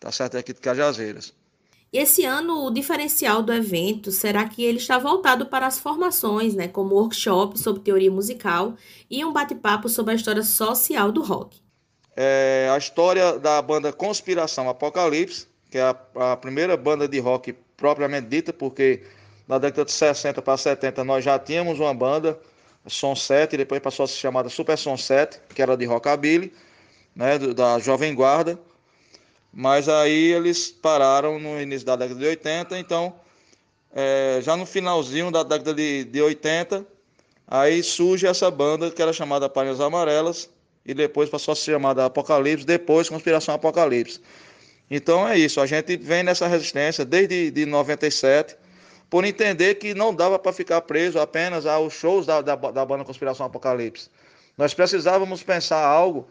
tá 0.00 0.10
certo? 0.10 0.36
Aqui 0.36 0.52
de 0.52 0.60
Cajazeiras. 0.60 1.32
Esse 1.92 2.24
ano, 2.24 2.64
o 2.64 2.70
diferencial 2.70 3.42
do 3.42 3.52
evento 3.52 4.12
será 4.12 4.48
que 4.48 4.64
ele 4.64 4.78
está 4.78 4.96
voltado 4.96 5.46
para 5.46 5.66
as 5.66 5.78
formações, 5.80 6.54
né, 6.54 6.68
como 6.68 6.94
workshop 6.94 7.58
sobre 7.58 7.82
teoria 7.82 8.10
musical 8.10 8.74
e 9.10 9.24
um 9.24 9.32
bate-papo 9.32 9.88
sobre 9.88 10.12
a 10.12 10.14
história 10.14 10.42
social 10.44 11.10
do 11.10 11.20
rock. 11.20 11.60
É 12.16 12.70
a 12.72 12.78
história 12.78 13.38
da 13.40 13.60
banda 13.60 13.92
Conspiração 13.92 14.68
Apocalipse, 14.68 15.48
que 15.68 15.78
é 15.78 15.82
a, 15.82 16.32
a 16.32 16.36
primeira 16.36 16.76
banda 16.76 17.08
de 17.08 17.18
rock 17.18 17.52
propriamente 17.76 18.28
dita, 18.28 18.52
porque 18.52 19.02
na 19.48 19.58
década 19.58 19.84
de 19.84 19.92
60 19.92 20.40
para 20.42 20.56
70 20.56 21.02
nós 21.02 21.24
já 21.24 21.40
tínhamos 21.40 21.80
uma 21.80 21.92
banda, 21.92 22.38
Som 22.86 23.16
7, 23.16 23.56
depois 23.56 23.80
passou 23.80 24.04
a 24.04 24.06
ser 24.06 24.16
chamada 24.16 24.48
Super 24.48 24.78
Som 24.78 24.96
7, 24.96 25.40
que 25.54 25.60
era 25.60 25.76
de 25.76 25.84
rockabilly, 25.84 26.52
né, 27.14 27.36
da 27.38 27.78
Jovem 27.80 28.14
Guarda. 28.14 28.58
Mas 29.52 29.88
aí 29.88 30.32
eles 30.32 30.68
pararam 30.68 31.38
no 31.38 31.60
início 31.60 31.86
da 31.86 31.96
década 31.96 32.20
de 32.20 32.26
80, 32.26 32.78
então 32.78 33.14
é, 33.92 34.38
já 34.42 34.56
no 34.56 34.64
finalzinho 34.64 35.30
da 35.30 35.42
década 35.42 35.74
de, 35.74 36.04
de 36.04 36.22
80, 36.22 36.86
aí 37.46 37.82
surge 37.82 38.26
essa 38.26 38.50
banda 38.50 38.90
que 38.90 39.02
era 39.02 39.12
chamada 39.12 39.48
Palhas 39.48 39.80
Amarelas 39.80 40.48
e 40.86 40.94
depois 40.94 41.28
passou 41.28 41.52
a 41.52 41.56
ser 41.56 41.72
chamada 41.72 42.04
Apocalipse, 42.04 42.64
depois 42.64 43.08
Conspiração 43.08 43.54
Apocalipse. 43.54 44.20
Então 44.88 45.26
é 45.26 45.38
isso, 45.38 45.60
a 45.60 45.66
gente 45.66 45.96
vem 45.96 46.22
nessa 46.22 46.46
resistência 46.46 47.04
desde 47.04 47.50
de 47.50 47.66
97, 47.66 48.56
por 49.08 49.24
entender 49.24 49.74
que 49.74 49.92
não 49.92 50.14
dava 50.14 50.38
para 50.38 50.52
ficar 50.52 50.80
preso 50.82 51.18
apenas 51.18 51.66
aos 51.66 51.92
shows 51.92 52.26
da, 52.26 52.40
da, 52.40 52.54
da 52.54 52.84
banda 52.84 53.04
Conspiração 53.04 53.46
Apocalipse. 53.46 54.08
Nós 54.56 54.72
precisávamos 54.72 55.42
pensar 55.42 55.84
algo 55.84 56.28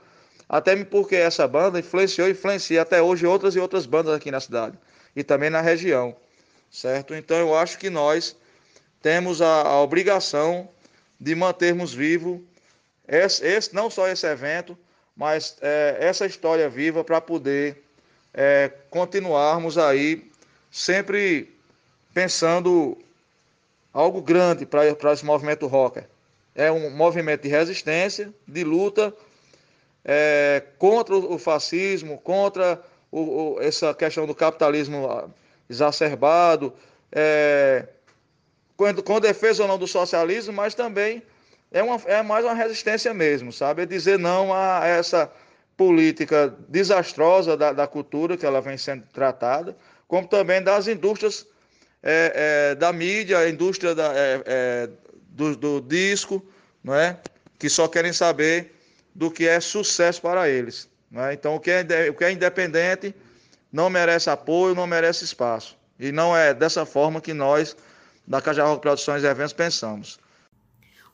até 0.50 0.84
porque 0.84 1.16
essa 1.16 1.48
banda 1.48 1.80
influenciou 1.80 2.28
e 2.28 2.32
influencia 2.32 2.82
até 2.82 3.00
hoje 3.00 3.28
outras 3.28 3.56
e 3.56 3.60
outras 3.60 3.86
bandas 3.86 4.16
aqui 4.16 4.32
na 4.32 4.40
cidade 4.40 4.76
e 5.16 5.24
também 5.24 5.52
na 5.52 5.62
região, 5.62 6.16
certo? 6.72 7.14
Então 7.14 7.38
eu 7.38 7.56
acho 7.56 7.78
que 7.78 7.90
nós 7.90 8.36
temos 9.00 9.44
a, 9.44 9.62
a 9.62 9.82
obrigação 9.82 10.68
de 11.20 11.36
mantermos 11.36 11.94
vivo 11.94 12.44
esse, 13.08 13.46
esse, 13.46 13.76
não 13.76 13.90
só 13.90 14.08
esse 14.08 14.26
evento, 14.26 14.78
mas 15.16 15.56
é, 15.62 15.98
essa 16.00 16.26
história 16.26 16.68
viva 16.68 17.04
para 17.04 17.22
poder 17.22 17.84
é, 18.34 18.72
continuarmos 18.90 19.78
aí 19.78 20.32
sempre 20.72 21.54
pensando 22.14 22.98
algo 23.94 24.22
grande 24.22 24.66
para 24.66 25.14
esse 25.14 25.26
movimento 25.26 25.68
rocker. 25.68 26.08
É 26.56 26.72
um 26.72 26.90
movimento 26.90 27.44
de 27.44 27.50
resistência, 27.50 28.34
de 28.48 28.64
luta 28.64 29.14
é, 30.04 30.64
contra 30.78 31.16
o 31.16 31.38
fascismo, 31.38 32.18
contra 32.18 32.82
o, 33.12 33.56
o, 33.56 33.62
essa 33.62 33.94
questão 33.94 34.26
do 34.26 34.36
capitalismo 34.36 35.34
exacerbado, 35.70 36.74
é, 37.12 37.86
com, 38.76 38.94
com, 38.96 39.20
defesa 39.20 39.64
ou 39.64 39.68
não 39.68 39.78
do 39.78 39.88
socialismo, 39.88 40.54
mas 40.54 40.74
também 40.74 41.22
é, 41.72 41.84
uma, 41.84 42.02
é 42.06 42.22
mais 42.22 42.46
uma 42.46 42.54
resistência 42.54 43.14
mesmo, 43.14 43.52
sabe? 43.52 43.84
É 43.84 43.86
dizer 43.86 44.18
não 44.18 44.54
a 44.54 44.86
essa 44.86 45.32
política 45.76 46.54
desastrosa 46.68 47.56
da, 47.56 47.72
da 47.72 47.88
cultura 47.88 48.36
que 48.36 48.46
ela 48.46 48.62
vem 48.62 48.78
sendo 48.78 49.04
tratada, 49.14 49.76
como 50.08 50.28
também 50.28 50.62
das 50.62 50.88
indústrias 50.88 51.46
é, 52.02 52.72
é, 52.72 52.76
da 52.76 52.92
mídia, 52.92 53.40
a 53.40 53.50
indústria 53.50 53.94
da, 53.94 54.12
é, 54.14 54.44
é, 54.46 54.90
do, 55.30 55.56
do 55.56 55.82
disco, 55.82 56.46
não 56.84 56.96
é? 56.96 57.18
que 57.58 57.70
só 57.70 57.88
querem 57.88 58.14
saber 58.14 58.79
do 59.20 59.30
que 59.30 59.46
é 59.46 59.60
sucesso 59.60 60.22
para 60.22 60.48
eles. 60.48 60.90
Né? 61.12 61.34
Então, 61.34 61.54
o 61.56 61.60
que, 61.60 61.70
é, 61.70 62.10
o 62.10 62.14
que 62.14 62.24
é 62.24 62.32
independente 62.32 63.14
não 63.70 63.90
merece 63.90 64.30
apoio, 64.30 64.74
não 64.74 64.88
merece 64.88 65.26
espaço. 65.26 65.78
E 66.00 66.10
não 66.10 66.36
é 66.36 66.54
dessa 66.54 66.86
forma 66.86 67.20
que 67.20 67.34
nós, 67.34 67.76
da 68.26 68.42
Caja 68.42 68.64
Rock 68.64 68.82
Produções 68.82 69.22
e 69.22 69.28
Eventos, 69.28 69.52
pensamos. 69.52 70.18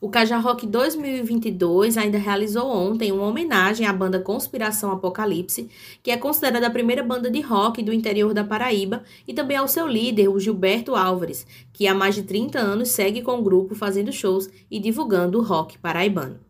O 0.00 0.08
Caja 0.08 0.36
Rock 0.36 0.68
2022 0.68 1.96
ainda 1.96 2.16
realizou 2.16 2.68
ontem 2.70 3.10
uma 3.10 3.26
homenagem 3.26 3.88
à 3.88 3.92
banda 3.92 4.20
Conspiração 4.20 4.92
Apocalipse, 4.92 5.68
que 6.00 6.12
é 6.12 6.16
considerada 6.16 6.68
a 6.68 6.70
primeira 6.70 7.02
banda 7.02 7.28
de 7.28 7.40
rock 7.40 7.82
do 7.82 7.92
interior 7.92 8.32
da 8.32 8.44
Paraíba, 8.44 9.02
e 9.26 9.34
também 9.34 9.56
ao 9.56 9.66
seu 9.66 9.84
líder, 9.84 10.28
o 10.28 10.38
Gilberto 10.38 10.94
Álvares, 10.94 11.44
que 11.72 11.88
há 11.88 11.94
mais 11.94 12.14
de 12.14 12.22
30 12.22 12.56
anos 12.56 12.90
segue 12.90 13.20
com 13.20 13.40
o 13.40 13.42
grupo 13.42 13.74
fazendo 13.74 14.12
shows 14.12 14.48
e 14.70 14.78
divulgando 14.78 15.40
o 15.40 15.42
rock 15.42 15.76
paraibano. 15.78 16.45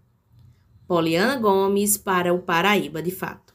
Poliana 0.86 1.36
Gomes 1.36 1.96
para 1.96 2.32
o 2.32 2.38
Paraíba 2.38 3.02
de 3.02 3.10
Fato. 3.10 3.52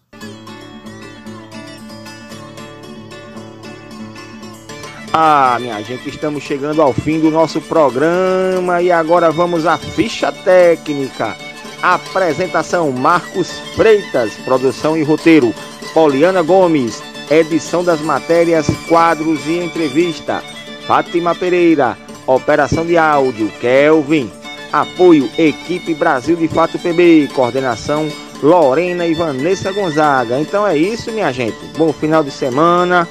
Ah, 5.14 5.58
minha 5.60 5.82
gente, 5.82 6.10
estamos 6.10 6.44
chegando 6.44 6.82
ao 6.82 6.92
fim 6.92 7.22
do 7.22 7.32
nosso 7.32 7.62
programa 7.62 8.82
e 8.82 8.92
agora 8.92 9.32
vamos 9.32 9.66
à 9.66 9.78
ficha 9.78 10.32
técnica. 10.32 11.36
Apresentação 11.82 12.92
Marcos 12.92 13.50
Freitas, 13.76 14.34
produção 14.44 14.98
e 14.98 15.04
roteiro 15.04 15.54
Poliana 15.94 16.42
Gomes, 16.42 17.02
edição 17.30 17.84
das 17.84 18.02
matérias, 18.02 18.68
quadros 18.88 19.48
e 19.48 19.58
entrevista 19.58 20.44
Fátima 20.86 21.34
Pereira, 21.34 21.98
operação 22.28 22.86
de 22.86 22.98
áudio 22.98 23.50
Kelvin, 23.62 24.30
apoio 24.72 25.30
Equipe 25.38 25.94
Brasil 25.94 26.36
de 26.36 26.48
Fato 26.48 26.80
PB, 26.80 27.30
coordenação 27.34 28.08
Lorena 28.42 29.06
e 29.06 29.14
Vanessa 29.14 29.72
Gonzaga. 29.72 30.40
Então 30.40 30.66
é 30.66 30.76
isso, 30.76 31.12
minha 31.12 31.32
gente. 31.32 31.58
Bom 31.78 31.94
final 31.94 32.24
de 32.24 32.32
semana. 32.32 33.08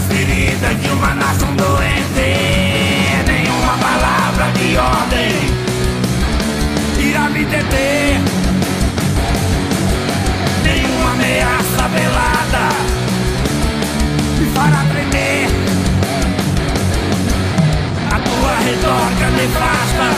as 0.00 0.06
feridas 0.06 0.80
de 0.80 0.88
uma 0.88 1.14
nação 1.14 1.54
doente. 1.56 2.28
Nenhuma 3.26 3.76
palavra 3.78 4.50
de 4.52 4.76
ordem 4.76 5.32
irá 7.08 7.28
me 7.28 7.44
deter. 7.44 8.20
Nenhuma 10.64 11.12
ameaça 11.12 11.88
velada 11.88 12.68
me 14.38 14.46
fará 14.54 14.84
tremer. 14.90 15.48
A 18.10 18.18
tua 18.18 18.56
retórica 18.58 19.30
nefasta 19.36 20.08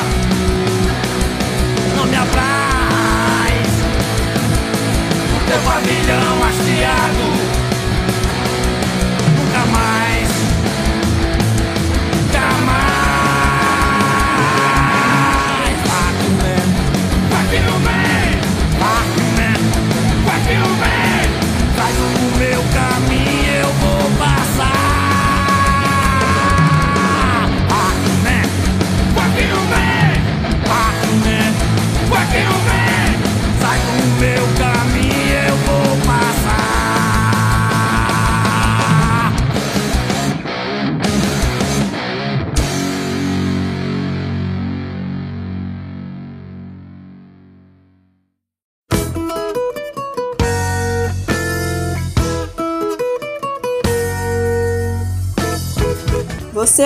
não 1.96 2.06
me 2.06 2.16
apraz. 2.16 3.72
Teu 5.46 5.58
pavilhão 5.60 6.44
hasteado. 6.44 7.41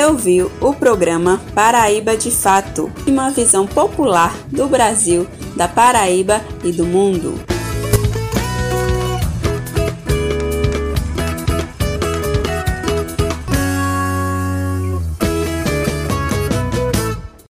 Ouviu 0.06 0.50
o 0.60 0.72
programa 0.72 1.40
Paraíba 1.54 2.16
de 2.16 2.30
Fato, 2.30 2.90
uma 3.06 3.30
visão 3.30 3.66
popular 3.66 4.32
do 4.46 4.68
Brasil, 4.68 5.26
da 5.56 5.66
Paraíba 5.66 6.40
e 6.62 6.70
do 6.70 6.86
mundo. 6.86 7.55